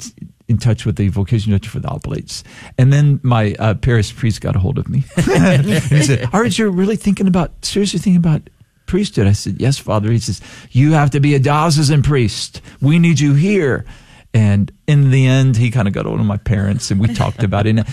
in 0.47 0.59
touch 0.59 0.87
with 0.87 0.95
the 0.95 1.09
vocation 1.09 1.51
director 1.51 1.69
for 1.69 1.81
the 1.81 1.89
Oblates. 1.89 2.45
And 2.79 2.93
then 2.93 3.19
my 3.25 3.57
uh, 3.59 3.75
parish 3.75 4.15
priest 4.15 4.41
got 4.41 4.55
a 4.55 4.61
hold 4.61 4.79
of 4.79 4.89
me. 4.89 5.01
he 5.17 6.03
said, 6.03 6.29
Aren't 6.33 6.59
you 6.61 6.71
really 6.71 6.95
thinking 6.95 7.27
about, 7.27 7.65
seriously 7.65 7.99
thinking 7.99 8.19
about 8.19 8.49
priesthood? 8.87 9.27
I 9.27 9.33
said, 9.33 9.61
Yes, 9.61 9.79
Father. 9.79 10.13
He 10.13 10.21
says, 10.21 10.41
You 10.71 10.93
have 10.93 11.11
to 11.11 11.21
be 11.21 11.35
a 11.35 11.41
diocesan 11.41 12.03
priest. 12.03 12.61
We 12.81 13.01
need 13.01 13.19
you 13.19 13.35
here. 13.35 13.85
And 14.33 14.71
in 14.87 15.11
the 15.11 15.27
end, 15.27 15.57
he 15.57 15.73
kind 15.73 15.89
of 15.89 15.95
got 15.95 16.07
hold 16.07 16.21
of 16.21 16.27
my 16.27 16.37
parents 16.37 16.91
and 16.91 17.01
we 17.01 17.13
talked 17.15 17.43
about 17.43 17.67
it. 17.67 17.79
And 17.79 17.87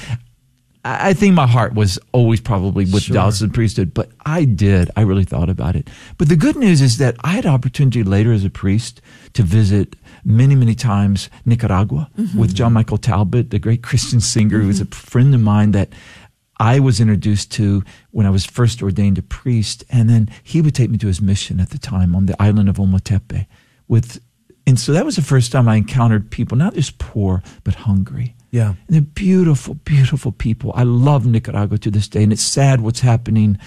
I 0.85 1.13
think 1.13 1.33
my 1.33 1.47
heart 1.47 1.75
was 1.75 1.97
always 2.11 2.41
probably 2.41 2.83
with 2.83 3.03
Sure. 3.03 3.13
diocesan 3.13 3.51
priesthood, 3.51 3.93
but 3.93 4.11
I 4.25 4.43
did. 4.43 4.91
I 4.97 5.01
really 5.01 5.23
thought 5.23 5.49
about 5.49 5.77
it. 5.77 5.89
But 6.17 6.27
the 6.27 6.35
good 6.35 6.57
news 6.57 6.81
is 6.81 6.97
that 6.97 7.15
I 7.23 7.29
had 7.29 7.45
opportunity 7.45 8.03
later 8.03 8.33
as 8.33 8.43
a 8.43 8.49
priest 8.49 8.99
to 9.33 9.43
visit 9.43 9.95
many, 10.25 10.55
many 10.55 10.75
times 10.75 11.29
Nicaragua 11.45 12.09
mm-hmm. 12.17 12.37
with 12.37 12.53
John 12.53 12.73
Michael 12.73 12.97
Talbot, 12.97 13.49
the 13.49 13.59
great 13.59 13.81
Christian 13.89 14.19
singer 14.19 14.59
who 14.59 14.67
was 14.67 14.81
a 14.81 14.85
mm-hmm. 14.85 14.91
friend 14.91 15.33
of 15.33 15.39
mine 15.39 15.71
that 15.71 15.89
I 16.59 16.79
was 16.79 16.99
introduced 16.99 17.51
to 17.53 17.83
when 18.11 18.25
I 18.25 18.29
was 18.29 18.45
first 18.45 18.83
ordained 18.83 19.17
a 19.17 19.23
priest. 19.23 19.85
And 19.89 20.09
then 20.09 20.29
he 20.43 20.61
would 20.61 20.75
take 20.75 20.89
me 20.89 20.97
to 20.97 21.07
his 21.07 21.21
mission 21.21 21.61
at 21.61 21.69
the 21.69 21.79
time 21.79 22.13
on 22.13 22.25
the 22.25 22.41
island 22.41 22.67
of 22.67 22.75
Ometepe 22.75 23.47
with, 23.87 24.21
and 24.67 24.77
so 24.77 24.91
that 24.91 25.05
was 25.05 25.15
the 25.15 25.21
first 25.21 25.53
time 25.53 25.69
I 25.69 25.77
encountered 25.77 26.29
people, 26.29 26.57
not 26.57 26.73
just 26.73 26.97
poor, 26.97 27.41
but 27.63 27.75
hungry. 27.75 28.35
Yeah. 28.53 28.69
And 28.69 28.77
they're 28.87 29.01
beautiful, 29.01 29.73
beautiful 29.73 30.31
people. 30.31 30.71
I 30.75 30.83
love 30.83 31.25
Nicaragua 31.25 31.79
to 31.79 31.89
this 31.89 32.07
day. 32.07 32.21
And 32.21 32.31
it's 32.31 32.43
sad 32.43 32.81
what's 32.81 32.99
happening 32.99 33.57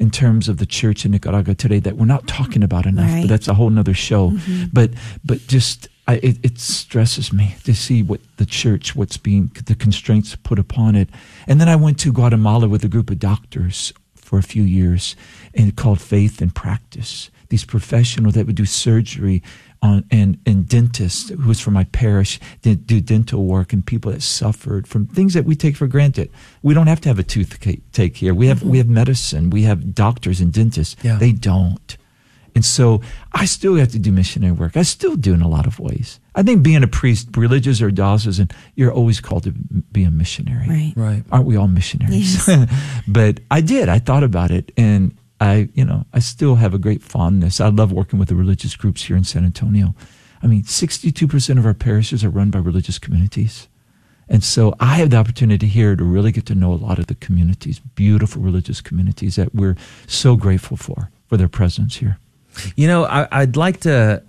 in 0.00 0.10
terms 0.10 0.48
of 0.48 0.56
the 0.56 0.66
church 0.66 1.04
in 1.04 1.12
Nicaragua 1.12 1.54
today 1.54 1.78
that 1.78 1.96
we're 1.96 2.06
not 2.06 2.26
talking 2.26 2.64
about 2.64 2.84
enough, 2.84 3.08
Right. 3.08 3.20
but 3.22 3.28
that's 3.28 3.46
a 3.46 3.54
whole 3.54 3.70
nother 3.70 3.94
show. 3.94 4.30
Mm-hmm. 4.30 4.64
But, 4.72 4.90
but 5.24 5.46
just, 5.46 5.86
I, 6.08 6.14
it, 6.16 6.38
it 6.42 6.58
stresses 6.58 7.32
me 7.32 7.54
to 7.62 7.72
see 7.72 8.02
what 8.02 8.20
the 8.38 8.44
church, 8.46 8.96
what's 8.96 9.16
being, 9.16 9.52
the 9.64 9.76
constraints 9.76 10.34
put 10.34 10.58
upon 10.58 10.96
it. 10.96 11.08
And 11.46 11.60
then 11.60 11.68
I 11.68 11.76
went 11.76 12.00
to 12.00 12.12
Guatemala 12.12 12.68
with 12.68 12.84
a 12.84 12.88
group 12.88 13.10
of 13.10 13.20
doctors 13.20 13.92
for 14.16 14.40
a 14.40 14.42
few 14.42 14.64
years 14.64 15.14
and 15.54 15.76
called 15.76 16.00
Faith 16.00 16.42
in 16.42 16.50
Practice. 16.50 17.30
These 17.52 17.66
professionals 17.66 18.32
that 18.32 18.46
would 18.46 18.56
do 18.56 18.64
surgery 18.64 19.42
on, 19.82 20.06
and, 20.10 20.38
and 20.46 20.66
dentists 20.66 21.28
who 21.28 21.46
was 21.46 21.60
from 21.60 21.74
my 21.74 21.84
parish 21.84 22.40
did 22.62 22.86
do 22.86 22.98
dental 22.98 23.44
work 23.44 23.74
and 23.74 23.84
people 23.84 24.10
that 24.10 24.22
suffered 24.22 24.88
from 24.88 25.06
things 25.06 25.34
that 25.34 25.44
we 25.44 25.54
take 25.54 25.76
for 25.76 25.86
granted. 25.86 26.30
We 26.62 26.72
don't 26.72 26.86
have 26.86 27.02
to 27.02 27.10
have 27.10 27.18
a 27.18 27.22
toothache 27.22 28.16
here. 28.16 28.32
We 28.32 28.46
have, 28.46 28.60
mm-hmm. 28.60 28.70
we 28.70 28.78
have 28.78 28.88
medicine. 28.88 29.50
We 29.50 29.64
have 29.64 29.94
doctors 29.94 30.40
and 30.40 30.50
dentists. 30.50 30.96
Yeah. 31.04 31.18
They 31.18 31.32
don't. 31.32 31.98
And 32.54 32.64
so 32.64 33.02
I 33.34 33.44
still 33.44 33.76
have 33.76 33.92
to 33.92 33.98
do 33.98 34.12
missionary 34.12 34.52
work. 34.52 34.78
I 34.78 34.82
still 34.82 35.16
do 35.16 35.34
in 35.34 35.42
a 35.42 35.48
lot 35.48 35.66
of 35.66 35.78
ways. 35.78 36.20
I 36.34 36.42
think 36.42 36.62
being 36.62 36.82
a 36.82 36.88
priest, 36.88 37.28
religious 37.36 37.82
or 37.82 37.90
diocesan, 37.90 38.48
you're 38.76 38.92
always 38.92 39.20
called 39.20 39.42
to 39.42 39.52
be 39.52 40.04
a 40.04 40.10
missionary. 40.10 40.66
Right. 40.66 40.92
Right. 40.96 41.24
Aren't 41.30 41.44
we 41.44 41.56
all 41.56 41.68
missionaries? 41.68 42.48
Yes. 42.48 42.70
but 43.08 43.40
I 43.50 43.60
did. 43.60 43.90
I 43.90 43.98
thought 43.98 44.22
about 44.22 44.50
it 44.50 44.72
and 44.78 45.14
I, 45.42 45.68
you 45.74 45.84
know, 45.84 46.06
I 46.12 46.20
still 46.20 46.54
have 46.54 46.72
a 46.72 46.78
great 46.78 47.02
fondness. 47.02 47.60
I 47.60 47.66
love 47.66 47.90
working 47.90 48.20
with 48.20 48.28
the 48.28 48.36
religious 48.36 48.76
groups 48.76 49.02
here 49.02 49.16
in 49.16 49.24
San 49.24 49.44
Antonio. 49.44 49.92
I 50.40 50.46
mean, 50.46 50.62
62% 50.62 51.58
of 51.58 51.66
our 51.66 51.74
parishes 51.74 52.22
are 52.22 52.30
run 52.30 52.50
by 52.50 52.60
religious 52.60 52.96
communities. 53.00 53.66
And 54.28 54.44
so 54.44 54.76
I 54.78 54.94
have 54.94 55.10
the 55.10 55.16
opportunity 55.16 55.66
here 55.66 55.96
to 55.96 56.04
really 56.04 56.30
get 56.30 56.46
to 56.46 56.54
know 56.54 56.72
a 56.72 56.74
lot 56.74 57.00
of 57.00 57.08
the 57.08 57.16
communities, 57.16 57.80
beautiful 57.80 58.40
religious 58.40 58.80
communities 58.80 59.34
that 59.34 59.52
we're 59.52 59.76
so 60.06 60.36
grateful 60.36 60.76
for, 60.76 61.10
for 61.26 61.36
their 61.36 61.48
presence 61.48 61.96
here. 61.96 62.18
You 62.76 62.86
know, 62.86 63.04
I, 63.06 63.26
I'd 63.32 63.56
like 63.56 63.80
to 63.80 64.22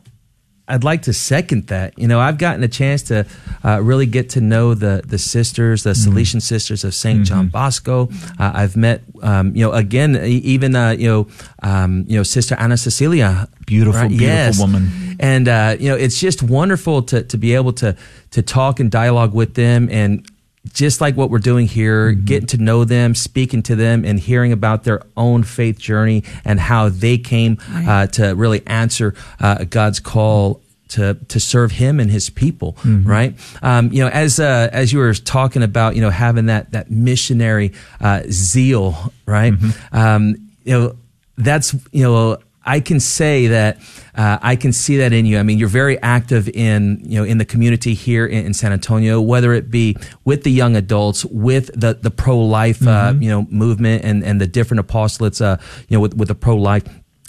I'd 0.68 0.84
like 0.86 1.02
to 1.04 1.14
second 1.14 1.68
that. 1.68 1.98
You 2.00 2.08
know, 2.08 2.20
I've 2.22 2.38
gotten 2.38 2.64
a 2.64 2.68
chance 2.70 3.04
to 3.04 3.26
uh, 3.66 3.82
really 3.82 4.06
get 4.06 4.30
to 4.32 4.42
know 4.42 4.74
the 4.74 5.02
the 5.06 5.18
sisters, 5.18 5.84
the 5.84 5.92
Mm-hmm. 5.94 6.18
Salesian 6.18 6.42
sisters 6.42 6.84
of 6.86 6.94
saint 6.94 7.26
John 7.26 7.48
Bosco. 7.50 8.10
Uh, 8.40 8.52
I've 8.56 8.76
met, 8.78 9.02
um, 9.22 9.54
you 9.56 9.66
know, 9.66 9.74
again, 9.74 10.16
even 10.26 10.76
uh, 10.76 10.92
you 10.92 11.08
know, 11.10 11.28
um, 11.62 12.06
you 12.08 12.16
know, 12.18 12.24
Sister 12.24 12.56
Anna 12.58 12.78
Cecilia, 12.78 13.48
Beautiful, 13.66 14.08
beautiful 14.08 14.28
Yes. 14.28 14.60
woman. 14.60 14.90
and 15.20 15.48
uh, 15.48 15.76
you 15.80 15.90
know, 15.90 15.96
it's 15.98 16.20
just 16.20 16.42
wonderful 16.44 17.04
to 17.04 17.24
to 17.24 17.38
be 17.38 17.56
able 17.56 17.74
to 17.74 17.96
to 18.32 18.42
talk 18.42 18.80
and 18.80 18.90
dialogue 18.92 19.34
with 19.34 19.54
them 19.56 19.90
and. 19.92 20.26
Just 20.72 21.02
like 21.02 21.18
what 21.18 21.30
we're 21.30 21.40
doing 21.40 21.68
here, 21.68 22.14
Mm-hmm. 22.14 22.26
getting 22.26 22.48
to 22.48 22.58
know 22.58 22.86
them, 22.86 23.16
speaking 23.16 23.62
to 23.64 23.76
them, 23.76 24.06
and 24.06 24.18
hearing 24.20 24.52
about 24.54 24.86
their 24.86 25.02
own 25.18 25.44
faith 25.44 25.78
journey 25.78 26.24
and 26.46 26.60
how 26.60 26.88
they 26.90 27.18
came 27.18 27.58
uh, 27.70 28.08
to 28.08 28.34
really 28.34 28.62
answer 28.66 29.14
uh, 29.42 29.66
God's 29.66 30.00
call 30.00 30.62
to 30.90 31.16
to 31.28 31.40
serve 31.40 31.72
Him 31.74 32.00
and 32.00 32.10
His 32.10 32.30
people, 32.30 32.78
right? 32.86 33.36
Um, 33.62 33.92
you 33.92 34.04
know, 34.04 34.10
as 34.10 34.40
uh, 34.40 34.70
as 34.72 34.94
you 34.94 35.00
were 35.00 35.14
talking 35.14 35.64
about, 35.64 35.96
you 35.96 36.02
know, 36.02 36.10
having 36.12 36.46
that 36.48 36.72
that 36.72 36.90
missionary 36.90 37.74
uh, 38.00 38.22
zeal, 38.32 39.12
right? 39.26 39.54
Um, 39.92 40.36
you 40.64 40.74
know, 40.74 40.96
that's 41.38 41.74
you 41.92 42.04
know. 42.04 42.38
I 42.66 42.80
can 42.80 43.00
say 43.00 43.48
that 43.48 43.78
uh, 44.16 44.38
I 44.42 44.56
can 44.56 44.72
see 44.74 44.98
that 44.98 45.12
in 45.12 45.26
you. 45.26 45.38
I 45.38 45.44
mean, 45.44 45.58
you're 45.58 45.68
very 45.68 46.02
active 46.02 46.48
in 46.50 47.02
you 47.04 47.20
know 47.20 47.26
in 47.26 47.38
the 47.38 47.46
community 47.46 47.94
here 47.94 48.26
in, 48.26 48.46
in 48.46 48.54
San 48.54 48.72
Antonio, 48.72 49.20
whether 49.20 49.54
it 49.54 49.70
be 49.70 49.98
with 50.24 50.44
the 50.44 50.52
young 50.52 50.76
adults, 50.76 51.26
with 51.26 51.72
the 51.80 51.96
the 51.96 52.12
pro 52.12 52.40
life 52.40 52.86
uh, 52.88 53.14
you 53.20 53.30
know 53.30 53.48
movement 53.50 54.04
and 54.06 54.24
and 54.24 54.40
the 54.40 54.48
different 54.48 54.86
apostolates, 54.86 55.42
uh, 55.42 55.58
you 55.90 55.98
know, 55.98 56.02
with 56.02 56.16
with 56.16 56.28
the 56.28 56.36
pro 56.36 56.56
life, 56.56 56.84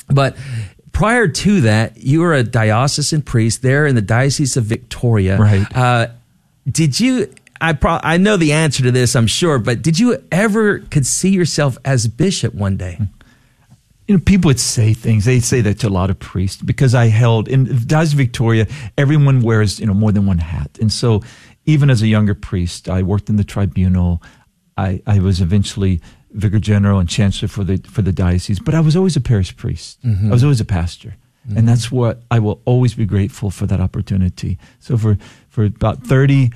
but. 0.08 0.36
Prior 0.92 1.26
to 1.26 1.62
that, 1.62 1.96
you 1.96 2.20
were 2.20 2.34
a 2.34 2.44
diocesan 2.44 3.22
priest 3.22 3.62
there 3.62 3.84
in 3.84 3.96
the 3.96 4.00
Diocese 4.00 4.56
of 4.56 4.62
Victoria. 4.62 5.36
Right. 5.36 5.66
Uh, 5.76 6.06
did 6.70 7.00
you? 7.00 7.34
I 7.60 7.72
pro- 7.72 7.98
I 8.00 8.16
know 8.16 8.36
the 8.36 8.52
answer 8.52 8.84
to 8.84 8.92
this, 8.92 9.16
I'm 9.16 9.26
sure, 9.26 9.58
but 9.58 9.82
did 9.82 9.98
you 9.98 10.22
ever 10.30 10.78
could 10.78 11.04
see 11.04 11.30
yourself 11.30 11.78
as 11.84 12.06
bishop 12.06 12.54
one 12.54 12.76
day? 12.76 13.00
You 14.06 14.14
know, 14.14 14.20
people 14.24 14.48
would 14.48 14.60
say 14.60 14.92
things. 14.92 15.24
They'd 15.24 15.40
say 15.40 15.60
that 15.62 15.78
to 15.80 15.88
a 15.88 15.90
lot 15.90 16.10
of 16.10 16.18
priests 16.18 16.60
because 16.60 16.94
I 16.94 17.06
held 17.06 17.48
in 17.48 17.64
Diocese 17.86 18.12
of 18.12 18.18
Victoria. 18.18 18.66
Everyone 18.98 19.40
wears 19.40 19.80
you 19.80 19.86
know 19.86 19.94
more 19.94 20.12
than 20.12 20.26
one 20.26 20.38
hat, 20.38 20.78
and 20.80 20.92
so 20.92 21.22
even 21.66 21.90
as 21.90 22.02
a 22.02 22.06
younger 22.06 22.34
priest, 22.34 22.88
I 22.88 23.02
worked 23.02 23.28
in 23.28 23.36
the 23.36 23.44
tribunal. 23.44 24.22
I, 24.76 25.00
I 25.06 25.20
was 25.20 25.40
eventually 25.40 26.00
vicar 26.32 26.58
general 26.58 26.98
and 26.98 27.08
chancellor 27.08 27.48
for 27.48 27.64
the 27.64 27.78
for 27.88 28.02
the 28.02 28.12
diocese, 28.12 28.58
but 28.58 28.74
I 28.74 28.80
was 28.80 28.96
always 28.96 29.16
a 29.16 29.20
parish 29.20 29.56
priest. 29.56 30.02
Mm-hmm. 30.02 30.28
I 30.28 30.32
was 30.32 30.42
always 30.42 30.60
a 30.60 30.64
pastor, 30.64 31.16
mm-hmm. 31.46 31.56
and 31.56 31.68
that's 31.68 31.90
what 31.90 32.22
I 32.30 32.40
will 32.40 32.60
always 32.64 32.94
be 32.94 33.06
grateful 33.06 33.50
for 33.50 33.66
that 33.66 33.80
opportunity. 33.80 34.58
So 34.80 34.98
for 34.98 35.16
for 35.48 35.64
about 35.64 36.06
30, 36.06 36.50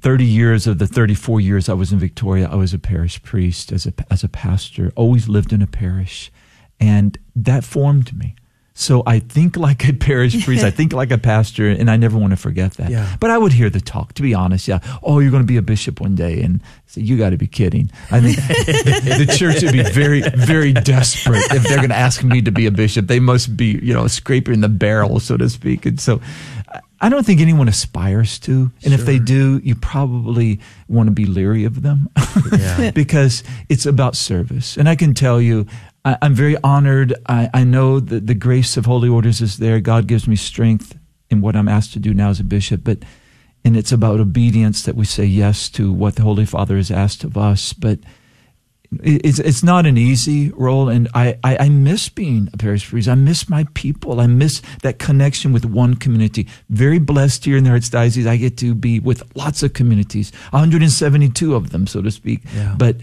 30 0.00 0.24
years 0.24 0.66
of 0.66 0.78
the 0.78 0.86
34 0.86 1.40
years 1.40 1.68
I 1.68 1.74
was 1.74 1.92
in 1.92 1.98
Victoria, 1.98 2.48
I 2.50 2.56
was 2.56 2.74
a 2.74 2.78
parish 2.78 3.22
priest 3.22 3.70
as 3.70 3.86
a, 3.86 3.92
as 4.10 4.24
a 4.24 4.28
pastor, 4.28 4.92
always 4.96 5.28
lived 5.28 5.52
in 5.52 5.62
a 5.62 5.66
parish. 5.66 6.32
And 6.80 7.16
that 7.34 7.64
formed 7.64 8.16
me. 8.16 8.34
So 8.78 9.02
I 9.06 9.20
think 9.20 9.56
like 9.56 9.88
a 9.88 9.94
parish 9.94 10.44
priest, 10.44 10.62
I 10.62 10.70
think 10.70 10.92
like 10.92 11.10
a 11.10 11.16
pastor, 11.16 11.66
and 11.70 11.90
I 11.90 11.96
never 11.96 12.18
want 12.18 12.32
to 12.32 12.36
forget 12.36 12.74
that. 12.74 12.90
Yeah. 12.90 13.16
But 13.20 13.30
I 13.30 13.38
would 13.38 13.54
hear 13.54 13.70
the 13.70 13.80
talk, 13.80 14.12
to 14.14 14.22
be 14.22 14.34
honest. 14.34 14.68
Yeah. 14.68 14.80
Oh, 15.02 15.18
you're 15.18 15.30
going 15.30 15.42
to 15.42 15.46
be 15.46 15.56
a 15.56 15.62
bishop 15.62 15.98
one 15.98 16.14
day. 16.14 16.42
And 16.42 16.60
I 16.62 16.68
say, 16.84 17.00
you 17.00 17.16
got 17.16 17.30
to 17.30 17.38
be 17.38 17.46
kidding. 17.46 17.90
I 18.10 18.20
think 18.20 18.36
the 18.36 19.34
church 19.34 19.62
would 19.62 19.72
be 19.72 19.82
very, 19.82 20.20
very 20.36 20.74
desperate 20.74 21.42
if 21.52 21.62
they're 21.62 21.78
going 21.78 21.88
to 21.88 21.96
ask 21.96 22.22
me 22.22 22.42
to 22.42 22.52
be 22.52 22.66
a 22.66 22.70
bishop. 22.70 23.06
They 23.06 23.18
must 23.20 23.56
be, 23.56 23.78
you 23.82 23.94
know, 23.94 24.06
scraping 24.08 24.60
the 24.60 24.68
barrel, 24.68 25.20
so 25.20 25.38
to 25.38 25.48
speak. 25.48 25.86
And 25.86 25.98
so 25.98 26.20
I- 27.00 27.08
don't 27.08 27.24
think 27.24 27.40
anyone 27.40 27.68
aspires 27.68 28.38
to. 28.40 28.70
And 28.84 28.92
if 28.92 29.06
they 29.06 29.18
do, 29.18 29.58
you 29.64 29.74
probably 29.74 30.60
want 30.88 31.06
to 31.06 31.12
be 31.12 31.24
leery 31.24 31.64
of 31.64 31.80
them 31.80 32.10
Yeah. 32.52 32.90
because 32.94 33.42
it's 33.70 33.86
about 33.86 34.16
service. 34.16 34.76
And 34.76 34.86
I 34.88 34.96
can 34.96 35.14
tell 35.14 35.40
you, 35.40 35.66
I, 36.06 36.16
I'm 36.22 36.34
very 36.34 36.56
honored. 36.62 37.12
I, 37.26 37.50
I 37.52 37.64
know 37.64 38.00
that 38.00 38.26
the 38.26 38.34
grace 38.34 38.76
of 38.76 38.86
holy 38.86 39.08
orders 39.08 39.42
is 39.42 39.58
there. 39.58 39.80
God 39.80 40.06
gives 40.06 40.26
me 40.26 40.36
strength 40.36 40.96
in 41.28 41.40
what 41.40 41.56
I'm 41.56 41.68
asked 41.68 41.92
to 41.94 41.98
do 41.98 42.14
now 42.14 42.30
as 42.30 42.40
a 42.40 42.44
bishop. 42.44 42.82
But 42.84 43.00
and 43.64 43.76
it's 43.76 43.90
about 43.90 44.20
obedience 44.20 44.84
that 44.84 44.94
we 44.94 45.04
say 45.04 45.24
yes 45.24 45.68
to 45.70 45.92
what 45.92 46.14
the 46.14 46.22
Holy 46.22 46.46
Father 46.46 46.76
has 46.76 46.92
asked 46.92 47.24
of 47.24 47.36
us. 47.36 47.72
But 47.72 47.98
it's 49.02 49.40
it's 49.40 49.64
not 49.64 49.84
an 49.84 49.98
easy 49.98 50.50
role, 50.50 50.88
and 50.88 51.08
I, 51.12 51.36
I, 51.42 51.56
I 51.56 51.68
miss 51.68 52.08
being 52.08 52.48
a 52.52 52.56
parish 52.56 52.88
priest. 52.88 53.08
I 53.08 53.16
miss 53.16 53.48
my 53.48 53.66
people. 53.74 54.20
I 54.20 54.28
miss 54.28 54.62
that 54.82 55.00
connection 55.00 55.52
with 55.52 55.64
one 55.64 55.96
community. 55.96 56.46
Very 56.70 57.00
blessed 57.00 57.44
here 57.44 57.56
in 57.56 57.64
the 57.64 57.70
Archdiocese. 57.70 58.28
I 58.28 58.36
get 58.36 58.56
to 58.58 58.76
be 58.76 59.00
with 59.00 59.24
lots 59.34 59.64
of 59.64 59.72
communities, 59.72 60.30
172 60.50 61.56
of 61.56 61.70
them, 61.70 61.88
so 61.88 62.00
to 62.00 62.12
speak. 62.12 62.42
Yeah. 62.54 62.76
But 62.78 62.98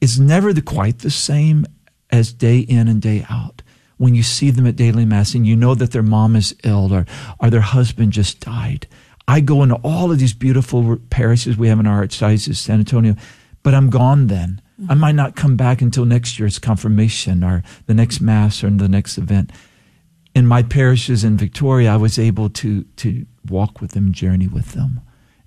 it's 0.00 0.18
never 0.18 0.52
the, 0.52 0.62
quite 0.62 1.00
the 1.00 1.10
same 1.10 1.64
as 2.10 2.32
day 2.32 2.58
in 2.58 2.88
and 2.88 3.02
day 3.02 3.26
out. 3.28 3.62
When 3.96 4.14
you 4.14 4.22
see 4.22 4.50
them 4.50 4.66
at 4.66 4.76
daily 4.76 5.04
mass 5.04 5.34
and 5.34 5.46
you 5.46 5.56
know 5.56 5.74
that 5.74 5.90
their 5.90 6.02
mom 6.02 6.36
is 6.36 6.54
ill 6.62 6.92
or, 6.92 7.04
or 7.40 7.50
their 7.50 7.60
husband 7.60 8.12
just 8.12 8.40
died. 8.40 8.86
I 9.26 9.40
go 9.40 9.62
into 9.62 9.74
all 9.76 10.10
of 10.10 10.18
these 10.18 10.32
beautiful 10.32 10.98
parishes 11.10 11.56
we 11.56 11.68
have 11.68 11.80
in 11.80 11.86
our 11.86 12.06
archdiocese, 12.06 12.56
San 12.56 12.78
Antonio, 12.78 13.16
but 13.62 13.74
I'm 13.74 13.90
gone 13.90 14.28
then. 14.28 14.62
I 14.88 14.94
might 14.94 15.16
not 15.16 15.34
come 15.34 15.56
back 15.56 15.82
until 15.82 16.04
next 16.04 16.38
year's 16.38 16.58
confirmation 16.58 17.42
or 17.42 17.64
the 17.86 17.94
next 17.94 18.20
mass 18.20 18.62
or 18.62 18.70
the 18.70 18.88
next 18.88 19.18
event. 19.18 19.50
In 20.34 20.46
my 20.46 20.62
parishes 20.62 21.24
in 21.24 21.36
Victoria, 21.36 21.92
I 21.92 21.96
was 21.96 22.18
able 22.18 22.48
to 22.50 22.84
to 22.84 23.26
walk 23.48 23.80
with 23.80 23.92
them, 23.92 24.12
journey 24.12 24.46
with 24.46 24.72
them, 24.72 25.00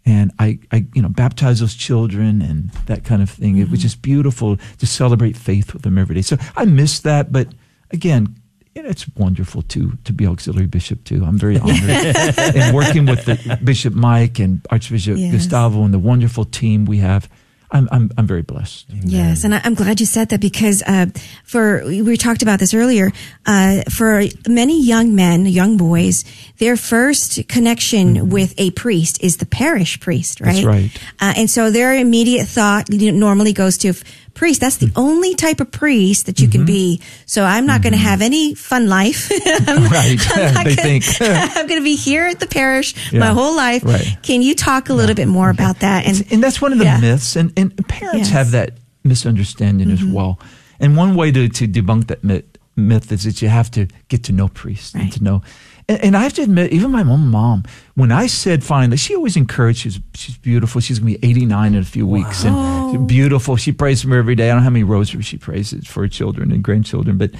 and 0.05 0.31
I, 0.39 0.59
I 0.71 0.85
you 0.93 1.01
know 1.01 1.09
baptize 1.09 1.59
those 1.59 1.75
children 1.75 2.41
and 2.41 2.69
that 2.87 3.03
kind 3.03 3.21
of 3.21 3.29
thing. 3.29 3.57
It 3.57 3.69
was 3.69 3.79
mm-hmm. 3.79 3.81
just 3.81 4.01
beautiful 4.01 4.57
to 4.77 4.85
celebrate 4.85 5.37
faith 5.37 5.73
with 5.73 5.83
them 5.83 5.97
every 5.97 6.15
day. 6.15 6.21
So 6.21 6.37
I 6.55 6.65
miss 6.65 6.99
that, 7.01 7.31
but 7.31 7.47
again, 7.91 8.35
you 8.75 8.83
know, 8.83 8.89
it's 8.89 9.05
wonderful 9.15 9.61
to 9.63 9.97
to 10.03 10.13
be 10.13 10.25
auxiliary 10.25 10.67
bishop 10.67 11.03
too. 11.03 11.23
I'm 11.25 11.37
very 11.37 11.57
honored 11.59 12.15
and 12.55 12.75
working 12.75 13.05
with 13.05 13.25
the, 13.25 13.59
Bishop 13.63 13.93
Mike 13.93 14.39
and 14.39 14.65
Archbishop 14.69 15.17
Yes. 15.17 15.33
Gustavo 15.33 15.83
and 15.83 15.93
the 15.93 15.99
wonderful 15.99 16.45
team 16.45 16.85
we 16.85 16.97
have. 16.97 17.29
I'm 17.71 17.87
I'm 17.91 18.11
I'm 18.17 18.27
very 18.27 18.41
blessed. 18.41 18.85
Yes, 18.89 19.43
and 19.43 19.55
I, 19.55 19.61
I'm 19.63 19.73
glad 19.73 19.99
you 19.99 20.05
said 20.05 20.29
that 20.29 20.41
because 20.41 20.83
uh, 20.83 21.07
for 21.43 21.83
we 21.85 22.17
talked 22.17 22.41
about 22.41 22.59
this 22.59 22.73
earlier. 22.73 23.11
Uh, 23.45 23.81
for 23.89 24.23
many 24.47 24.81
young 24.81 25.15
men, 25.15 25.45
young 25.45 25.77
boys, 25.77 26.25
their 26.57 26.75
first 26.75 27.47
connection 27.47 28.29
with 28.29 28.53
a 28.57 28.71
priest 28.71 29.23
is 29.23 29.37
the 29.37 29.45
parish 29.45 29.99
priest, 29.99 30.41
right? 30.41 30.55
Mm-hmm. 30.55 30.65
That's 30.67 30.95
right. 31.19 31.29
Uh, 31.29 31.33
and 31.37 31.49
so 31.49 31.71
their 31.71 31.93
immediate 31.93 32.47
thought 32.47 32.89
normally 32.89 33.53
goes 33.53 33.77
to 33.79 33.93
priest. 34.33 34.61
That's 34.61 34.77
the 34.77 34.87
Mm-hmm. 34.87 34.99
only 34.99 35.35
type 35.35 35.59
of 35.59 35.71
priest 35.71 36.25
that 36.25 36.39
you 36.39 36.47
can 36.47 36.65
be. 36.65 37.01
So 37.25 37.43
I'm 37.43 37.65
not 37.65 37.81
going 37.81 37.93
to 37.93 37.99
have 37.99 38.21
any 38.21 38.55
fun 38.55 38.87
life. 38.87 39.29
I'm 39.45 39.83
Right. 39.91 40.17
I'm 40.37 40.53
not 40.53 40.65
They 40.65 40.75
gonna- 40.75 40.99
think. 40.99 41.05
I'm 41.21 41.67
going 41.67 41.79
to 41.79 41.83
be 41.83 41.95
here 41.95 42.27
at 42.27 42.39
the 42.39 42.47
parish 42.47 42.95
my 43.13 43.27
whole 43.27 43.55
life. 43.55 43.83
Right. 43.83 44.17
Can 44.23 44.41
you 44.41 44.55
talk 44.55 44.89
a 44.89 44.93
little 44.93 45.15
bit 45.15 45.27
more 45.27 45.49
about 45.49 45.79
that? 45.79 46.05
And, 46.07 46.25
and 46.31 46.43
that's 46.43 46.61
one 46.61 46.71
of 46.73 46.79
the 46.79 46.85
yeah. 46.85 46.99
myths, 46.99 47.35
and, 47.35 47.51
and 47.57 47.75
parents 47.87 48.17
Yes. 48.17 48.27
Mm-hmm. 48.27 48.37
have 48.37 48.51
that 48.51 48.71
misunderstanding 49.03 49.91
as 49.91 50.03
well. 50.03 50.39
And 50.79 50.97
one 50.97 51.15
way 51.15 51.31
to, 51.31 51.47
to 51.47 51.67
debunk 51.67 52.07
that 52.07 52.23
myth, 52.23 52.45
myth 52.75 53.11
is 53.11 53.23
that 53.25 53.41
you 53.41 53.49
have 53.49 53.69
to 53.71 53.87
get 54.07 54.23
to 54.25 54.31
know 54.31 54.47
priests 54.47 54.95
and 54.95 55.11
to 55.13 55.23
know. 55.23 55.41
And, 55.89 56.03
and 56.03 56.17
I 56.17 56.21
have 56.23 56.33
to 56.33 56.41
admit, 56.43 56.71
even 56.71 56.91
my 56.91 57.01
own 57.01 57.27
mom, 57.27 57.63
when 57.95 58.11
I 58.11 58.27
said 58.27 58.63
finally, 58.63 58.97
she 58.97 59.15
always 59.15 59.35
encouraged. 59.35 59.79
She's 59.79 59.99
she's 60.13 60.37
beautiful. 60.37 60.81
She's 60.81 60.99
gonna 60.99 61.13
be 61.17 61.19
eighty 61.27 61.45
nine 61.45 61.73
in 61.73 61.81
a 61.81 61.85
few 61.85 62.07
weeks, 62.07 62.43
and 62.43 62.55
Oh. 62.55 62.91
she's 62.93 63.01
beautiful. 63.07 63.55
She 63.55 63.71
prays 63.71 64.01
for 64.01 64.07
me 64.09 64.17
every 64.17 64.35
day. 64.35 64.49
I 64.49 64.53
don't 64.53 64.57
know 64.57 64.63
how 64.63 64.69
many 64.69 64.83
rosaries 64.83 65.25
she 65.25 65.37
prays 65.37 65.73
for 65.87 66.01
her 66.03 66.07
children 66.09 66.51
and 66.51 66.63
grandchildren, 66.63 67.17
but 67.17 67.31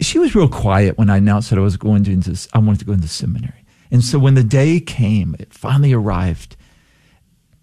she 0.00 0.18
was 0.18 0.34
real 0.34 0.48
quiet 0.48 0.98
when 0.98 1.08
I 1.10 1.16
announced 1.16 1.50
that 1.50 1.58
I 1.58 1.62
was 1.62 1.76
going 1.76 2.04
to 2.04 2.12
into, 2.12 2.48
I 2.52 2.58
wanted 2.58 2.80
to 2.80 2.84
go 2.84 2.92
into 2.92 3.08
seminary. 3.08 3.64
And 3.90 4.04
so 4.04 4.18
when 4.18 4.34
the 4.34 4.44
day 4.44 4.78
came, 4.78 5.34
it 5.40 5.52
finally 5.54 5.92
arrived. 5.92 6.56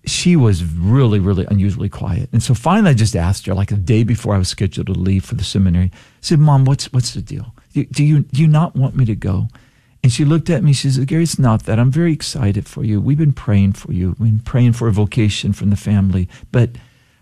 She 0.06 0.36
was 0.36 0.64
really, 0.64 1.20
really 1.20 1.46
unusually 1.50 1.90
quiet. 1.90 2.30
And 2.34 2.42
so 2.42 2.54
finally 2.54 2.92
I 2.92 2.94
just 2.96 3.16
asked 3.16 3.46
her, 3.46 3.54
like 3.54 3.72
a 3.72 3.76
day 3.76 4.04
before 4.04 4.34
I 4.34 4.38
was 4.38 4.50
scheduled 4.50 4.88
to 4.88 4.94
leave 4.94 5.26
for 5.26 5.36
the 5.36 5.44
seminary, 5.44 5.92
I 5.94 5.98
said, 6.22 6.40
Mom, 6.40 6.66
what's 6.66 6.92
what's 6.92 7.14
the 7.14 7.22
deal? 7.22 7.54
Do, 7.86 8.04
you 8.04 8.20
do 8.24 8.42
you 8.42 8.48
not 8.48 8.76
want 8.76 8.96
me 8.96 9.06
to 9.06 9.16
go? 9.16 9.48
And 10.04 10.12
she 10.12 10.24
looked 10.24 10.50
at 10.50 10.64
me, 10.64 10.74
she 10.74 10.90
said, 10.90 11.08
Gary, 11.08 11.24
it's 11.24 11.40
not 11.40 11.64
that. 11.66 11.80
I'm 11.80 11.92
very 11.92 12.14
excited 12.14 12.68
for 12.68 12.84
you. 12.84 13.02
We've 13.02 13.18
been 13.18 13.34
praying 13.34 13.74
for 13.74 13.92
you. 13.92 14.16
We've 14.20 14.32
been 14.32 14.40
praying 14.40 14.74
for 14.74 14.88
a 14.88 14.92
vocation 14.92 15.54
from 15.54 15.70
the 15.70 15.76
family. 15.76 16.30
But 16.52 16.72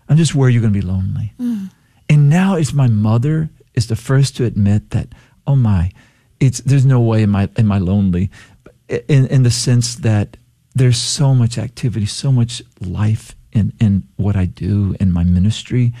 I'm 0.08 0.16
just 0.16 0.34
worried 0.34 0.52
you're 0.52 0.62
gonna 0.62 0.72
be 0.72 0.82
lonely. 0.82 1.32
Mm. 1.40 1.70
And 2.08 2.28
now 2.30 2.54
it's 2.54 2.72
my 2.72 2.86
mother 2.86 3.50
is 3.74 3.88
the 3.88 3.96
first 3.96 4.36
to 4.36 4.44
admit 4.44 4.90
that, 4.90 5.08
oh 5.46 5.56
my, 5.56 5.90
it's 6.38 6.60
there's 6.60 6.86
no 6.86 7.00
way 7.00 7.22
am 7.22 7.34
I 7.34 7.48
am 7.56 7.72
I 7.72 7.78
lonely, 7.78 8.30
in 8.88 9.26
in 9.26 9.42
the 9.42 9.50
sense 9.50 9.96
that 9.96 10.36
there's 10.74 10.98
so 10.98 11.34
much 11.34 11.58
activity, 11.58 12.06
so 12.06 12.30
much 12.30 12.62
life 12.80 13.34
in 13.52 13.72
in 13.80 14.04
what 14.16 14.36
I 14.36 14.44
do 14.44 14.94
in 15.00 15.12
my 15.12 15.24
ministry. 15.24 15.92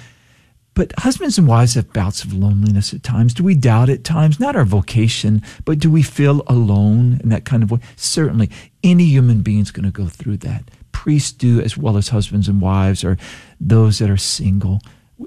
But 0.76 0.92
husbands 0.98 1.38
and 1.38 1.48
wives 1.48 1.74
have 1.74 1.92
bouts 1.94 2.22
of 2.22 2.34
loneliness 2.34 2.92
at 2.92 3.02
times. 3.02 3.32
Do 3.32 3.42
we 3.42 3.54
doubt 3.54 3.88
at 3.88 4.04
times? 4.04 4.38
Not 4.38 4.54
our 4.54 4.66
vocation, 4.66 5.42
but 5.64 5.78
do 5.78 5.90
we 5.90 6.02
feel 6.02 6.42
alone 6.48 7.18
in 7.22 7.30
that 7.30 7.46
kind 7.46 7.62
of 7.62 7.70
way? 7.70 7.80
Certainly, 7.96 8.50
any 8.84 9.06
human 9.06 9.40
being's 9.40 9.70
going 9.70 9.86
to 9.86 9.90
go 9.90 10.06
through 10.06 10.36
that. 10.38 10.70
Priests 10.92 11.32
do 11.32 11.62
as 11.62 11.78
well 11.78 11.96
as 11.96 12.10
husbands 12.10 12.46
and 12.46 12.60
wives 12.60 13.02
or 13.02 13.16
those 13.58 13.98
that 14.00 14.10
are 14.10 14.18
single 14.18 14.80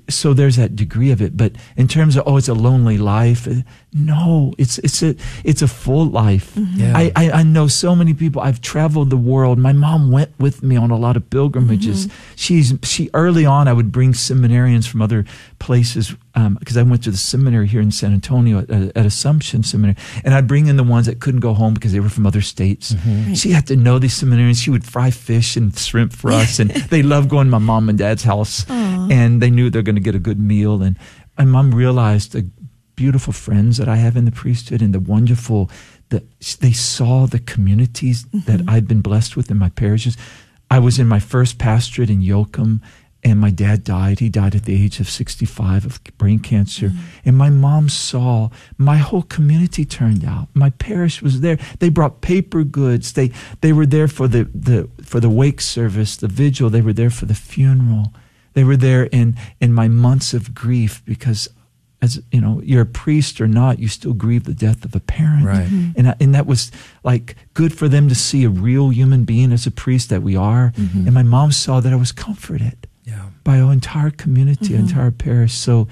so 0.08 0.34
there's 0.34 0.56
that 0.58 0.76
degree 0.76 1.12
of 1.12 1.22
it. 1.22 1.36
But 1.36 1.54
in 1.76 1.88
terms 1.88 2.16
of 2.16 2.24
oh 2.28 2.38
it's 2.38 2.48
a 2.48 2.54
lonely 2.54 2.98
life 2.98 3.48
uh, 3.48 3.62
no 3.94 4.54
it's 4.58 4.78
it's 4.80 5.02
a 5.02 5.16
it's 5.44 5.62
a 5.62 5.68
full 5.68 6.06
life. 6.06 6.54
Mm-hmm. 6.56 6.80
Yeah. 6.80 6.98
I, 6.98 7.12
I 7.16 7.32
i 7.32 7.44
know 7.44 7.68
so 7.68 7.96
many 7.96 8.14
people. 8.14 8.42
I've 8.42 8.62
traveled 8.62 9.10
the 9.10 9.18
world. 9.18 9.58
My 9.58 9.74
mom 9.74 10.12
went 10.12 10.32
with 10.40 10.62
me 10.62 10.76
on 10.78 10.92
a 10.92 10.98
lot 10.98 11.18
of 11.18 11.30
pilgrimages. 11.30 12.08
Mm-hmm. 12.08 12.34
she's 12.36 12.74
she 12.84 13.10
early 13.14 13.46
on 13.46 13.68
i 13.68 13.74
would 13.74 13.92
bring 13.92 14.14
seminarians 14.14 14.88
from 14.88 15.02
other 15.02 15.26
places 15.60 16.16
because 16.60 16.78
i 16.78 16.84
went 16.84 17.04
to 17.04 17.12
the 17.12 17.18
seminary 17.18 17.68
here 17.68 17.82
in 17.82 17.92
san 17.92 18.14
antonio 18.14 18.60
at, 18.60 18.70
at 18.70 19.06
assumption 19.06 19.64
seminary. 19.64 19.98
And 20.24 20.34
i'd 20.34 20.48
bring 20.48 20.68
in 20.68 20.78
the 20.78 20.84
ones 20.84 21.06
that 21.08 21.20
couldn't 21.20 21.40
go 21.42 21.54
home 21.54 21.74
because 21.74 21.92
they 21.92 22.00
were 22.00 22.10
from 22.10 22.26
other 22.26 22.42
states. 22.42 22.94
Mm-hmm. 22.94 23.34
she 23.34 23.52
had 23.52 23.68
to 23.68 23.76
know 23.76 24.00
these 24.00 24.20
seminarians. 24.22 24.62
She 24.64 24.70
would 24.70 24.86
fry 24.86 25.12
fish 25.12 25.58
and 25.58 25.78
shrimp 25.78 26.14
for 26.14 26.32
us 26.32 26.60
and 26.60 26.70
they 26.92 27.02
loved 27.02 27.30
going 27.30 27.48
to 27.48 27.52
my 27.52 27.58
mom 27.58 27.90
and 27.90 27.98
dad's 27.98 28.24
house 28.24 28.66
Mm-hmm. 29.10 29.22
and 29.22 29.42
they 29.42 29.50
knew 29.50 29.70
they're 29.70 29.82
going 29.82 29.96
to 29.96 30.02
get 30.02 30.16
a 30.16 30.20
good 30.20 30.40
meal 30.40 30.82
and 30.82 30.98
my 31.38 31.46
mom 31.46 31.74
realized 31.74 32.34
the 32.34 32.50
beautiful 32.96 33.34
friends 33.34 33.78
that 33.78 33.88
i 33.88 33.96
have 33.96 34.16
in 34.16 34.26
the 34.26 34.32
priesthood 34.32 34.82
and 34.82 34.94
the 34.94 35.00
wonderful 35.00 35.70
that 36.10 36.24
they 36.60 36.72
saw 36.72 37.26
the 37.26 37.40
communities 37.40 38.26
mm-hmm. 38.26 38.40
that 38.52 38.68
i've 38.72 38.88
been 38.88 39.02
blessed 39.02 39.36
with 39.36 39.50
in 39.50 39.58
my 39.58 39.70
parishes 39.70 40.18
i 40.70 40.80
was 40.80 41.00
in 41.00 41.08
my 41.08 41.20
first 41.20 41.58
pastorate 41.58 42.10
in 42.10 42.22
yoakum 42.22 42.82
and 43.24 43.40
my 43.40 43.50
dad 43.50 43.84
died. 43.84 44.20
He 44.20 44.30
died 44.30 44.56
at 44.56 44.64
the 44.64 44.82
age 44.82 45.00
of 45.00 45.10
65 45.10 45.86
of 45.86 46.04
brain 46.18 46.40
cancer. 46.40 46.90
Mm-hmm. 46.90 47.02
And 47.26 47.38
my 47.38 47.50
mom 47.50 47.90
saw 47.90 48.50
my 48.78 48.98
whole 48.98 49.24
community 49.24 49.84
turned 49.84 50.24
out. 50.24 50.48
My 50.54 50.70
parish 50.70 51.22
was 51.22 51.42
there. 51.42 51.58
They 51.80 51.90
brought 51.90 52.22
paper 52.22 52.64
goods. 52.64 53.14
They 53.14 53.32
they 53.62 53.74
were 53.74 53.86
there 53.86 54.08
for 54.08 54.28
the, 54.28 54.50
the 54.56 54.90
for 55.04 55.20
the 55.20 55.30
wake 55.30 55.62
service, 55.62 56.16
the 56.16 56.28
vigil. 56.28 56.70
They 56.70 56.82
were 56.82 56.94
there 56.94 57.10
for 57.10 57.26
the 57.26 57.36
funeral. 57.36 58.14
They 58.60 58.66
were 58.66 58.76
there 58.76 59.06
in 59.06 59.38
in 59.62 59.74
my 59.74 59.88
months 59.88 60.34
of 60.34 60.54
grief 60.54 61.02
because 61.06 61.48
as 62.02 62.22
you 62.30 62.42
know, 62.42 62.62
you're 62.64 62.82
a 62.82 62.86
priest 62.86 63.40
or 63.40 63.48
not, 63.48 63.80
you 63.80 63.88
still 63.88 64.14
grieve 64.14 64.44
the 64.44 64.54
death 64.54 64.84
of 64.84 64.96
a 64.96 65.00
parent. 65.00 65.46
Right. 65.46 65.68
Mm-hmm. 65.68 65.92
And 65.98 66.08
I, 66.10 66.16
and 66.20 66.36
that 66.36 66.46
was 66.46 66.72
like 67.04 67.36
good 67.54 67.74
for 67.74 67.88
them 67.88 68.10
to 68.10 68.16
see 68.16 68.44
a 68.44 68.50
real 68.50 68.90
human 68.90 69.24
being 69.24 69.54
as 69.54 69.66
a 69.66 69.72
priest 69.72 70.10
that 70.10 70.22
we 70.22 70.36
are. 70.36 70.74
Mm-hmm. 70.76 71.06
And 71.06 71.14
my 71.14 71.24
mom 71.24 71.52
saw 71.54 71.80
that 71.80 71.94
I 71.94 71.96
was 71.96 72.12
comforted 72.12 72.88
Yeah. 73.06 73.30
by 73.46 73.62
our 73.62 73.72
entire 73.72 74.12
community, 74.12 74.74
mm-hmm. 74.74 74.88
entire 74.88 75.12
parish. 75.12 75.54
So 75.54 75.88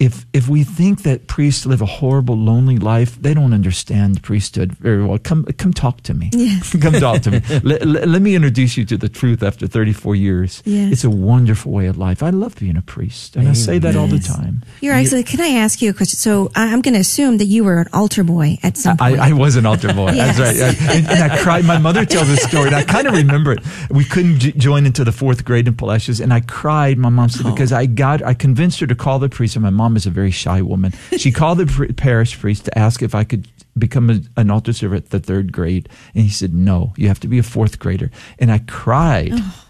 if 0.00 0.26
if 0.32 0.48
we 0.48 0.62
think 0.62 1.02
that 1.02 1.26
priests 1.26 1.66
live 1.66 1.82
a 1.82 1.86
horrible, 1.86 2.36
lonely 2.36 2.78
life, 2.78 3.20
they 3.20 3.34
don't 3.34 3.52
understand 3.52 4.22
priesthood 4.22 4.72
very 4.74 5.04
well. 5.04 5.18
Come 5.18 5.44
come 5.56 5.72
talk 5.72 6.02
to 6.02 6.14
me. 6.14 6.30
Yes. 6.32 6.74
come 6.80 6.92
talk 6.94 7.22
to 7.22 7.32
me. 7.32 7.40
let, 7.64 7.84
let, 7.84 8.06
let 8.08 8.22
me 8.22 8.36
introduce 8.36 8.76
you 8.76 8.84
to 8.84 8.96
the 8.96 9.08
truth 9.08 9.42
after 9.42 9.66
34 9.66 10.14
years. 10.14 10.62
Yes. 10.64 10.92
It's 10.92 11.04
a 11.04 11.10
wonderful 11.10 11.72
way 11.72 11.86
of 11.86 11.98
life. 11.98 12.22
I 12.22 12.30
love 12.30 12.54
being 12.56 12.76
a 12.76 12.82
priest. 12.82 13.34
And 13.34 13.48
I 13.48 13.54
say 13.54 13.78
that 13.80 13.96
all 13.96 14.06
the 14.06 14.20
time. 14.20 14.62
You're 14.80 14.94
actually, 14.94 15.24
can 15.24 15.40
I 15.40 15.48
ask 15.58 15.82
you 15.82 15.90
a 15.90 15.92
question? 15.92 16.16
So 16.18 16.50
I- 16.54 16.72
I'm 16.72 16.80
going 16.80 16.94
to 16.94 17.00
assume 17.00 17.38
that 17.38 17.46
you 17.46 17.64
were 17.64 17.80
an 17.80 17.88
altar 17.92 18.22
boy 18.22 18.58
at 18.62 18.76
some 18.76 18.96
point. 18.98 19.18
I 19.18 19.32
was 19.32 19.56
an 19.56 19.66
altar 19.66 19.92
boy. 19.92 20.12
Yes. 20.12 20.36
That's 20.38 20.60
right. 20.60 20.96
And, 20.96 21.06
and 21.08 21.32
I 21.32 21.38
cried. 21.42 21.64
My 21.64 21.78
mother 21.78 22.04
tells 22.04 22.28
this 22.28 22.42
story, 22.42 22.66
and 22.68 22.76
I 22.76 22.84
kind 22.84 23.06
of 23.08 23.14
remember 23.14 23.52
it. 23.52 23.60
We 23.90 24.04
couldn't 24.04 24.38
j- 24.38 24.52
join 24.52 24.86
into 24.86 25.02
the 25.02 25.12
fourth 25.12 25.44
grade 25.44 25.66
in 25.66 25.74
Palacios, 25.74 26.20
and 26.20 26.32
I 26.32 26.40
cried. 26.40 26.98
My 26.98 27.08
mom 27.08 27.30
said 27.30 27.46
Oh. 27.46 27.50
because 27.52 27.72
I 27.72 27.86
got, 27.86 28.22
I 28.22 28.34
convinced 28.34 28.78
her 28.80 28.86
to 28.86 28.94
call 28.94 29.18
the 29.18 29.28
priest. 29.28 29.56
And 29.56 29.62
my 29.64 29.70
mom 29.70 29.87
is 29.96 30.06
a 30.06 30.10
very 30.10 30.30
shy 30.30 30.62
woman. 30.62 30.92
She 31.16 31.30
called 31.32 31.58
the 31.58 31.94
parish 31.96 32.38
priest 32.38 32.64
to 32.66 32.78
ask 32.78 33.02
if 33.02 33.14
I 33.14 33.24
could 33.24 33.48
become 33.78 34.10
a, 34.10 34.20
an 34.40 34.50
altar 34.50 34.72
server 34.72 34.96
at 34.96 35.10
the 35.10 35.20
third 35.20 35.52
grade, 35.52 35.88
and 36.14 36.24
he 36.24 36.30
said 36.30 36.52
no. 36.54 36.92
You 36.96 37.08
have 37.08 37.20
to 37.20 37.28
be 37.28 37.38
a 37.38 37.42
fourth 37.42 37.78
grader. 37.78 38.10
And 38.38 38.50
I 38.50 38.58
cried. 38.58 39.30
Oh. 39.34 39.64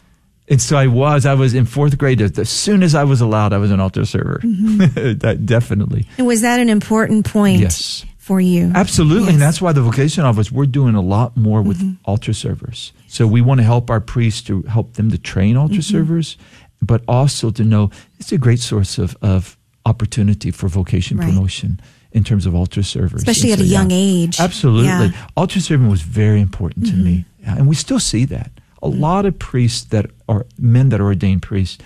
And 0.51 0.63
so 0.63 0.79
I 0.79 0.87
was. 0.87 1.27
I 1.27 1.35
was 1.35 1.53
in 1.53 1.67
fourth 1.67 1.99
grade. 1.99 2.23
As 2.23 2.49
soon 2.49 2.83
as 2.83 2.95
I 2.95 3.05
was 3.05 3.21
allowed, 3.21 3.53
I 3.53 3.59
was 3.59 3.71
an 3.71 3.81
altar 3.81 4.07
server. 4.07 4.41
Mm-hmm. 4.43 5.19
that, 5.19 5.45
definitely. 5.45 6.07
and 6.17 6.27
was 6.27 6.41
that 6.41 6.59
an 6.59 6.71
important 6.71 7.27
point 7.31 7.61
Yes. 7.61 8.07
for 8.17 8.41
you? 8.41 8.73
Absolutely. 8.75 9.25
Yes. 9.25 9.33
And 9.35 9.43
that's 9.43 9.61
why 9.61 9.73
the 9.73 9.83
vocation 9.83 10.25
office, 10.25 10.51
we're 10.51 10.65
doing 10.65 10.95
a 10.95 11.03
lot 11.03 11.37
more 11.37 11.61
with 11.61 11.99
altar 12.07 12.33
servers. 12.33 12.95
So 13.09 13.27
we 13.27 13.43
want 13.43 13.61
to 13.61 13.65
help 13.65 13.91
our 13.91 14.01
priests 14.01 14.41
to 14.43 14.63
help 14.63 14.95
them 14.95 15.11
to 15.11 15.19
train 15.19 15.59
altar 15.59 15.83
servers, 15.83 16.39
but 16.81 17.03
also 17.07 17.51
to 17.51 17.63
know 17.63 17.91
it's 18.19 18.33
a 18.33 18.39
great 18.39 18.61
source 18.61 18.97
of, 18.97 19.19
of 19.21 19.58
opportunity 19.89 20.51
for 20.51 20.69
vocation 20.69 21.17
Right. 21.19 21.29
promotion 21.29 21.81
in 22.13 22.23
terms 22.25 22.47
of 22.47 22.55
altar 22.55 22.83
servers. 22.83 23.21
Especially 23.23 23.53
And 23.53 23.61
at 23.61 23.67
a 23.67 23.69
yeah. 23.69 23.79
young 23.79 23.91
age. 23.91 24.41
Absolutely. 24.41 24.87
Yeah. 24.87 25.09
Mm-hmm. 25.09 25.27
Altar 25.37 25.61
serving 25.61 25.89
was 25.89 26.03
very 26.03 26.41
important 26.41 26.87
to 26.87 26.95
me. 26.95 27.25
Yeah, 27.43 27.57
and 27.59 27.69
we 27.69 27.75
still 27.75 28.01
see 28.01 28.25
that. 28.27 28.51
A 28.83 28.89
lot 28.89 29.27
of 29.27 29.39
priests 29.39 29.85
that 29.89 30.07
are 30.29 30.47
men 30.59 30.89
that 30.91 31.01
are 31.01 31.07
ordained 31.07 31.43
priests, 31.43 31.79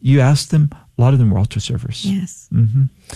you 0.00 0.20
ask 0.20 0.48
them, 0.50 0.70
a 0.98 1.02
lot 1.02 1.12
of 1.12 1.18
them 1.18 1.30
were 1.30 1.38
altar 1.38 1.60
servers. 1.60 2.04
Yes. 2.04 2.48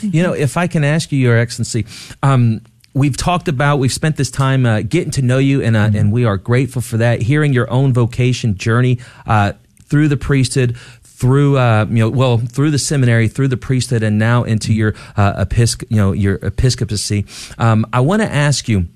You 0.03 0.23
know, 0.23 0.33
if 0.33 0.57
I 0.57 0.67
can 0.67 0.85
ask 0.85 1.13
you, 1.13 1.19
Your 1.19 1.37
Excellency, 1.39 1.87
um, 2.23 2.61
we've 2.93 3.17
talked 3.17 3.49
about, 3.49 3.79
we've 3.79 3.93
spent 3.93 4.17
this 4.17 4.31
time 4.31 4.67
uh, 4.67 4.83
getting 4.83 5.13
to 5.13 5.23
know 5.23 5.39
you, 5.39 5.63
and 5.63 5.77
uh, 5.77 5.91
and 5.99 6.13
we 6.13 6.25
are 6.25 6.37
grateful 6.37 6.83
for 6.83 6.99
that. 6.99 7.23
Hearing 7.23 7.53
your 7.55 7.71
own 7.71 7.93
vocation 7.93 8.57
journey 8.57 8.99
uh, 9.27 9.53
through 9.85 10.09
the 10.09 10.17
priesthood. 10.17 10.77
Through 11.21 11.59
uh, 11.59 11.87
you 11.91 11.99
know, 11.99 12.09
well, 12.09 12.39
through 12.39 12.71
the 12.71 12.79
seminary, 12.79 13.29
through 13.29 13.49
the 13.49 13.59
priesthood, 13.59 14.03
and 14.03 14.19
now 14.19 14.43
into 14.43 14.73
your 14.73 14.95
uh, 15.19 15.45
episc- 15.45 15.85
you 15.91 15.99
know, 15.99 16.13
your 16.13 16.37
episcopacy. 16.37 17.27
Um, 17.59 17.85
I 17.93 18.01
want 18.01 18.23
to 18.23 18.33
ask 18.33 18.69
you, 18.71 18.87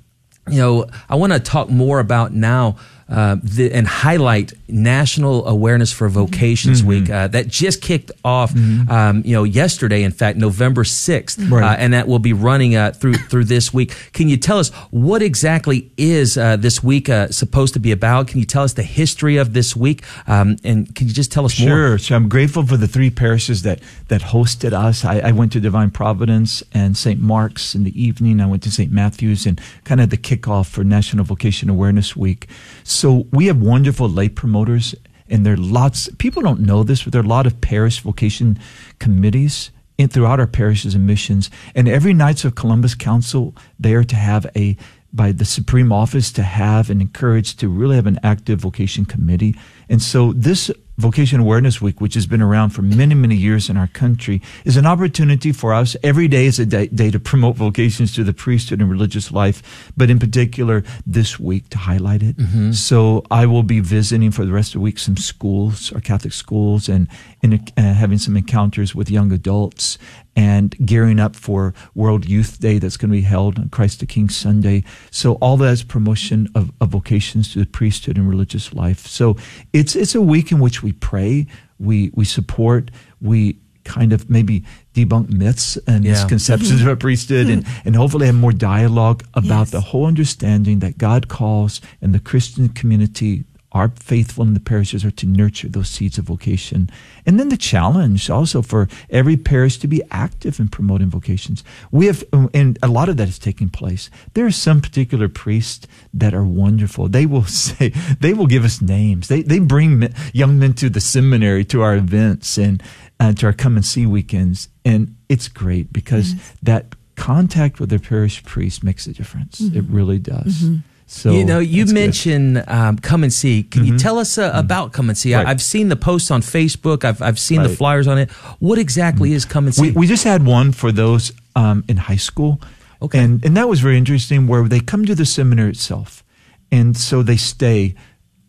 you 0.49 0.59
know, 0.59 0.87
I 1.07 1.17
want 1.17 1.35
to 1.35 1.39
talk 1.39 1.69
more 1.69 2.01
about 2.01 2.33
now 2.33 2.77
uh, 3.09 3.37
the, 3.43 3.73
and 3.73 3.87
highlight 3.87 4.53
National 4.69 5.47
Awareness 5.47 5.93
for 5.93 6.09
Vocations 6.09 6.81
Mm-hmm. 6.81 6.89
Week 6.89 7.11
uh, 7.11 7.29
that 7.29 7.49
just 7.49 7.81
kicked 7.83 8.11
off, 8.25 8.55
um, 8.57 9.23
you 9.25 9.35
know, 9.35 9.45
yesterday. 9.45 10.03
In 10.03 10.13
fact, 10.13 10.39
November 10.39 10.85
sixth, 10.85 11.39
Right. 11.39 11.63
uh, 11.63 11.77
and 11.79 11.93
that 11.93 12.09
will 12.09 12.19
be 12.19 12.33
running 12.33 12.77
uh, 12.77 12.93
through 12.93 13.15
through 13.15 13.45
this 13.45 13.73
week. 13.75 13.95
Can 14.13 14.29
you 14.29 14.37
tell 14.37 14.59
us 14.59 14.71
what 14.91 15.23
exactly 15.23 15.91
is 15.97 16.37
uh, 16.39 16.57
this 16.57 16.83
week 16.83 17.09
uh, 17.09 17.29
supposed 17.29 17.75
to 17.75 17.81
be 17.81 17.93
about? 17.93 18.29
Can 18.29 18.41
you 18.41 18.47
tell 18.47 18.63
us 18.63 18.73
the 18.75 18.83
history 18.83 19.37
of 19.37 19.53
this 19.53 19.77
week? 19.77 20.03
Um, 20.27 20.57
and 20.65 20.95
can 20.95 21.07
you 21.09 21.13
just 21.15 21.31
tell 21.33 21.45
us 21.45 21.59
more? 21.61 21.69
Sure. 21.69 21.99
So 21.99 22.15
I'm 22.17 22.29
grateful 22.29 22.65
for 22.67 22.77
the 22.77 22.89
three 22.89 23.11
parishes 23.11 23.63
that 23.63 23.81
that 24.09 24.23
hosted 24.23 24.73
us. 24.73 25.05
I, 25.05 25.19
I 25.21 25.33
went 25.33 25.53
to 25.53 25.61
Divine 25.61 25.91
Providence 25.91 26.63
and 26.73 26.97
St. 26.97 27.21
Mark's 27.21 27.75
in 27.75 27.85
the 27.85 28.03
evening. 28.03 28.41
I 28.41 28.47
went 28.47 28.63
to 28.65 28.71
St. 28.71 28.91
Matthew's 28.91 29.47
and 29.47 29.61
kind 29.85 30.01
of 30.01 30.11
the 30.11 30.17
kickoff 30.19 30.69
for 30.69 30.85
National 30.85 31.25
Vocation 31.25 31.69
Awareness 31.69 32.17
Week. 32.17 32.49
So 32.85 32.94
we 33.33 33.47
have 33.47 33.61
wonderful 33.61 34.09
lay 34.09 34.29
promoters, 34.29 34.95
and 35.29 35.45
there 35.45 35.55
are 35.55 35.57
lots. 35.57 36.09
People 36.19 36.43
don't 36.43 36.61
know 36.61 36.83
this, 36.83 37.03
but 37.03 37.13
there 37.13 37.23
are 37.23 37.25
a 37.25 37.29
lot 37.29 37.47
of 37.47 37.61
parish 37.61 38.01
vocation 38.01 38.59
committees 38.99 39.71
in 39.97 40.09
throughout 40.09 40.41
our 40.41 40.47
parishes 40.47 40.95
and 40.95 41.07
missions. 41.07 41.51
And 41.75 41.89
every 41.89 42.13
Knights 42.13 42.45
of 42.45 42.55
Columbus 42.55 42.95
Council, 42.95 43.55
they 43.79 43.95
are 43.95 44.05
to 44.05 44.17
have 44.17 44.47
a 44.57 44.77
by 45.13 45.31
the 45.31 45.45
Supreme 45.45 45.93
Office 45.93 46.33
to 46.33 46.43
have 46.43 46.91
and 46.91 47.01
encourage 47.01 47.57
to 47.57 47.69
really 47.69 47.95
have 47.95 48.07
an 48.07 48.19
active 48.25 48.59
vocation 48.59 49.05
committee. 49.05 49.55
And 49.89 50.03
so 50.03 50.33
this 50.33 50.73
Vocation 50.97 51.41
Awareness 51.41 51.81
Week, 51.81 52.01
which 52.01 52.15
has 52.15 52.27
been 52.27 52.41
around 52.41 52.71
for 52.71 52.83
many, 52.83 53.15
many 53.15 53.35
years 53.35 53.69
in 53.69 53.77
our 53.77 53.89
country, 53.89 54.41
is 54.65 54.77
an 54.77 54.87
opportunity 54.87 55.51
for 55.53 55.75
us. 55.75 55.97
Every 56.03 56.29
day 56.29 56.47
is 56.47 56.59
a 56.61 56.67
day, 56.67 56.87
day 56.87 57.11
to 57.11 57.19
promote 57.19 57.57
vocations 57.57 58.15
to 58.15 58.23
the 58.23 58.33
priesthood 58.33 58.81
and 58.81 58.91
religious 58.91 59.33
life, 59.33 59.93
but 59.97 60.09
in 60.09 60.19
particular 60.19 60.85
this 61.07 61.39
week 61.41 61.69
to 61.71 61.79
highlight 61.79 62.23
it. 62.23 62.37
So 62.75 63.25
I 63.31 63.47
will 63.47 63.65
be 63.65 63.81
visiting 63.81 64.31
for 64.31 64.45
the 64.45 64.53
rest 64.53 64.69
of 64.71 64.81
the 64.81 64.85
week 64.85 64.99
some 64.99 65.17
schools, 65.17 65.93
our 65.93 66.01
Catholic 66.01 66.33
schools, 66.33 66.89
and, 66.89 67.09
and 67.43 67.73
uh, 67.77 67.83
having 67.83 68.19
some 68.19 68.37
encounters 68.37 68.95
with 68.95 69.11
young 69.11 69.33
adults 69.33 69.99
and 70.37 70.75
gearing 70.85 71.21
up 71.21 71.37
for 71.37 71.75
World 71.95 72.29
Youth 72.29 72.61
Day 72.61 72.79
that's 72.79 72.97
going 72.97 73.11
to 73.11 73.17
be 73.17 73.23
held 73.23 73.59
on 73.59 73.69
Christ 73.69 74.01
the 74.01 74.07
King 74.07 74.29
Sunday. 74.29 74.85
So 75.11 75.35
all 75.35 75.57
that 75.59 75.73
is 75.73 75.83
promotion 75.83 76.49
of, 76.55 76.73
of 76.81 76.89
vocations 76.91 77.53
to 77.53 77.61
the 77.61 77.67
priesthood 77.67 78.17
and 78.17 78.29
religious 78.29 78.73
life. 78.73 79.07
So 79.07 79.37
it's 79.73 79.95
it's 79.95 80.15
a 80.15 80.23
week 80.23 80.51
in 80.53 80.59
which 80.61 80.83
we 80.83 80.93
pray, 80.93 81.47
we 81.79 82.11
we 82.15 82.25
support, 82.25 82.91
we 83.21 83.57
kind 83.85 84.13
of 84.13 84.31
maybe 84.31 84.65
debunk 84.95 85.29
myths 85.31 85.77
and 85.87 86.05
Yeah. 86.05 86.13
misconceptions 86.13 86.73
mm-hmm. 86.81 86.89
about 86.89 87.01
priesthood 87.01 87.49
and, 87.49 87.65
mm-hmm. 87.65 87.87
and 87.89 87.97
hopefully 87.97 88.27
have 88.27 88.35
more 88.35 88.53
dialogue 88.53 89.25
about 89.35 89.67
Yes. 89.67 89.71
the 89.71 89.81
whole 89.83 90.07
understanding 90.07 90.79
that 90.79 90.97
God 90.97 91.29
calls 91.29 91.81
and 92.01 92.15
the 92.15 92.19
Christian 92.19 92.71
community 92.71 93.45
our 93.75 93.89
faithful 93.89 94.47
in 94.47 94.55
the 94.55 94.61
parishes 94.61 95.05
are 95.05 95.11
to 95.11 95.27
nurture 95.27 95.69
those 95.69 95.89
seeds 95.89 96.17
of 96.17 96.25
vocation. 96.25 96.89
And 97.27 97.41
then 97.41 97.49
the 97.49 97.57
challenge 97.57 98.31
also 98.31 98.63
for 98.63 98.89
every 99.11 99.37
parish 99.37 99.79
to 99.79 99.89
be 99.89 100.01
active 100.13 100.61
in 100.61 100.69
promoting 100.69 101.11
vocations. 101.11 101.65
We 101.91 102.07
have, 102.07 102.23
and 102.33 102.79
a 102.83 102.89
lot 102.89 103.09
of 103.09 103.17
that 103.17 103.29
is 103.29 103.39
taking 103.39 103.69
place. 103.69 104.11
There 104.35 104.47
are 104.47 104.53
some 104.53 104.81
particular 104.81 105.29
priests 105.29 105.89
that 106.15 106.33
are 106.33 106.45
wonderful. 106.45 107.09
They 107.09 107.27
will 107.27 107.45
say, 107.47 107.91
they 108.21 108.33
will 108.33 108.47
give 108.47 108.65
us 108.65 108.81
names. 108.81 109.27
They, 109.27 109.43
they 109.43 109.59
bring 109.59 110.09
young 110.33 110.59
men 110.59 110.75
to 110.75 110.89
the 110.89 111.01
seminary, 111.01 111.65
to 111.67 111.83
our 111.83 111.97
events 111.97 112.57
and 112.57 112.81
uh, 113.19 113.33
to 113.35 113.47
our 113.47 113.53
come 113.53 113.75
and 113.75 113.85
see 113.85 114.07
weekends. 114.07 114.69
And 114.85 115.17
it's 115.29 115.49
great 115.49 115.93
because 115.93 116.35
yes. 116.35 116.53
that 116.63 116.95
contact 117.17 117.81
with 117.81 117.91
their 117.91 117.99
parish 117.99 118.45
priest 118.45 118.85
makes 118.85 119.07
a 119.09 119.13
difference. 119.13 119.61
Mm-hmm. 119.61 119.79
It 119.79 119.85
really 119.89 120.19
does. 120.19 120.63
Mm-hmm. 120.63 120.77
So 121.07 121.33
you 121.33 121.45
know, 121.45 121.59
you 121.59 121.87
mentioned 121.87 122.65
um, 122.67 122.99
come 122.99 123.23
and 123.23 123.33
see. 123.33 123.63
Can 123.63 123.83
mm-hmm. 123.83 123.93
you 123.93 123.99
tell 123.99 124.19
us 124.19 124.39
uh, 124.39 124.51
mm-hmm. 124.51 124.59
about 124.59 124.93
come 124.93 125.09
and 125.09 125.19
see? 125.19 125.35
Right. 125.35 125.47
I, 125.47 125.49
have 125.51 125.63
seen 125.63 125.89
the 125.89 125.97
posts 125.97 126.31
on 126.31 126.41
Facebook. 126.41 127.05
I've 127.05 127.21
I've 127.21 127.39
seen 127.39 127.61
right. 127.61 127.69
the 127.69 127.77
flyers 127.77 128.09
on 128.09 128.19
it. 128.19 128.31
What 128.59 128.79
exactly 128.79 129.31
mm-hmm. 129.31 129.37
is 129.37 129.45
come 129.45 129.67
and 129.67 129.75
see? 129.75 129.83
We, 129.83 129.93
we 129.93 130.07
just 130.07 130.25
had 130.25 130.47
one 130.47 130.73
for 130.73 130.91
those 130.91 131.33
um, 131.55 131.85
in 131.89 131.97
high 131.99 132.17
school. 132.17 132.61
Okay, 133.03 133.19
and 133.19 133.45
and 133.45 133.57
that 133.57 133.69
was 133.69 133.81
very 133.81 133.99
interesting. 133.99 134.47
Where 134.47 134.67
they 134.67 134.81
come 134.81 135.05
to 135.05 135.15
the 135.15 135.27
seminar 135.27 135.69
itself, 135.69 136.25
and 136.73 136.97
so 136.97 137.23
they 137.23 137.37
stay 137.37 137.95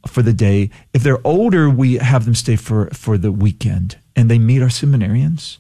for 0.08 0.22
the 0.22 0.34
day. 0.34 0.70
If 0.93 1.03
they're 1.03 1.26
older, 1.28 1.70
we 1.70 1.95
have 1.95 2.26
them 2.26 2.36
stay 2.36 2.56
for 2.56 2.89
for 2.91 3.18
the 3.18 3.32
weekend, 3.32 3.97
and 4.16 4.32
they 4.32 4.39
meet 4.39 4.62
our 4.62 4.70
seminarians, 4.70 5.58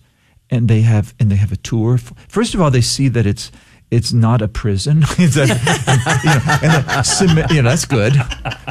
and 0.49 0.69
they 0.69 0.81
have 0.81 1.13
and 1.19 1.29
they 1.29 1.35
have 1.35 1.51
a 1.51 1.57
tour. 1.57 1.97
First 1.97 2.53
of 2.53 2.61
all, 2.61 2.71
they 2.71 2.81
see 2.81 3.09
that 3.09 3.25
it's 3.25 3.51
it's 3.91 4.11
not 4.11 4.41
a 4.41 4.47
prison. 4.47 5.03
it's 5.17 5.37
a, 5.37 5.47
you, 5.47 6.69
know, 6.69 7.41
and 7.41 7.51
you 7.51 7.61
know, 7.61 7.69
that's 7.69 7.85
good. 7.85 8.13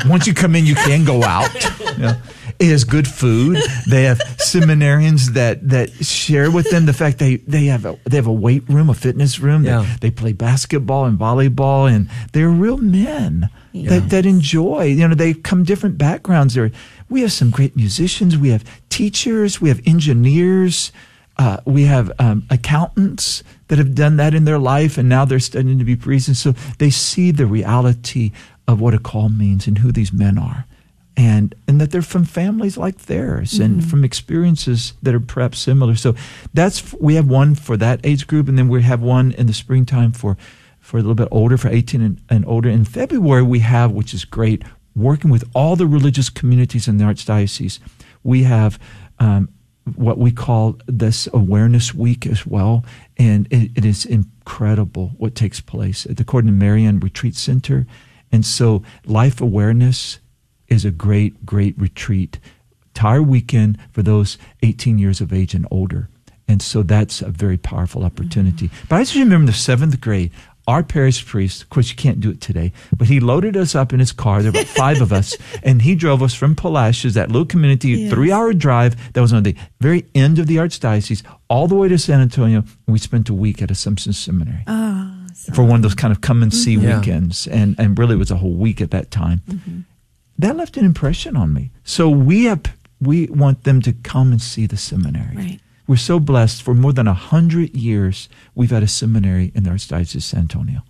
Once 0.07 0.27
you 0.27 0.35
come 0.35 0.55
in, 0.55 0.67
you 0.67 0.75
can 0.75 1.05
go 1.05 1.23
out. 1.23 1.53
You 1.81 1.99
know. 1.99 2.17
It 2.59 2.69
has 2.69 2.85
good 2.85 3.09
food. 3.09 3.59
They 3.89 4.05
have 4.05 4.19
seminarians 4.19 5.33
that, 5.35 5.69
that 5.71 5.91
share 6.05 6.51
with 6.51 6.71
them 6.71 6.87
the 6.87 6.93
fact 6.93 7.19
they, 7.19 7.37
they 7.37 7.67
have 7.67 7.85
a 7.85 7.99
they 8.05 8.17
have 8.17 8.29
a 8.29 8.33
weight 8.33 8.69
room, 8.69 8.89
a 8.89 8.95
fitness 8.95 9.41
room. 9.41 9.65
Yeah. 9.65 9.85
They, 10.01 10.09
they 10.09 10.11
play 10.13 10.33
basketball 10.33 11.05
and 11.05 11.19
volleyball, 11.19 11.91
and 11.91 12.09
they're 12.33 12.49
real 12.49 12.77
men 12.77 13.51
yeah. 13.73 13.91
that, 13.91 14.11
that 14.11 14.27
enjoy. 14.27 14.85
You 14.85 15.09
know, 15.09 15.15
they 15.15 15.35
come 15.35 15.65
different 15.65 15.99
backgrounds. 15.99 16.55
There, 16.55 16.71
we 17.09 17.23
have 17.23 17.33
some 17.33 17.51
great 17.51 17.75
musicians. 17.77 18.39
We 18.39 18.51
have 18.51 18.65
teachers. 18.89 19.61
We 19.61 19.69
have 19.69 19.81
engineers. 19.85 20.93
Uh, 21.37 21.59
we 21.65 21.85
have 21.85 22.13
um, 22.19 22.47
accountants 22.49 23.43
that 23.69 23.79
have 23.79 23.95
done 23.95 24.17
that 24.17 24.35
in 24.35 24.45
their 24.45 24.59
life, 24.59 24.97
and 24.99 25.09
now 25.09 25.25
they're 25.25 25.41
studying 25.41 25.79
to 25.79 25.85
be 25.85 25.97
priests. 25.97 26.29
And 26.29 26.37
so 26.37 26.53
they 26.79 26.91
see 26.91 27.33
the 27.33 27.47
reality 27.47 28.31
of 28.67 28.81
what 28.81 28.95
a 28.95 28.99
call 28.99 29.29
means 29.29 29.67
and 29.67 29.79
who 29.79 29.93
these 29.93 30.13
men 30.13 30.39
are, 30.39 30.65
and 31.17 31.55
and 31.67 31.81
that 31.81 31.91
they're 31.91 32.03
from 32.03 32.25
families 32.25 32.77
like 32.77 32.99
theirs 33.07 33.53
mm-hmm. 33.53 33.65
and 33.65 33.91
from 33.91 34.05
experiences 34.05 34.95
that 35.03 35.15
are 35.15 35.21
perhaps 35.21 35.59
similar. 35.59 35.97
So 35.97 36.15
that's 36.55 36.95
we 36.95 37.17
have 37.17 37.29
one 37.29 37.55
for 37.55 37.77
that 37.77 38.01
age 38.05 38.27
group, 38.27 38.49
and 38.49 38.57
then 38.57 38.69
we 38.69 38.83
have 38.83 39.03
one 39.03 39.33
in 39.33 39.47
the 39.47 39.53
springtime 39.53 40.13
for 40.13 40.37
for 40.79 40.99
a 40.99 41.01
little 41.01 41.15
bit 41.15 41.29
older, 41.31 41.59
for 41.59 41.69
eighteen 41.69 42.03
and, 42.03 42.21
and 42.29 42.47
older. 42.47 42.71
In 42.71 42.85
February, 42.85 43.43
we 43.43 43.61
have, 43.61 43.91
which 43.91 44.15
is 44.15 44.25
great, 44.25 44.63
working 44.95 45.33
with 45.33 45.45
all 45.53 45.77
the 45.77 45.87
religious 45.87 46.31
communities 46.31 46.89
in 46.89 46.99
the 46.99 47.05
archdiocese. 47.05 47.81
We 48.23 48.45
have 48.45 48.79
um, 49.19 49.49
what 49.97 50.19
we 50.19 50.33
call 50.33 50.79
this 50.87 51.29
awareness 51.33 51.95
week 51.95 52.27
as 52.27 52.47
well. 52.47 52.85
And 53.17 53.47
it, 53.51 53.71
it 53.77 53.85
is 53.85 54.05
incredible 54.05 55.13
what 55.19 55.35
takes 55.35 55.61
place 55.61 56.07
at 56.07 56.17
the 56.17 56.25
Cordi-Marian 56.25 57.01
Retreat 57.01 57.37
Center. 57.37 57.87
And 58.33 58.45
so 58.45 58.83
life 59.05 59.41
awareness 59.41 60.19
is 60.69 60.85
a 60.85 60.91
great, 60.91 61.45
great 61.45 61.79
retreat. 61.79 62.39
Entire 62.89 63.23
weekend 63.23 63.79
for 63.93 64.03
those 64.03 64.39
18 64.63 64.99
years 64.99 65.21
of 65.21 65.33
age 65.33 65.55
and 65.55 65.67
older. 65.71 66.09
And 66.47 66.61
so 66.61 66.83
that's 66.83 67.23
a 67.23 67.31
very 67.31 67.57
powerful 67.57 68.05
opportunity. 68.05 68.69
Mm-hmm. 68.69 68.87
But 68.89 68.97
I 68.97 69.03
just 69.03 69.15
remember 69.15 69.51
the 69.51 69.57
seventh 69.57 70.01
grade, 70.01 70.31
our 70.67 70.83
parish 70.83 71.27
priest, 71.27 71.63
of 71.63 71.71
course, 71.71 71.91
you 71.91 71.97
can't 71.97 72.21
do 72.21 72.31
it 72.31 72.41
today, 72.41 72.73
but 72.97 73.07
he 73.07 73.21
loaded 73.21 73.57
us 73.57 73.75
up 73.75 73.93
in 73.93 74.01
his 74.01 74.13
car. 74.13 74.43
There 74.43 74.51
were 74.51 74.61
about 74.61 74.69
five 74.77 75.03
of 75.03 75.13
us, 75.13 75.37
and 75.63 75.83
he 75.83 75.95
drove 75.95 76.23
us 76.23 76.35
from 76.35 76.55
Palacios, 76.55 77.15
that 77.15 77.31
little 77.31 77.47
community, 77.47 77.91
yes. 77.91 78.13
three 78.13 78.33
hour 78.33 78.53
drive 78.53 79.13
that 79.13 79.21
was 79.21 79.33
on 79.33 79.43
the 79.43 79.55
very 79.81 80.07
end 80.15 80.39
of 80.39 80.47
the 80.47 80.57
archdiocese, 80.57 81.23
all 81.49 81.69
the 81.69 81.75
way 81.75 81.89
to 81.89 81.99
San 81.99 82.21
Antonio. 82.21 82.59
And 82.59 82.93
we 82.93 82.99
spent 82.99 83.29
a 83.29 83.35
week 83.35 83.61
at 83.61 83.71
Assumption 83.71 84.13
Seminary 84.13 84.65
oh, 84.67 85.27
for 85.55 85.63
one 85.65 85.77
of 85.77 85.83
those 85.83 85.95
kind 85.95 86.13
of 86.13 86.21
come 86.21 86.43
and 86.43 86.53
see 86.53 86.77
mm-hmm. 86.77 86.99
weekends. 86.99 87.47
And, 87.47 87.77
and 87.79 87.99
really, 87.99 88.15
it 88.15 88.19
was 88.19 88.31
a 88.31 88.37
whole 88.37 88.55
week 88.55 88.81
at 88.81 88.91
that 88.93 89.11
time. 89.11 89.43
Mm-hmm. 89.49 89.81
That 90.39 90.57
left 90.57 90.77
an 90.77 90.85
impression 90.85 91.37
on 91.37 91.53
me. 91.53 91.71
So 91.85 92.09
we 92.09 92.45
have, 92.45 92.63
we 93.01 93.27
want 93.27 93.65
them 93.65 93.83
to 93.83 93.93
come 93.93 94.33
and 94.33 94.41
see 94.41 94.67
the 94.67 94.77
seminary. 94.77 95.37
Right. 95.37 95.61
We're 95.87 95.97
so 95.97 96.19
blessed. 96.19 96.63
For 96.63 96.75
more 96.75 96.93
than 96.93 97.07
a 97.07 97.15
hundred 97.15 97.75
years, 97.75 98.29
we've 98.55 98.71
had 98.71 98.83
a 98.83 98.89
seminary 98.89 99.53
in 99.55 99.65
the 99.65 99.71
Archdiocese 99.71 100.15
of 100.15 100.23
San 100.23 100.41
Antonio. 100.41 100.83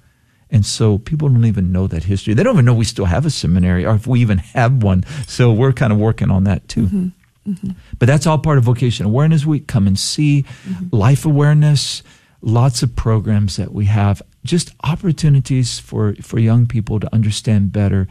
And 0.50 0.64
so 0.64 0.98
people 0.98 1.28
don't 1.28 1.46
even 1.46 1.72
know 1.72 1.86
that 1.88 2.04
history. 2.04 2.34
They 2.34 2.42
don't 2.42 2.54
even 2.54 2.64
know 2.64 2.74
we 2.74 2.84
still 2.84 3.06
have 3.06 3.26
a 3.26 3.30
seminary 3.30 3.84
or 3.84 3.94
if 3.94 4.06
we 4.06 4.20
even 4.20 4.38
have 4.38 4.82
one. 4.82 5.04
So 5.26 5.52
we're 5.52 5.72
kind 5.72 5.92
of 5.92 5.98
working 5.98 6.30
on 6.30 6.44
that 6.44 6.68
too. 6.68 6.86
Mm-hmm. 6.86 7.08
Mm-hmm. 7.50 7.70
But 7.98 8.06
that's 8.06 8.26
all 8.26 8.38
part 8.38 8.58
of 8.58 8.64
Vocation 8.64 9.04
Awareness 9.04 9.44
Week. 9.44 9.66
Come 9.66 9.86
and 9.86 9.98
see 9.98 10.44
mm-hmm. 10.64 10.94
life 10.94 11.26
awareness, 11.26 12.02
lots 12.40 12.82
of 12.82 12.94
programs 12.94 13.56
that 13.56 13.72
we 13.72 13.86
have, 13.86 14.22
just 14.44 14.70
opportunities 14.84 15.78
for, 15.78 16.14
for 16.16 16.38
young 16.38 16.66
people 16.66 17.00
to 17.00 17.12
understand 17.12 17.72
better 17.72 18.06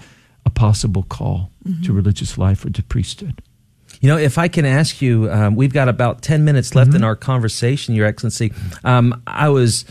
a 0.46 0.50
possible 0.50 1.04
call 1.04 1.50
to 1.64 1.70
mm-hmm. 1.70 1.94
religious 1.94 2.38
life 2.38 2.66
or 2.66 2.70
to 2.72 2.84
priesthood. 2.84 3.42
You 4.04 4.10
know, 4.10 4.18
if 4.18 4.38
I 4.38 4.49
can 4.49 4.66
ask 4.66 5.01
you, 5.01 5.32
um, 5.32 5.56
we've 5.56 5.72
got 5.72 5.88
about 5.88 6.22
10 6.22 6.43
minutes 6.43 6.76
left 6.76 6.89
mm-hmm. 6.89 6.97
in 6.97 7.04
our 7.06 7.16
conversation, 7.16 7.95
Your 7.95 8.06
Excellency. 8.06 8.51
Um, 8.84 9.24
I 9.26 9.47
was. 9.49 9.86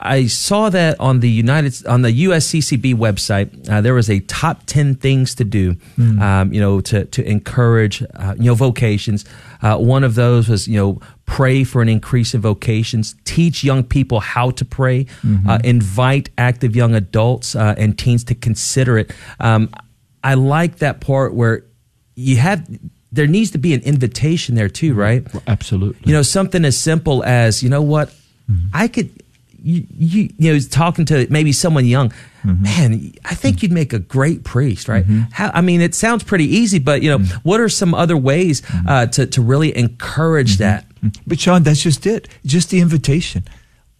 I 0.00 0.26
saw 0.26 0.70
that 0.70 0.98
on 0.98 1.20
the 1.20 1.30
United 1.30 1.86
on 1.86 2.02
the 2.02 2.24
USCCB 2.24 2.96
website. 2.96 3.70
Uh, 3.70 3.80
there 3.80 3.94
was 3.94 4.10
a 4.10 4.18
top 4.20 4.66
ten 4.66 4.96
things 4.96 5.36
to 5.36 5.44
do, 5.44 5.74
mm. 5.96 6.20
um, 6.20 6.52
you 6.52 6.60
know, 6.60 6.80
to 6.80 7.04
to 7.06 7.24
encourage 7.26 8.02
uh, 8.16 8.34
you 8.36 8.46
know 8.46 8.54
vocations. 8.56 9.24
Uh, 9.62 9.78
one 9.78 10.02
of 10.02 10.16
those 10.16 10.48
was 10.48 10.66
you 10.66 10.76
know 10.76 11.00
pray 11.26 11.62
for 11.62 11.80
an 11.80 11.88
increase 11.88 12.34
in 12.34 12.40
vocations, 12.40 13.14
teach 13.24 13.62
young 13.62 13.84
people 13.84 14.18
how 14.18 14.50
to 14.50 14.64
pray, 14.64 15.04
mm-hmm. 15.04 15.48
Uh, 15.48 15.58
invite 15.62 16.28
active 16.36 16.74
young 16.74 16.94
adults 16.94 17.54
uh, 17.54 17.74
and 17.78 17.96
teens 17.96 18.24
to 18.24 18.34
consider 18.34 18.98
it. 18.98 19.12
Um, 19.38 19.70
I 20.24 20.34
like 20.34 20.78
that 20.78 21.00
part 21.00 21.34
where 21.34 21.64
you 22.16 22.36
have 22.38 22.68
there 23.14 23.26
needs 23.28 23.52
to 23.52 23.58
be 23.58 23.74
an 23.74 23.80
invitation 23.82 24.56
there 24.56 24.68
too, 24.68 24.94
right? 24.94 25.24
Absolutely. 25.46 26.00
You 26.04 26.12
know, 26.12 26.22
something 26.22 26.64
as 26.64 26.76
simple 26.76 27.22
as, 27.24 27.62
you 27.62 27.68
know 27.68 27.82
what, 27.82 28.08
mm-hmm. 28.50 28.66
I 28.72 28.88
could, 28.88 29.10
you, 29.62 29.86
you, 29.96 30.30
you, 30.36 30.52
know, 30.52 30.58
talking 30.58 31.04
to 31.06 31.26
maybe 31.30 31.52
someone 31.52 31.86
young, 31.86 32.10
mm-hmm. 32.42 32.62
man, 32.62 33.12
I 33.24 33.34
think 33.34 33.56
mm-hmm. 33.56 33.66
you'd 33.66 33.72
make 33.72 33.92
a 33.92 34.00
great 34.00 34.42
priest, 34.42 34.88
right? 34.88 35.04
Mm-hmm. 35.04 35.30
How, 35.30 35.52
I 35.54 35.60
mean, 35.60 35.80
it 35.80 35.94
sounds 35.94 36.24
pretty 36.24 36.44
easy, 36.44 36.80
but 36.80 37.02
you 37.02 37.10
know, 37.10 37.18
mm-hmm. 37.18 37.48
what 37.48 37.60
are 37.60 37.68
some 37.68 37.94
other 37.94 38.16
ways 38.16 38.60
mm-hmm. 38.62 38.88
uh, 38.88 39.06
to 39.06 39.26
to 39.26 39.40
really 39.40 39.74
encourage 39.76 40.58
that? 40.58 40.86
But 41.26 41.38
Sean, 41.38 41.62
that's 41.62 41.82
just 41.82 42.06
it. 42.06 42.28
Just 42.44 42.70
the 42.70 42.80
invitation. 42.80 43.44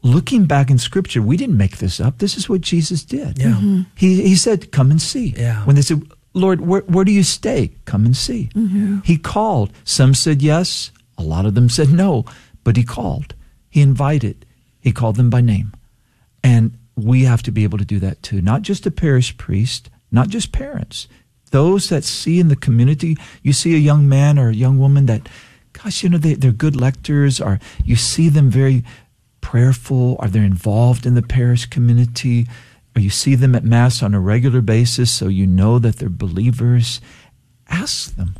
Looking 0.02 0.44
back 0.44 0.70
in 0.70 0.78
Scripture, 0.78 1.22
we 1.22 1.36
didn't 1.36 1.56
make 1.56 1.78
this 1.78 2.00
up. 2.00 2.18
This 2.18 2.36
is 2.36 2.48
what 2.48 2.60
Jesus 2.60 3.04
did. 3.04 3.38
Yeah. 3.38 3.84
He 3.96 4.22
he 4.22 4.36
said, 4.36 4.70
"Come 4.70 4.90
and 4.90 5.00
see." 5.00 5.34
Yeah. 5.36 5.64
When 5.64 5.76
they 5.76 5.82
said, 5.82 6.02
Lord, 6.35 6.61
where, 6.61 6.82
where 6.82 7.05
do 7.05 7.12
you 7.12 7.22
stay? 7.22 7.70
Come 7.85 8.05
and 8.05 8.16
see. 8.16 8.51
Mm-hmm. 8.55 9.01
He 9.05 9.16
called. 9.16 9.72
Some 9.85 10.14
said 10.14 10.43
yes. 10.43 10.91
A 11.16 11.22
lot 11.22 11.47
of 11.47 11.55
them 11.55 11.68
said 11.68 11.91
no, 11.91 12.24
but 12.64 12.76
he 12.76 12.82
called. 12.82 13.35
He 13.70 13.80
invited. 13.80 14.45
He 14.80 14.93
called 14.93 15.16
them 15.16 15.30
by 15.30 15.41
name. 15.41 15.72
And 16.43 16.76
we 16.97 17.22
have 17.24 17.43
to 17.45 17.53
be 17.53 17.64
able 17.64 17.78
to 17.78 17.85
do 17.85 18.01
that 18.01 18.22
too. 18.22 18.43
Not 18.43 18.62
just 18.62 18.87
a 18.87 18.91
parish 18.91 19.37
priest, 19.37 19.91
not 20.11 20.28
just 20.28 20.53
parents. 20.53 21.09
Those 21.51 21.89
that 21.89 22.05
see 22.05 22.41
in 22.41 22.49
the 22.49 22.57
community, 22.57 23.16
you 23.43 23.53
see 23.53 23.74
a 23.74 23.78
young 23.78 24.09
man 24.09 24.39
or 24.39 24.49
a 24.49 24.55
young 24.55 24.78
woman 24.78 25.07
that, 25.07 25.28
gosh, 25.72 26.03
you 26.03 26.09
know, 26.09 26.18
they, 26.18 26.35
they're 26.35 26.53
good 26.53 26.74
lectors, 26.74 27.41
or 27.41 27.61
you 27.85 27.95
see 27.95 28.28
them 28.28 28.51
very 28.51 28.85
prayerful, 29.41 30.16
or 30.18 30.26
they're 30.26 30.43
involved 30.43 31.07
in 31.07 31.14
the 31.14 31.22
parish 31.22 31.66
community 31.66 32.47
or 32.97 33.01
you 33.01 33.11
see 33.11 33.34
them 33.34 33.55
at 33.55 33.64
Mass 33.64 34.03
on 34.03 34.14
a 34.14 34.20
regular 34.20 34.61
basis 34.61 35.11
so 35.11 35.28
you 35.28 35.47
know 35.47 35.78
that 35.78 35.97
they're 35.97 36.09
believers, 36.09 37.01
ask 37.68 38.14
them. 38.16 38.36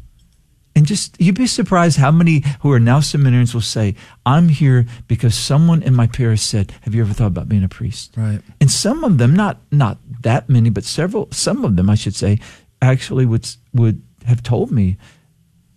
And 0.77 0.87
just, 0.87 1.21
you'd 1.21 1.37
be 1.37 1.47
surprised 1.47 1.99
how 1.99 2.11
many 2.11 2.43
who 2.61 2.73
are 2.73 2.81
now 2.81 2.99
seminarians 2.99 3.55
will 3.55 3.61
say, 3.61 3.95
I'm 4.27 4.49
here 4.49 4.87
because 5.07 5.35
someone 5.35 5.83
in 5.83 5.95
my 5.95 6.09
parish 6.09 6.43
said, 6.43 6.73
Have 6.83 6.95
you 6.95 7.03
ever 7.03 7.15
thought 7.15 7.29
about 7.29 7.49
being 7.49 7.63
a 7.63 7.69
priest? 7.69 8.15
Right. 8.17 8.41
And 8.61 8.71
some 8.71 9.05
of 9.05 9.19
them, 9.19 9.37
not, 9.37 9.59
not 9.71 9.99
that 10.23 10.49
many, 10.49 10.71
but 10.71 10.85
several, 10.85 11.29
some 11.31 11.65
of 11.65 11.77
them, 11.77 11.89
I 11.89 11.95
should 11.95 12.17
say, 12.17 12.41
actually 12.83 13.25
would, 13.25 13.49
would 13.73 14.03
have 14.27 14.43
told 14.43 14.73
me, 14.73 14.97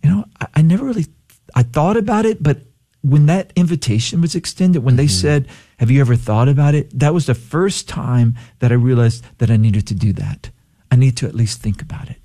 you 0.02 0.10
know, 0.10 0.24
I, 0.40 0.46
I 0.54 0.62
never 0.62 0.84
really, 0.84 1.06
I 1.54 1.62
thought 1.62 1.96
about 1.96 2.26
it, 2.26 2.42
but 2.42 2.58
when 3.02 3.26
that 3.26 3.52
invitation 3.56 4.20
was 4.20 4.34
extended, 4.34 4.82
when 4.82 4.92
mm-hmm. 4.92 4.98
they 4.98 5.06
said, 5.06 5.48
Have 5.78 5.90
you 5.90 6.00
ever 6.00 6.16
thought 6.16 6.48
about 6.48 6.74
it? 6.74 6.98
That 6.98 7.14
was 7.14 7.26
the 7.26 7.34
first 7.34 7.88
time 7.88 8.36
that 8.58 8.72
I 8.72 8.74
realized 8.74 9.24
that 9.38 9.50
I 9.50 9.56
needed 9.56 9.86
to 9.88 9.94
do 9.94 10.12
that. 10.14 10.50
I 10.90 10.96
need 10.96 11.16
to 11.18 11.26
at 11.26 11.34
least 11.34 11.60
think 11.60 11.82
about 11.82 12.08
it. 12.08 12.18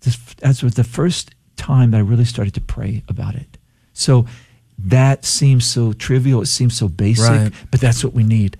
This, 0.00 0.16
that 0.34 0.62
was 0.62 0.74
the 0.74 0.84
first 0.84 1.34
time 1.56 1.90
that 1.90 1.98
I 1.98 2.00
really 2.00 2.24
started 2.24 2.54
to 2.54 2.60
pray 2.60 3.02
about 3.08 3.34
it. 3.34 3.58
So 3.92 4.26
that 4.78 5.24
seems 5.24 5.66
so 5.66 5.92
trivial. 5.92 6.40
It 6.40 6.46
seems 6.46 6.76
so 6.76 6.88
basic, 6.88 7.28
Right. 7.28 7.52
but 7.70 7.80
that's 7.80 8.04
what 8.04 8.14
we 8.14 8.22
need. 8.22 8.56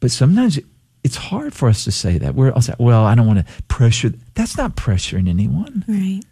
But 0.00 0.10
sometimes 0.10 0.58
it, 0.58 0.64
it's 1.02 1.16
hard 1.16 1.54
for 1.54 1.68
us 1.68 1.84
to 1.84 1.92
say 1.92 2.18
that. 2.18 2.34
We're, 2.34 2.52
I'll 2.52 2.60
say, 2.60 2.74
well, 2.78 3.04
I 3.04 3.14
don't 3.14 3.26
want 3.26 3.46
to 3.46 3.62
pressure. 3.64 4.12
That's 4.34 4.56
not 4.56 4.76
pressuring 4.76 5.28
anyone. 5.28 5.84
Right. 5.88 6.22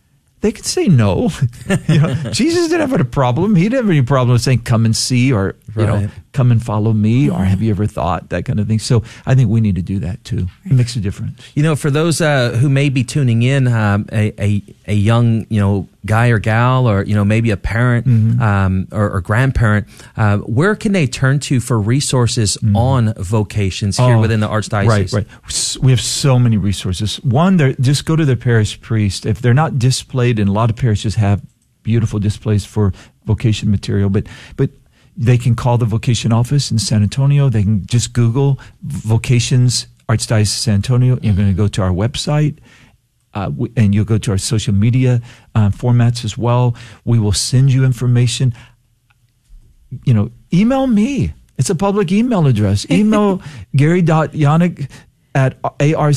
They 0.47 0.53
could 0.53 0.65
say 0.65 0.87
no. 0.87 1.31
you 1.89 2.01
know, 2.01 2.15
Jesus 2.31 2.69
didn't 2.69 2.89
have 2.89 3.01
a 3.01 3.05
problem. 3.05 3.57
He 3.57 3.65
didn't 3.65 3.79
have 3.87 3.91
any 3.91 4.03
problem 4.03 4.35
with 4.35 4.43
saying, 4.43 4.61
come 4.61 4.85
and 4.85 4.95
see, 4.95 5.33
or, 5.33 5.57
you 5.75 5.85
know, 5.85 5.97
Right. 5.97 6.11
Come 6.37 6.53
and 6.53 6.63
follow 6.63 6.93
me, 6.93 7.31
or 7.31 7.45
have 7.45 7.63
you 7.63 7.71
ever 7.71 7.87
thought, 7.87 8.29
that 8.29 8.45
kind 8.45 8.61
of 8.61 8.67
thing. 8.69 8.79
So 8.79 9.03
I 9.25 9.35
think 9.35 9.49
we 9.51 9.61
need 9.61 9.77
to 9.77 9.83
do 9.95 9.99
that 10.01 10.23
too. 10.25 10.47
It 10.65 10.73
makes 10.73 10.95
a 10.97 11.01
difference. 11.01 11.41
You 11.55 11.63
know, 11.63 11.75
for 11.77 11.91
those 11.91 12.21
uh, 12.21 12.51
who 12.61 12.69
may 12.69 12.91
be 12.91 13.05
tuning 13.05 13.43
in, 13.43 13.67
um, 13.69 14.07
a, 14.13 14.33
a 14.39 14.63
a 14.87 14.95
young 14.95 15.47
you 15.49 15.61
know 15.61 15.89
guy 16.05 16.29
or 16.29 16.39
gal, 16.39 16.87
or 16.87 17.03
you 17.05 17.15
know 17.15 17.25
maybe 17.25 17.51
a 17.51 17.57
parent 17.57 18.07
um, 18.41 18.87
or, 18.93 19.11
or 19.11 19.21
grandparent, 19.21 19.87
uh, 20.17 20.39
where 20.39 20.77
can 20.77 20.93
they 20.93 21.07
turn 21.07 21.39
to 21.41 21.59
for 21.61 21.81
resources 21.81 22.59
on 22.75 23.15
vocations 23.15 23.97
here 23.97 24.17
Oh, 24.17 24.21
within 24.21 24.41
the 24.41 24.49
archdiocese? 24.49 25.13
Right, 25.13 25.13
right. 25.13 25.85
We 25.85 25.91
have 25.91 26.01
so 26.01 26.39
many 26.39 26.59
resources. 26.59 27.17
One, 27.25 27.59
just 27.81 28.05
go 28.05 28.15
to 28.17 28.25
their 28.25 28.37
parish 28.37 28.81
priest. 28.81 29.27
If 29.27 29.41
they're 29.41 29.55
not 29.65 29.79
displayed, 29.79 30.39
and 30.39 30.49
a 30.49 30.53
lot 30.53 30.71
of 30.71 30.77
parishes 30.77 31.15
have 31.17 31.41
beautiful 31.83 32.19
displays 32.19 32.65
for 32.67 32.93
vocation 33.25 33.71
material, 33.71 34.11
but 34.11 34.27
but 34.57 34.71
they 35.17 35.39
can 35.39 35.55
call 35.55 35.79
the 35.79 35.87
vocation 35.87 36.33
office 36.33 36.71
in 36.71 36.79
San 36.79 37.03
Antonio. 37.03 37.49
They 37.49 37.63
can 37.63 37.87
just 37.87 38.13
Google 38.13 38.61
vocations 38.83 39.87
Archdiocese 40.09 40.49
San 40.49 40.75
Antonio. 40.75 41.19
You're 41.23 41.35
going 41.35 41.49
to 41.49 41.55
go 41.55 41.69
to 41.69 41.83
our 41.83 41.91
website. 41.91 42.59
Uh, 43.35 43.51
we, 43.55 43.71
and 43.77 43.95
you'll 43.95 44.05
go 44.05 44.19
to 44.19 44.31
our 44.31 44.39
social 44.39 44.73
media 44.73 45.21
uh, 45.55 45.69
formats 45.69 46.25
as 46.25 46.39
well. 46.39 46.75
We 47.05 47.19
will 47.19 47.33
send 47.33 47.73
you 47.73 47.85
information 47.85 48.55
you 50.05 50.15
know, 50.15 50.31
email 50.53 50.87
me. 50.87 51.33
It's 51.59 51.71
a 51.71 51.75
public 51.75 52.13
email 52.13 52.47
address. 52.47 52.87
Email 52.91 53.41
gary.janak 53.75 54.91
at 55.37 55.61
archsa.org 55.63 56.17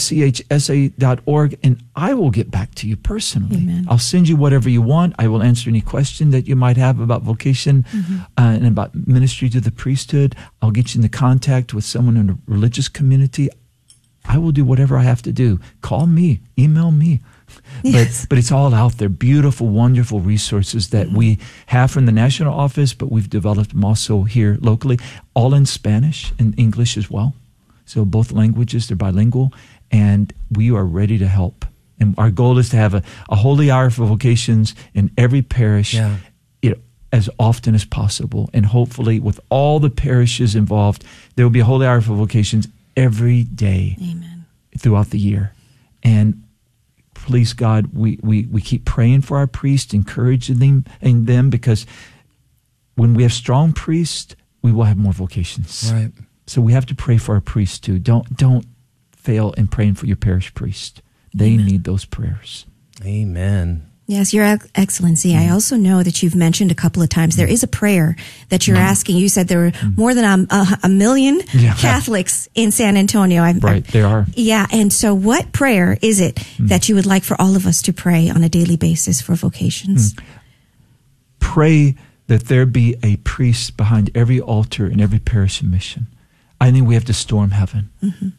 and 1.61 1.84
I 1.93 2.13
will 2.13 2.32
get 2.32 2.49
back 2.49 2.74
to 2.76 2.88
you 2.88 2.95
personally. 2.95 3.57
Amen. 3.57 3.86
I'll 3.89 3.97
send 3.97 4.30
you 4.30 4.38
whatever 4.38 4.70
you 4.70 4.82
want. 4.82 5.13
I 5.20 5.28
will 5.28 5.43
answer 5.43 5.70
any 5.70 5.82
question 5.82 6.32
that 6.32 6.47
you 6.47 6.55
might 6.55 6.78
have 6.78 7.01
about 7.01 7.24
vocation 7.24 7.86
uh, 7.93 8.24
and 8.38 8.65
about 8.65 8.95
ministry 8.95 9.49
to 9.49 9.59
the 9.59 9.72
priesthood. 9.72 10.38
I'll 10.61 10.72
get 10.72 10.95
you 10.95 10.99
into 10.99 11.09
contact 11.09 11.74
with 11.74 11.84
someone 11.84 12.15
in 12.15 12.30
a 12.30 12.38
religious 12.47 12.88
community. 12.88 13.49
I 14.26 14.38
will 14.38 14.53
do 14.53 14.63
whatever 14.63 14.97
I 14.97 15.03
have 15.03 15.22
to 15.24 15.34
do. 15.34 15.59
Call 15.82 16.07
me, 16.07 16.39
email 16.57 16.91
me. 16.91 17.20
Yes. 17.82 18.22
But 18.22 18.30
but 18.30 18.38
it's 18.38 18.51
all 18.51 18.76
out 18.76 18.99
there. 18.99 19.09
Beautiful, 19.09 19.67
wonderful 19.70 20.20
resources 20.20 20.89
that 20.89 21.07
we 21.09 21.39
have 21.67 21.89
from 21.89 22.05
the 22.05 22.11
national 22.11 22.53
office, 22.53 22.93
but 22.93 23.11
we've 23.11 23.30
developed 23.30 23.72
them 23.72 23.84
also 23.84 24.24
here 24.24 24.59
locally, 24.61 24.99
all 25.34 25.55
in 25.55 25.65
Spanish 25.65 26.32
and 26.38 26.53
English 26.59 26.95
as 26.95 27.09
well. 27.09 27.34
So 27.89 28.05
both 28.05 28.31
languages, 28.31 28.87
they're 28.87 28.95
bilingual, 28.95 29.51
and 29.89 30.31
we 30.51 30.69
are 30.71 30.85
ready 30.85 31.17
to 31.17 31.27
help. 31.27 31.65
And 31.99 32.13
our 32.19 32.29
goal 32.29 32.59
is 32.59 32.69
to 32.69 32.77
have 32.77 32.93
a, 32.93 33.01
a 33.29 33.35
holy 33.35 33.71
hour 33.71 33.89
for 33.89 34.05
vocations 34.05 34.75
in 34.93 35.09
every 35.17 35.41
parish 35.41 35.95
Yeah. 35.95 36.17
you 36.61 36.69
know, 36.69 36.77
as 37.11 37.31
often 37.39 37.73
as 37.73 37.85
possible. 37.85 38.47
And 38.53 38.67
hopefully, 38.67 39.19
with 39.19 39.39
all 39.49 39.79
the 39.79 39.89
parishes 39.89 40.53
involved, 40.55 41.03
there 41.35 41.43
will 41.45 41.49
be 41.51 41.61
a 41.61 41.65
holy 41.65 41.87
hour 41.87 41.99
for 41.99 42.13
vocations 42.13 42.67
every 42.95 43.43
day 43.43 43.97
Amen. 43.99 44.45
throughout 44.77 45.09
the 45.09 45.17
year. 45.17 45.53
And 46.03 46.43
please 47.15 47.53
God, 47.53 47.87
we, 47.91 48.19
we, 48.21 48.45
we 48.45 48.61
keep 48.61 48.85
praying 48.85 49.21
for 49.21 49.37
our 49.39 49.47
priests, 49.47 49.95
encouraging 49.95 50.59
them 50.59 50.85
and 51.01 51.25
them 51.25 51.49
because 51.49 51.87
when 52.93 53.15
we 53.15 53.23
have 53.23 53.33
strong 53.33 53.73
priests, 53.73 54.35
we 54.61 54.71
will 54.71 54.83
have 54.85 54.97
more 54.97 55.13
vocations. 55.13 55.91
Right. 55.91 56.11
So 56.50 56.62
we 56.62 56.74
have 56.74 56.86
to 56.88 56.95
pray 56.95 57.18
for 57.18 57.36
our 57.36 57.41
priests 57.41 57.80
too. 57.80 58.00
Don't 58.00 58.36
don't 58.36 58.66
fail 59.16 59.52
in 59.54 59.68
praying 59.68 59.95
for 59.95 60.08
your 60.08 60.16
parish 60.16 60.54
priest. 60.54 61.02
They 61.34 61.56
need 61.58 61.84
those 61.84 62.06
prayers. 62.06 62.66
Amen. 63.06 63.86
Yes, 64.08 64.34
Your 64.34 64.43
Ex- 64.43 64.68
Excellency. 64.74 65.36
I 65.36 65.43
mm. 65.43 65.52
also 65.52 65.76
know 65.76 66.02
that 66.02 66.24
you've 66.24 66.34
mentioned 66.34 66.72
a 66.72 66.76
couple 66.76 67.04
of 67.04 67.10
times 67.10 67.36
there 67.36 67.45
mm. 67.45 67.52
is 67.52 67.62
a 67.62 67.68
prayer 67.68 68.16
that 68.50 68.66
you're 68.66 68.76
mm. 68.76 68.82
asking. 68.82 69.18
You 69.18 69.30
said 69.30 69.47
there 69.47 69.60
were 69.60 69.72
more 69.95 70.16
than 70.16 70.26
a, 70.26 70.47
a, 70.52 70.80
a 70.86 70.89
million 70.89 71.39
Yeah. 71.54 71.76
Catholics 71.76 72.50
in 72.56 72.72
San 72.72 72.97
Antonio. 72.97 73.43
I've, 73.43 73.64
Right, 73.64 73.86
there 73.86 74.08
are. 74.08 74.26
Yeah, 74.34 74.66
and 74.72 74.91
so 74.91 75.14
what 75.14 75.52
prayer 75.52 76.00
is 76.02 76.20
it 76.20 76.39
that 76.60 76.89
you 76.89 76.95
would 76.95 77.06
like 77.06 77.24
for 77.24 77.39
all 77.39 77.56
of 77.56 77.68
us 77.68 77.84
to 77.84 77.93
pray 77.93 78.32
on 78.32 78.43
a 78.43 78.50
daily 78.50 78.78
basis 78.78 79.22
for 79.22 79.36
vocations? 79.36 80.16
pray 81.39 81.95
that 82.26 82.45
there 82.45 82.66
be 82.66 82.95
a 83.04 83.18
priest 83.18 83.78
behind 83.78 84.10
every 84.16 84.39
altar 84.39 84.88
in 84.88 85.00
every 85.00 85.20
parish 85.20 85.62
and 85.62 85.70
mission. 85.70 86.08
I 86.62 86.72
think 86.72 86.88
we 86.88 86.93
have 86.93 87.05
to 87.05 87.14
storm 87.14 87.51
heaven. 87.51 87.89
Mm-hmm. 88.03 88.30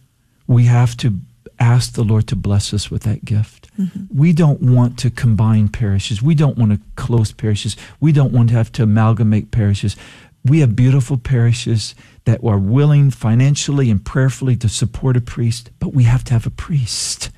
We 0.47 0.65
have 0.65 0.97
to 0.99 1.21
ask 1.59 1.93
the 1.93 2.05
Lord 2.05 2.27
to 2.29 2.37
bless 2.37 2.73
us 2.75 2.91
with 2.91 3.03
that 3.03 3.25
gift. 3.25 3.71
Mm-hmm. 3.79 4.19
We 4.19 4.33
don't 4.33 4.63
want 4.63 4.99
to 5.01 5.11
combine 5.11 5.69
parishes. 5.69 6.23
We 6.23 6.35
don't 6.35 6.59
want 6.59 6.73
to 6.73 6.81
close 6.97 7.33
parishes. 7.33 7.77
We 8.01 8.13
don't 8.13 8.33
want 8.33 8.49
to 8.49 8.55
have 8.55 8.73
to 8.73 8.83
amalgamate 8.83 9.51
parishes. 9.51 9.97
We 10.45 10.61
have 10.61 10.75
beautiful 10.75 11.19
parishes 11.19 11.95
that 12.25 12.43
are 12.43 12.59
willing 12.59 13.11
financially 13.11 13.91
and 13.91 14.05
prayerfully 14.05 14.57
to 14.57 14.69
support 14.69 15.17
a 15.17 15.21
priest, 15.21 15.71
but 15.79 15.93
we 15.93 16.05
have 16.05 16.25
to 16.25 16.33
have 16.33 16.47
a 16.47 16.51
priest. 16.51 17.31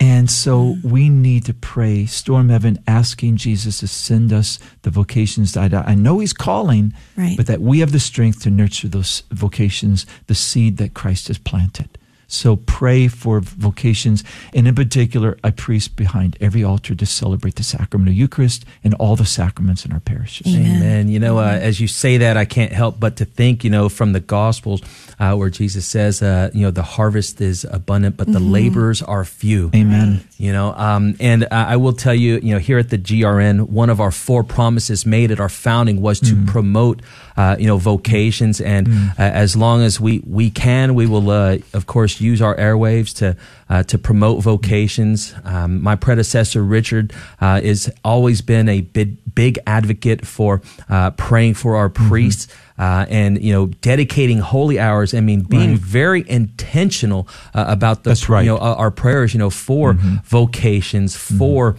And 0.00 0.30
so 0.30 0.76
we 0.84 1.08
need 1.08 1.44
to 1.46 1.54
pray, 1.54 2.06
storm 2.06 2.50
heaven, 2.50 2.78
asking 2.86 3.36
Jesus 3.36 3.78
to 3.80 3.88
send 3.88 4.32
us 4.32 4.58
the 4.82 4.90
vocations 4.90 5.54
that 5.54 5.74
I, 5.74 5.80
I 5.82 5.94
know 5.96 6.20
He's 6.20 6.32
calling, 6.32 6.94
Right. 7.16 7.36
but 7.36 7.46
that 7.48 7.60
we 7.60 7.80
have 7.80 7.90
the 7.90 7.98
strength 7.98 8.42
to 8.42 8.50
nurture 8.50 8.86
those 8.88 9.24
vocations, 9.32 10.06
the 10.28 10.36
seed 10.36 10.76
that 10.76 10.94
Christ 10.94 11.26
has 11.28 11.38
planted. 11.38 11.97
So 12.30 12.56
pray 12.56 13.08
for 13.08 13.40
vocations, 13.40 14.22
and 14.52 14.68
in 14.68 14.74
particular, 14.74 15.38
a 15.42 15.50
priest 15.50 15.96
behind 15.96 16.36
every 16.42 16.62
altar 16.62 16.94
to 16.94 17.06
celebrate 17.06 17.54
the 17.54 17.62
sacrament 17.62 18.10
of 18.10 18.14
Eucharist 18.14 18.66
and 18.84 18.92
all 18.94 19.16
the 19.16 19.24
sacraments 19.24 19.86
in 19.86 19.92
our 19.92 20.00
parishes. 20.00 20.46
Amen. 20.54 20.76
Amen. 20.76 21.08
You 21.08 21.20
know, 21.20 21.38
uh, 21.38 21.58
as 21.60 21.80
you 21.80 21.88
say 21.88 22.18
that, 22.18 22.36
I 22.36 22.44
can't 22.44 22.72
help 22.72 23.00
but 23.00 23.16
to 23.16 23.24
think, 23.24 23.64
you 23.64 23.70
know, 23.70 23.88
from 23.88 24.12
the 24.12 24.20
Gospels 24.20 24.82
uh, 25.18 25.34
where 25.36 25.48
Jesus 25.48 25.86
says, 25.86 26.22
uh, 26.22 26.50
you 26.52 26.62
know, 26.62 26.70
the 26.70 26.82
harvest 26.82 27.40
is 27.40 27.64
abundant, 27.64 28.16
but 28.18 28.30
the 28.30 28.40
laborers 28.40 29.00
are 29.02 29.24
few. 29.24 29.70
Amen. 29.74 30.22
You 30.36 30.52
know, 30.52 30.72
um, 30.74 31.16
and 31.18 31.44
uh, 31.44 31.48
I 31.50 31.76
will 31.76 31.94
tell 31.94 32.14
you, 32.14 32.34
you 32.42 32.52
know, 32.52 32.58
here 32.58 32.78
at 32.78 32.90
the 32.90 32.98
GRN, 32.98 33.70
one 33.70 33.90
of 33.90 34.00
our 34.00 34.12
four 34.12 34.44
promises 34.44 35.06
made 35.06 35.30
at 35.30 35.40
our 35.40 35.48
founding 35.48 36.00
was 36.02 36.20
to 36.20 36.36
promote, 36.46 37.00
uh, 37.36 37.56
you 37.58 37.66
know, 37.66 37.78
vocations. 37.78 38.60
And 38.60 38.88
uh, 38.88 39.22
as 39.22 39.56
long 39.56 39.82
as 39.82 39.98
we, 39.98 40.22
we 40.26 40.50
can, 40.50 40.94
we 40.94 41.06
will, 41.06 41.30
uh, 41.30 41.58
of 41.72 41.86
course, 41.86 42.17
use 42.20 42.40
our 42.42 42.56
airwaves 42.56 43.14
to 43.18 43.36
uh, 43.68 43.82
to 43.84 43.98
promote 43.98 44.42
vocations. 44.42 45.34
Um, 45.44 45.82
my 45.82 45.96
predecessor, 45.96 46.62
Richard, 46.62 47.12
uh, 47.40 47.60
is 47.62 47.90
always 48.04 48.40
been 48.42 48.68
a 48.68 48.80
big, 48.80 49.16
big 49.34 49.58
advocate 49.66 50.26
for 50.26 50.62
uh, 50.88 51.10
praying 51.12 51.54
for 51.54 51.76
our 51.76 51.88
priests. 51.88 52.48
Uh, 52.78 53.04
and 53.10 53.42
you 53.42 53.52
know, 53.52 53.66
dedicating 53.80 54.38
holy 54.38 54.78
hours. 54.78 55.12
I 55.12 55.18
mean, 55.20 55.40
being 55.42 55.70
Right. 55.70 55.80
very 55.80 56.24
intentional 56.30 57.26
uh, 57.52 57.64
about 57.66 58.04
the 58.04 58.14
right. 58.28 58.42
you 58.44 58.50
know 58.50 58.56
uh, 58.58 58.74
our 58.78 58.92
prayers. 58.92 59.34
You 59.34 59.40
know, 59.40 59.50
for 59.50 59.94
vocations, 60.24 61.16
for 61.16 61.74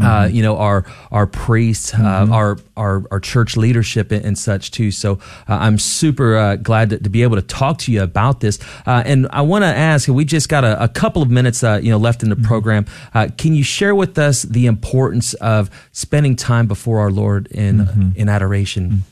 uh, 0.00 0.28
you 0.30 0.42
know 0.42 0.56
our 0.58 0.84
our 1.12 1.26
priests, 1.26 1.94
uh, 1.94 2.26
our, 2.30 2.58
our 2.76 3.04
our 3.10 3.20
church 3.20 3.56
leadership 3.56 4.10
and, 4.10 4.24
and 4.24 4.38
such 4.38 4.70
too. 4.70 4.90
So 4.90 5.14
uh, 5.48 5.58
I'm 5.60 5.78
super 5.78 6.36
uh, 6.36 6.56
glad 6.56 6.90
to, 6.90 6.98
to 6.98 7.08
be 7.08 7.22
able 7.22 7.36
to 7.36 7.42
talk 7.42 7.78
to 7.78 7.92
you 7.92 8.02
about 8.02 8.40
this. 8.40 8.58
Uh, 8.86 9.02
and 9.06 9.28
I 9.30 9.42
want 9.42 9.62
to 9.62 9.68
ask, 9.68 10.08
we 10.08 10.24
just 10.24 10.48
got 10.48 10.64
a, 10.64 10.82
a 10.82 10.88
couple 10.88 11.22
of 11.22 11.30
minutes 11.30 11.62
uh, 11.62 11.80
you 11.82 11.90
know 11.90 11.98
left 11.98 12.22
in 12.22 12.28
the 12.28 12.36
program. 12.36 12.86
Uh, 13.12 13.28
can 13.36 13.54
you 13.54 13.62
share 13.62 13.94
with 13.94 14.18
us 14.18 14.42
the 14.42 14.66
importance 14.66 15.34
of 15.34 15.70
spending 15.92 16.34
time 16.36 16.66
before 16.66 17.00
our 17.00 17.10
Lord 17.10 17.46
in 17.48 18.14
in 18.16 18.28
adoration? 18.28 19.04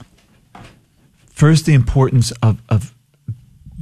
First, 1.31 1.67
the 1.67 1.75
importance 1.75 2.31
of, 2.43 2.61
of 2.69 2.95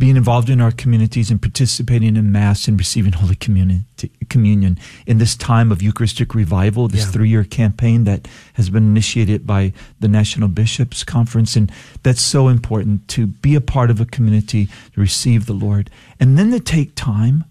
being 0.00 0.16
involved 0.16 0.48
in 0.48 0.62
our 0.62 0.70
communities 0.72 1.30
and 1.30 1.42
participating 1.42 2.16
in 2.16 2.32
Mass 2.32 2.66
and 2.66 2.78
receiving 2.78 3.12
Holy 3.12 3.34
Communion, 3.34 3.84
communion 4.30 4.78
in 5.06 5.18
this 5.18 5.36
time 5.36 5.70
of 5.70 5.82
Eucharistic 5.82 6.34
revival, 6.34 6.88
this 6.88 7.02
Yeah. 7.02 7.10
three 7.12 7.28
year 7.28 7.44
campaign 7.44 8.04
that 8.04 8.26
has 8.54 8.70
been 8.70 8.84
initiated 8.84 9.46
by 9.46 9.74
the 10.00 10.08
National 10.08 10.48
Bishops 10.48 11.04
Conference. 11.04 11.54
And 11.54 11.70
that's 12.02 12.22
so 12.22 12.48
important 12.48 13.08
to 13.08 13.26
be 13.26 13.54
a 13.54 13.60
part 13.60 13.90
of 13.90 14.00
a 14.00 14.06
community, 14.06 14.68
to 14.94 15.00
receive 15.00 15.44
the 15.44 15.52
Lord. 15.52 15.90
And 16.18 16.38
then 16.38 16.50
to 16.52 16.60
take 16.60 16.94
time, 16.94 17.44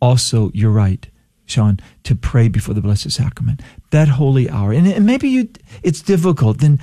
also, 0.00 0.50
you're 0.54 0.70
right. 0.70 1.06
Sean, 1.44 1.80
to 2.04 2.14
pray 2.14 2.48
before 2.48 2.74
the 2.74 2.80
Blessed 2.80 3.10
Sacrament, 3.10 3.60
that 3.90 4.08
holy 4.08 4.48
hour, 4.48 4.72
and, 4.72 4.86
and 4.86 5.04
maybe 5.04 5.28
you, 5.28 5.48
it's 5.82 6.00
difficult. 6.00 6.58
Then 6.58 6.78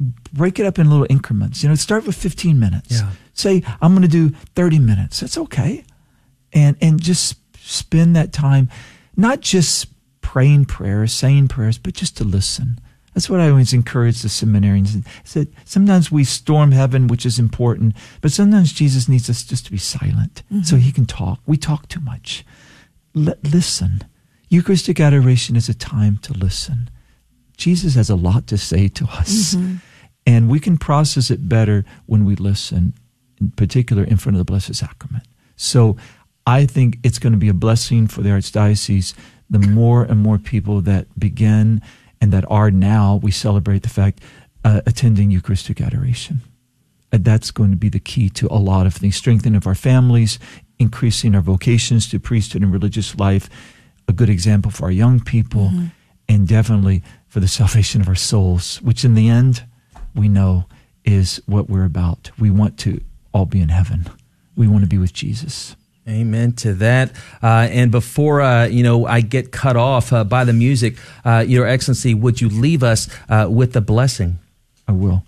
break 0.00 0.58
it 0.58 0.66
up 0.66 0.78
in 0.78 0.90
little 0.90 1.06
increments. 1.08 1.62
You 1.62 1.68
know, 1.68 1.74
start 1.74 2.06
with 2.06 2.16
15 2.16 2.58
minutes. 2.58 3.00
Yeah. 3.00 3.10
Say, 3.32 3.62
I'm 3.80 3.92
going 3.92 4.02
to 4.02 4.08
do 4.08 4.30
30 4.54 4.78
minutes. 4.78 5.20
That's 5.20 5.38
okay. 5.38 5.84
And, 6.52 6.76
and 6.80 7.00
just 7.00 7.36
spend 7.58 8.14
that 8.16 8.32
time, 8.32 8.68
not 9.16 9.40
just 9.40 9.88
praying 10.20 10.66
prayers, 10.66 11.12
saying 11.12 11.48
prayers, 11.48 11.78
but 11.78 11.94
just 11.94 12.16
to 12.18 12.24
listen. 12.24 12.80
That's 13.14 13.30
what 13.30 13.40
I 13.40 13.48
always 13.48 13.72
encourage 13.72 14.22
the 14.22 14.28
seminarians. 14.28 15.04
That 15.32 15.48
sometimes 15.64 16.10
we 16.10 16.24
storm 16.24 16.72
heaven, 16.72 17.06
which 17.06 17.24
is 17.24 17.38
important, 17.38 17.94
but 18.20 18.32
sometimes 18.32 18.72
Jesus 18.72 19.08
needs 19.08 19.30
us 19.30 19.44
just 19.44 19.66
to 19.66 19.72
be 19.72 19.78
silent 19.78 20.42
mm-hmm. 20.52 20.62
so 20.62 20.76
he 20.76 20.90
can 20.90 21.06
talk. 21.06 21.40
We 21.46 21.56
talk 21.56 21.88
too 21.88 22.00
much. 22.00 22.44
L- 23.16 23.36
listen. 23.44 24.02
Eucharistic 24.48 24.98
adoration 24.98 25.54
is 25.54 25.68
a 25.68 25.74
time 25.74 26.18
to 26.22 26.32
listen. 26.32 26.90
Jesus 27.56 27.94
has 27.94 28.10
a 28.10 28.16
lot 28.16 28.46
to 28.48 28.58
say 28.58 28.88
to 28.88 29.04
us, 29.06 29.54
mm-hmm. 29.54 29.76
and 30.26 30.48
we 30.48 30.60
can 30.60 30.76
process 30.76 31.30
it 31.30 31.48
better 31.48 31.84
when 32.06 32.24
we 32.24 32.36
listen, 32.36 32.94
in 33.40 33.50
particular 33.52 34.04
in 34.04 34.16
front 34.16 34.36
of 34.36 34.38
the 34.38 34.44
Blessed 34.44 34.74
Sacrament. 34.74 35.24
So 35.56 35.96
I 36.46 36.66
think 36.66 36.98
it's 37.02 37.18
going 37.18 37.32
to 37.32 37.38
be 37.38 37.48
a 37.48 37.54
blessing 37.54 38.06
for 38.06 38.22
the 38.22 38.30
Archdiocese 38.30 39.14
the 39.50 39.58
more 39.58 40.02
and 40.02 40.20
more 40.20 40.38
people 40.38 40.80
that 40.80 41.06
begin 41.18 41.80
and 42.20 42.32
that 42.32 42.44
are 42.50 42.70
now, 42.70 43.20
we 43.22 43.30
celebrate 43.30 43.82
the 43.82 43.88
fact, 43.88 44.20
uh, 44.64 44.80
attending 44.86 45.30
Eucharistic 45.30 45.80
adoration. 45.80 46.40
Uh, 47.12 47.18
that's 47.20 47.50
going 47.50 47.70
to 47.70 47.76
be 47.76 47.88
the 47.88 48.00
key 48.00 48.28
to 48.30 48.48
a 48.50 48.56
lot 48.56 48.86
of 48.86 48.94
things 48.94 49.16
strengthening 49.16 49.56
of 49.56 49.66
our 49.66 49.74
families, 49.74 50.38
increasing 50.78 51.34
our 51.34 51.40
vocations 51.40 52.08
to 52.08 52.18
priesthood 52.18 52.62
and 52.62 52.72
religious 52.72 53.16
life, 53.16 53.48
a 54.08 54.12
good 54.12 54.30
example 54.30 54.70
for 54.70 54.84
our 54.84 54.90
young 54.90 55.20
people, 55.20 55.68
mm-hmm. 55.68 55.86
And 56.28 56.46
definitely 56.46 57.02
for 57.28 57.40
the 57.40 57.48
salvation 57.48 58.00
of 58.00 58.08
our 58.08 58.14
souls, 58.14 58.80
which 58.82 59.04
in 59.04 59.14
the 59.14 59.28
end, 59.28 59.64
we 60.14 60.28
know 60.28 60.66
is 61.04 61.42
what 61.46 61.68
we're 61.68 61.84
about. 61.84 62.30
We 62.38 62.50
want 62.50 62.78
to 62.80 63.02
all 63.32 63.46
be 63.46 63.60
in 63.60 63.68
heaven, 63.68 64.08
we 64.56 64.68
want 64.68 64.82
to 64.82 64.88
be 64.88 64.98
with 64.98 65.12
Jesus. 65.12 65.76
Amen 66.06 66.52
to 66.52 66.74
that. 66.74 67.12
Uh, 67.42 67.66
and 67.70 67.90
before 67.90 68.42
uh, 68.42 68.66
you 68.66 68.82
know, 68.82 69.06
I 69.06 69.22
get 69.22 69.52
cut 69.52 69.74
off 69.74 70.12
uh, 70.12 70.22
by 70.22 70.44
the 70.44 70.52
music, 70.52 70.96
uh, 71.24 71.44
Your 71.46 71.66
Excellency, 71.66 72.12
would 72.12 72.42
you 72.42 72.50
leave 72.50 72.82
us 72.82 73.08
uh, 73.30 73.48
with 73.50 73.72
the 73.72 73.80
blessing? 73.80 74.38
I 74.86 74.92
will. 74.92 75.24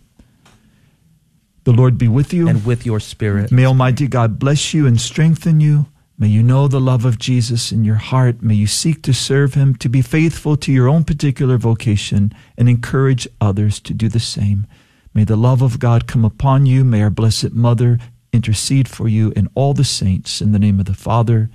The 1.64 1.72
Lord 1.72 1.98
be 1.98 2.08
with 2.08 2.32
you 2.32 2.46
and 2.46 2.64
with 2.64 2.86
your 2.86 3.00
spirit. 3.00 3.50
May 3.50 3.64
Almighty 3.64 4.06
God 4.06 4.38
bless 4.38 4.74
you 4.74 4.86
and 4.86 5.00
strengthen 5.00 5.60
you. 5.60 5.86
May 6.18 6.28
you 6.28 6.42
know 6.42 6.66
the 6.66 6.80
love 6.80 7.04
of 7.04 7.18
Jesus 7.18 7.72
in 7.72 7.84
your 7.84 7.96
heart. 7.96 8.40
May 8.40 8.54
you 8.54 8.66
seek 8.66 9.02
to 9.02 9.12
serve 9.12 9.52
Him, 9.52 9.74
to 9.76 9.88
be 9.88 10.00
faithful 10.00 10.56
to 10.56 10.72
your 10.72 10.88
own 10.88 11.04
particular 11.04 11.58
vocation, 11.58 12.32
and 12.56 12.70
encourage 12.70 13.28
others 13.38 13.80
to 13.80 13.92
do 13.92 14.08
the 14.08 14.20
same. 14.20 14.66
May 15.12 15.24
the 15.24 15.36
love 15.36 15.60
of 15.60 15.78
God 15.78 16.06
come 16.06 16.24
upon 16.24 16.64
you. 16.64 16.84
May 16.84 17.02
our 17.02 17.10
Blessed 17.10 17.52
Mother 17.52 17.98
intercede 18.32 18.88
for 18.88 19.08
you 19.08 19.32
and 19.36 19.48
all 19.54 19.74
the 19.74 19.84
saints 19.84 20.40
in 20.40 20.52
the 20.52 20.58
name 20.58 20.80
of 20.80 20.86
the 20.86 20.94
Father 20.94 21.50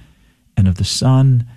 and 0.55 0.68
of 0.68 0.76
the 0.76 0.84
Son 0.84 1.47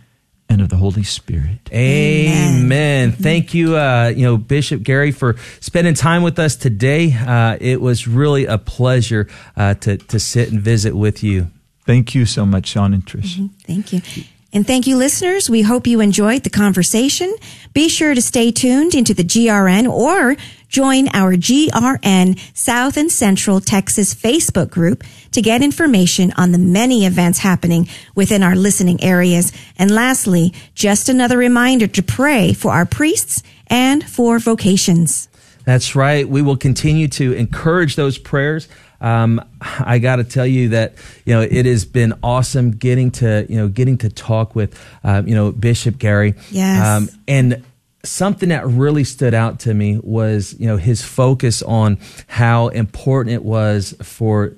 and 0.48 0.62
of 0.62 0.70
the 0.70 0.76
Holy 0.76 1.02
Spirit. 1.02 1.68
Amen. 1.72 2.64
Amen. 2.64 3.12
Thank 3.12 3.52
you, 3.52 3.76
uh, 3.76 4.12
you 4.14 4.24
know, 4.24 4.38
Bishop 4.38 4.82
Gary, 4.82 5.10
for 5.10 5.36
spending 5.60 5.94
time 5.94 6.22
with 6.22 6.38
us 6.38 6.56
today. 6.56 7.12
Uh, 7.12 7.58
it 7.60 7.80
was 7.82 8.06
really 8.08 8.46
a 8.46 8.56
pleasure 8.56 9.28
uh, 9.56 9.74
to 9.74 9.98
to 9.98 10.18
sit 10.18 10.50
and 10.50 10.60
visit 10.60 10.94
with 10.94 11.22
you. 11.22 11.50
Thank 11.84 12.14
you 12.14 12.26
so 12.26 12.46
much, 12.46 12.68
Sean 12.68 12.94
and 12.94 13.04
Trish. 13.04 13.36
Mm-hmm. 13.36 13.46
Thank 13.66 13.92
you. 13.92 14.24
And 14.54 14.64
thank 14.64 14.86
you, 14.86 14.96
listeners. 14.96 15.50
We 15.50 15.62
hope 15.62 15.86
you 15.86 16.00
enjoyed 16.00 16.44
the 16.44 16.50
conversation. 16.50 17.34
Be 17.72 17.88
sure 17.88 18.14
to 18.14 18.22
stay 18.22 18.52
tuned 18.52 18.94
into 18.94 19.12
the 19.12 19.24
GRN 19.24 19.90
or 19.90 20.36
join 20.68 21.08
our 21.08 21.34
GRN 21.34 22.38
South 22.56 22.96
and 22.96 23.10
Central 23.10 23.60
Texas 23.60 24.14
Facebook 24.14 24.70
group 24.70 25.02
to 25.32 25.42
get 25.42 25.60
information 25.60 26.32
on 26.36 26.52
the 26.52 26.58
many 26.58 27.04
events 27.04 27.40
happening 27.40 27.88
within 28.14 28.44
our 28.44 28.54
listening 28.54 29.02
areas. 29.02 29.52
And 29.76 29.90
lastly, 29.90 30.54
just 30.76 31.08
another 31.08 31.36
reminder 31.36 31.88
to 31.88 32.02
pray 32.02 32.52
for 32.52 32.70
our 32.70 32.86
priests 32.86 33.42
and 33.66 34.08
for 34.08 34.38
vocations. 34.38 35.28
That's 35.64 35.96
right. 35.96 36.28
We 36.28 36.42
will 36.42 36.56
continue 36.56 37.08
to 37.08 37.32
encourage 37.32 37.96
those 37.96 38.18
prayers. 38.18 38.68
Um, 39.04 39.44
I 39.60 39.98
got 39.98 40.16
to 40.16 40.24
tell 40.24 40.46
you 40.46 40.70
that 40.70 40.94
you 41.26 41.34
know 41.34 41.42
it 41.42 41.66
has 41.66 41.84
been 41.84 42.14
awesome 42.22 42.70
getting 42.70 43.10
to 43.12 43.44
you 43.48 43.56
know 43.56 43.68
getting 43.68 43.98
to 43.98 44.08
talk 44.08 44.56
with 44.56 44.80
uh, 45.04 45.22
you 45.26 45.34
know 45.34 45.52
Bishop 45.52 45.98
Gary. 45.98 46.34
Yes. 46.50 46.86
Um, 46.86 47.08
and 47.28 47.62
something 48.02 48.48
that 48.48 48.66
really 48.66 49.04
stood 49.04 49.34
out 49.34 49.60
to 49.60 49.74
me 49.74 50.00
was 50.02 50.54
you 50.58 50.66
know 50.66 50.78
his 50.78 51.02
focus 51.02 51.62
on 51.62 51.98
how 52.26 52.68
important 52.68 53.34
it 53.34 53.44
was 53.44 53.94
for 54.02 54.56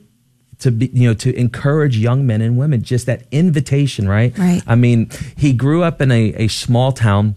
to 0.59 0.71
be 0.71 0.91
you 0.93 1.09
know 1.09 1.15
to 1.15 1.35
encourage 1.37 1.97
young 1.97 2.27
men 2.27 2.41
and 2.41 2.57
women 2.57 2.83
just 2.83 3.07
that 3.07 3.23
invitation 3.31 4.09
right 4.09 4.37
right 4.39 4.63
i 4.67 4.75
mean 4.75 5.09
he 5.37 5.53
grew 5.53 5.83
up 5.83 6.01
in 6.01 6.11
a, 6.11 6.33
a 6.37 6.49
small 6.49 6.93
town 6.93 7.37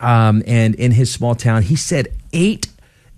um, 0.00 0.42
and 0.46 0.74
in 0.76 0.92
his 0.92 1.12
small 1.12 1.34
town 1.34 1.62
he 1.62 1.76
said 1.76 2.08
eight 2.32 2.68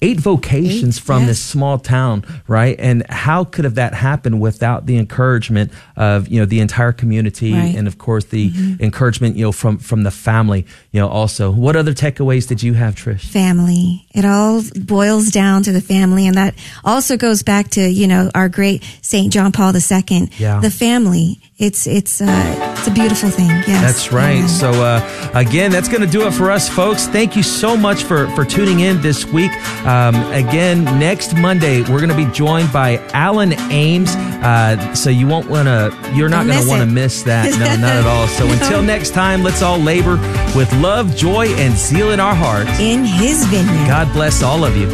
eight 0.02 0.20
vocations 0.20 0.98
eight, 0.98 1.02
from 1.02 1.20
yes. 1.20 1.28
this 1.28 1.40
small 1.40 1.78
town, 1.78 2.24
right? 2.48 2.78
And 2.78 3.06
how 3.08 3.44
could 3.44 3.64
have 3.64 3.76
that 3.76 3.94
happened 3.94 4.40
without 4.40 4.84
the 4.86 4.98
encouragement 4.98 5.72
of 5.96 6.28
you 6.28 6.40
know 6.40 6.46
the 6.46 6.60
entire 6.60 6.92
community, 6.92 7.54
right. 7.54 7.74
and 7.74 7.86
of 7.86 7.96
course 7.96 8.24
the 8.26 8.50
mm-hmm. 8.50 8.82
encouragement 8.82 9.36
you 9.36 9.44
know 9.44 9.52
from 9.52 9.78
from 9.78 10.02
the 10.02 10.10
family, 10.10 10.66
you 10.90 11.00
know. 11.00 11.08
Also, 11.08 11.50
what 11.50 11.76
other 11.76 11.94
takeaways 11.94 12.46
did 12.46 12.62
you 12.62 12.74
have, 12.74 12.94
Trish? 12.94 13.20
Family. 13.20 14.06
It 14.10 14.24
all 14.24 14.62
boils 14.74 15.30
down 15.30 15.62
to 15.62 15.72
the 15.72 15.80
family, 15.80 16.26
and 16.26 16.36
that 16.36 16.54
also 16.84 17.16
goes 17.16 17.42
back 17.42 17.70
to 17.70 17.88
you 17.88 18.06
know 18.06 18.30
our 18.34 18.48
great 18.48 18.82
Saint 19.00 19.32
John 19.32 19.52
Paul 19.52 19.72
II. 19.74 20.30
Yeah. 20.36 20.60
The 20.60 20.70
family 20.70 21.40
it's 21.58 21.86
it's 21.86 22.20
uh, 22.20 22.74
it's 22.78 22.86
a 22.86 22.90
beautiful 22.90 23.28
thing. 23.28 23.48
Yes, 23.48 23.82
that's 23.82 24.12
right. 24.12 24.36
Amen. 24.36 24.48
So 24.48 24.70
uh, 24.70 25.30
again, 25.34 25.70
that's 25.70 25.88
going 25.88 26.00
to 26.00 26.06
do 26.06 26.26
it 26.26 26.32
for 26.32 26.50
us, 26.50 26.68
folks. 26.68 27.06
Thank 27.06 27.36
you 27.36 27.42
so 27.42 27.76
much 27.76 28.04
for 28.04 28.26
for 28.34 28.44
tuning 28.44 28.80
in 28.80 29.00
this 29.02 29.24
week. 29.26 29.52
Um, 29.86 30.14
again, 30.32 30.84
next 30.98 31.36
Monday 31.36 31.82
we're 31.82 32.00
going 32.00 32.08
to 32.08 32.16
be 32.16 32.30
joined 32.32 32.72
by 32.72 32.96
Alan 33.12 33.52
Ames. 33.70 34.14
Uh, 34.16 34.94
so 34.94 35.10
you 35.10 35.26
won't 35.26 35.48
want 35.48 35.68
to. 35.68 36.12
You're 36.14 36.30
not 36.30 36.46
going 36.46 36.60
to 36.60 36.68
want 36.68 36.80
to 36.80 36.86
miss 36.86 37.22
that. 37.24 37.50
No, 37.50 37.58
not 37.80 37.96
at 37.96 38.06
all. 38.06 38.26
So 38.28 38.46
no. 38.46 38.52
until 38.54 38.82
next 38.82 39.10
time, 39.10 39.42
let's 39.42 39.62
all 39.62 39.78
labor 39.78 40.16
with 40.56 40.72
love, 40.74 41.14
joy, 41.14 41.46
and 41.48 41.76
zeal 41.76 42.10
in 42.10 42.18
our 42.18 42.34
hearts 42.34 42.80
in 42.80 43.04
His 43.04 43.44
vineyard. 43.46 43.86
God 43.86 44.12
bless 44.12 44.42
all 44.42 44.64
of 44.64 44.76
you. 44.76 44.88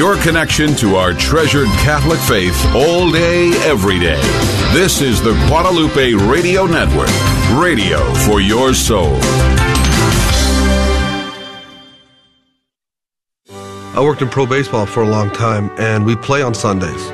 Your 0.00 0.16
connection 0.22 0.74
to 0.74 0.96
our 0.96 1.12
treasured 1.12 1.68
Catholic 1.84 2.18
faith 2.20 2.58
all 2.74 3.12
day, 3.12 3.50
every 3.68 3.98
day. 3.98 4.18
This 4.72 5.02
is 5.02 5.20
the 5.20 5.34
Guadalupe 5.46 6.14
Radio 6.14 6.64
Network, 6.64 7.10
radio 7.62 8.10
for 8.24 8.40
your 8.40 8.72
soul. 8.72 9.18
I 13.50 14.00
worked 14.00 14.22
in 14.22 14.30
pro 14.30 14.46
baseball 14.46 14.86
for 14.86 15.02
a 15.02 15.06
long 15.06 15.28
time, 15.32 15.70
and 15.78 16.06
we 16.06 16.16
play 16.16 16.40
on 16.40 16.54
Sundays. 16.54 17.10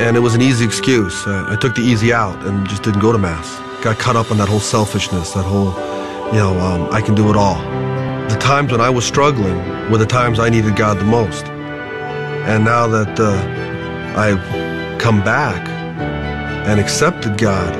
And 0.00 0.16
it 0.16 0.20
was 0.20 0.34
an 0.34 0.42
easy 0.42 0.64
excuse. 0.64 1.24
I 1.28 1.54
took 1.54 1.76
the 1.76 1.82
easy 1.82 2.12
out 2.12 2.44
and 2.48 2.68
just 2.68 2.82
didn't 2.82 2.98
go 2.98 3.12
to 3.12 3.18
Mass. 3.18 3.48
Got 3.84 4.00
caught 4.00 4.16
up 4.16 4.32
in 4.32 4.38
that 4.38 4.48
whole 4.48 4.58
selfishness, 4.58 5.34
that 5.34 5.44
whole, 5.44 5.70
you 6.32 6.40
know, 6.40 6.58
um, 6.58 6.92
I 6.92 7.00
can 7.00 7.14
do 7.14 7.30
it 7.30 7.36
all. 7.36 7.62
The 8.28 8.36
times 8.40 8.72
when 8.72 8.80
I 8.80 8.90
was 8.90 9.04
struggling 9.04 9.56
were 9.88 9.98
the 9.98 10.04
times 10.06 10.40
I 10.40 10.48
needed 10.48 10.74
God 10.74 10.98
the 10.98 11.04
most. 11.04 11.53
And 12.46 12.62
now 12.62 12.86
that 12.88 13.18
uh, 13.18 14.20
I've 14.20 15.00
come 15.00 15.24
back 15.24 15.66
and 16.68 16.78
accepted 16.78 17.38
God, 17.38 17.74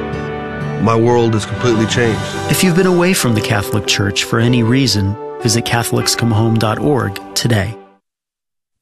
my 0.83 0.97
world 0.97 1.35
has 1.35 1.45
completely 1.45 1.87
changed. 1.87 2.21
If 2.51 2.65
you've 2.65 2.75
been 2.75 2.87
away 2.87 3.12
from 3.12 3.35
the 3.35 3.43
Catholic 3.43 3.87
Church 3.87 4.25
for 4.25 4.39
any 4.39 4.62
reason, 4.62 5.15
visit 5.43 5.65
CatholicsComeHome.org 5.67 7.35
today. 7.35 7.77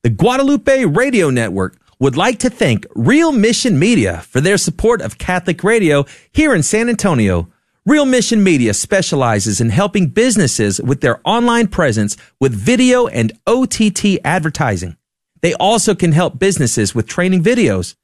The 0.02 0.10
Guadalupe 0.10 0.84
Radio 0.84 1.30
Network 1.30 1.76
would 1.98 2.16
like 2.16 2.38
to 2.40 2.50
thank 2.50 2.86
Reel 2.94 3.32
Mission 3.32 3.78
Media 3.78 4.18
for 4.28 4.40
their 4.40 4.58
support 4.58 5.00
of 5.00 5.18
Catholic 5.18 5.62
radio 5.64 6.04
here 6.32 6.54
in 6.54 6.62
San 6.62 6.88
Antonio. 6.88 7.48
Reel 7.84 8.06
Mission 8.06 8.42
Media 8.44 8.74
specializes 8.74 9.60
in 9.60 9.70
helping 9.70 10.08
businesses 10.08 10.80
with 10.80 11.00
their 11.00 11.20
online 11.24 11.66
presence 11.66 12.16
with 12.40 12.54
video 12.54 13.08
and 13.08 13.32
OTT 13.48 14.18
advertising. 14.24 14.96
They 15.42 15.52
also 15.54 15.94
can 15.94 16.12
help 16.12 16.38
businesses 16.38 16.94
with 16.94 17.06
training 17.06 17.42
videos. 17.42 17.94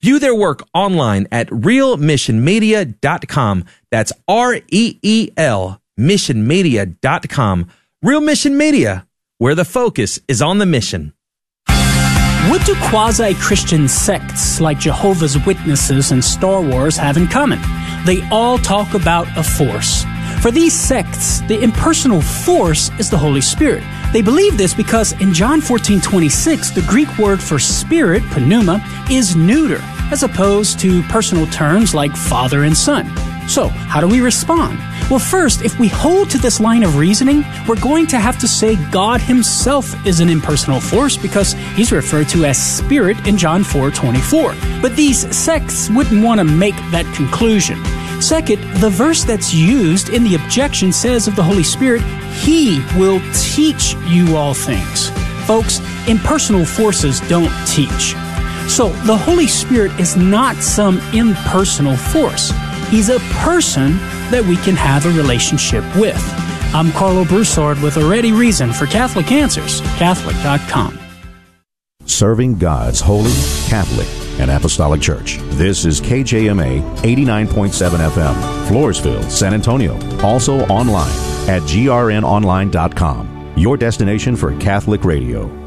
View 0.00 0.18
their 0.18 0.34
work 0.34 0.66
online 0.72 1.26
at 1.32 1.48
reelmissionmedia.com. 1.48 3.64
That's 3.90 4.12
R 4.28 4.60
E 4.70 4.98
E 5.02 5.30
L 5.36 5.80
missionmedia.com. 5.98 7.68
Reel 8.02 8.20
Mission 8.20 8.56
Media, 8.56 9.06
where 9.38 9.54
the 9.54 9.64
focus 9.64 10.18
is 10.28 10.42
on 10.42 10.58
the 10.58 10.66
mission. 10.66 11.12
What 12.50 12.66
do 12.66 12.74
quasi 12.90 13.34
Christian 13.34 13.88
sects 13.88 14.60
like 14.60 14.78
Jehovah's 14.78 15.38
Witnesses 15.46 16.12
and 16.12 16.22
Star 16.22 16.60
Wars 16.60 16.98
have 16.98 17.16
in 17.16 17.26
common? 17.26 17.58
They 18.04 18.20
all 18.28 18.58
talk 18.58 18.92
about 18.92 19.26
a 19.38 19.42
force 19.42 20.04
For 20.44 20.50
these 20.50 20.74
sects, 20.74 21.40
the 21.48 21.62
impersonal 21.62 22.20
force 22.20 22.90
is 22.98 23.08
the 23.08 23.16
Holy 23.16 23.40
Spirit. 23.40 23.82
They 24.12 24.20
believe 24.20 24.58
this 24.58 24.74
because 24.74 25.18
in 25.18 25.32
John 25.32 25.62
14 25.62 26.02
26, 26.02 26.72
the 26.72 26.82
Greek 26.82 27.16
word 27.16 27.42
for 27.42 27.58
spirit, 27.58 28.22
pneuma, 28.36 28.84
is 29.10 29.34
neuter, 29.34 29.80
as 30.12 30.22
opposed 30.22 30.78
to 30.80 31.02
personal 31.04 31.46
terms 31.46 31.94
like 31.94 32.14
father 32.14 32.64
and 32.64 32.76
son. 32.76 33.06
So, 33.48 33.68
how 33.68 34.00
do 34.00 34.08
we 34.08 34.20
respond? 34.20 34.78
Well, 35.10 35.18
first, 35.18 35.62
if 35.62 35.78
we 35.78 35.88
hold 35.88 36.30
to 36.30 36.38
this 36.38 36.60
line 36.60 36.82
of 36.82 36.96
reasoning, 36.96 37.44
we're 37.68 37.80
going 37.80 38.06
to 38.08 38.18
have 38.18 38.38
to 38.38 38.48
say 38.48 38.76
God 38.90 39.20
himself 39.20 39.94
is 40.06 40.20
an 40.20 40.30
impersonal 40.30 40.80
force 40.80 41.16
because 41.16 41.52
he's 41.76 41.92
referred 41.92 42.28
to 42.30 42.46
as 42.46 42.56
spirit 42.56 43.26
in 43.26 43.36
John 43.36 43.62
4:24. 43.62 44.54
But 44.80 44.96
these 44.96 45.34
sects 45.36 45.90
wouldn't 45.90 46.24
want 46.24 46.38
to 46.38 46.44
make 46.44 46.76
that 46.90 47.06
conclusion. 47.14 47.78
Second, 48.20 48.62
the 48.80 48.88
verse 48.88 49.24
that's 49.24 49.52
used 49.52 50.08
in 50.08 50.24
the 50.24 50.36
objection 50.36 50.92
says 50.92 51.28
of 51.28 51.36
the 51.36 51.42
Holy 51.42 51.64
Spirit, 51.64 52.00
He 52.32 52.82
will 52.96 53.20
teach 53.34 53.94
you 54.06 54.36
all 54.36 54.54
things. 54.54 55.10
Folks, 55.46 55.80
impersonal 56.08 56.64
forces 56.64 57.20
don't 57.28 57.52
teach. 57.66 58.16
So, 58.68 58.88
the 59.04 59.16
Holy 59.16 59.46
Spirit 59.46 59.92
is 60.00 60.16
not 60.16 60.56
some 60.56 60.98
impersonal 61.12 61.96
force. 61.98 62.50
He's 62.88 63.08
a 63.08 63.18
person 63.42 63.96
that 64.30 64.44
we 64.46 64.56
can 64.56 64.76
have 64.76 65.06
a 65.06 65.10
relationship 65.10 65.84
with. 65.96 66.22
I'm 66.74 66.88
Karlo 66.88 67.26
Broussard 67.26 67.80
with 67.80 67.96
a 67.96 68.08
ready 68.08 68.32
reason 68.32 68.72
for 68.72 68.86
Catholic 68.86 69.30
Answers, 69.32 69.80
Catholic.com. 69.96 70.98
Serving 72.06 72.58
God's 72.58 73.00
holy, 73.00 73.32
Catholic, 73.68 74.08
and 74.40 74.50
Apostolic 74.50 75.00
Church. 75.00 75.38
This 75.52 75.84
is 75.84 76.00
KJMA 76.00 76.82
89.7 76.98 78.08
FM, 78.10 78.66
Floresville, 78.68 79.30
San 79.30 79.54
Antonio. 79.54 79.94
Also 80.22 80.60
online 80.66 81.10
at 81.48 81.62
grnonline.com. 81.62 83.54
Your 83.56 83.76
destination 83.76 84.36
for 84.36 84.56
Catholic 84.58 85.04
radio. 85.04 85.63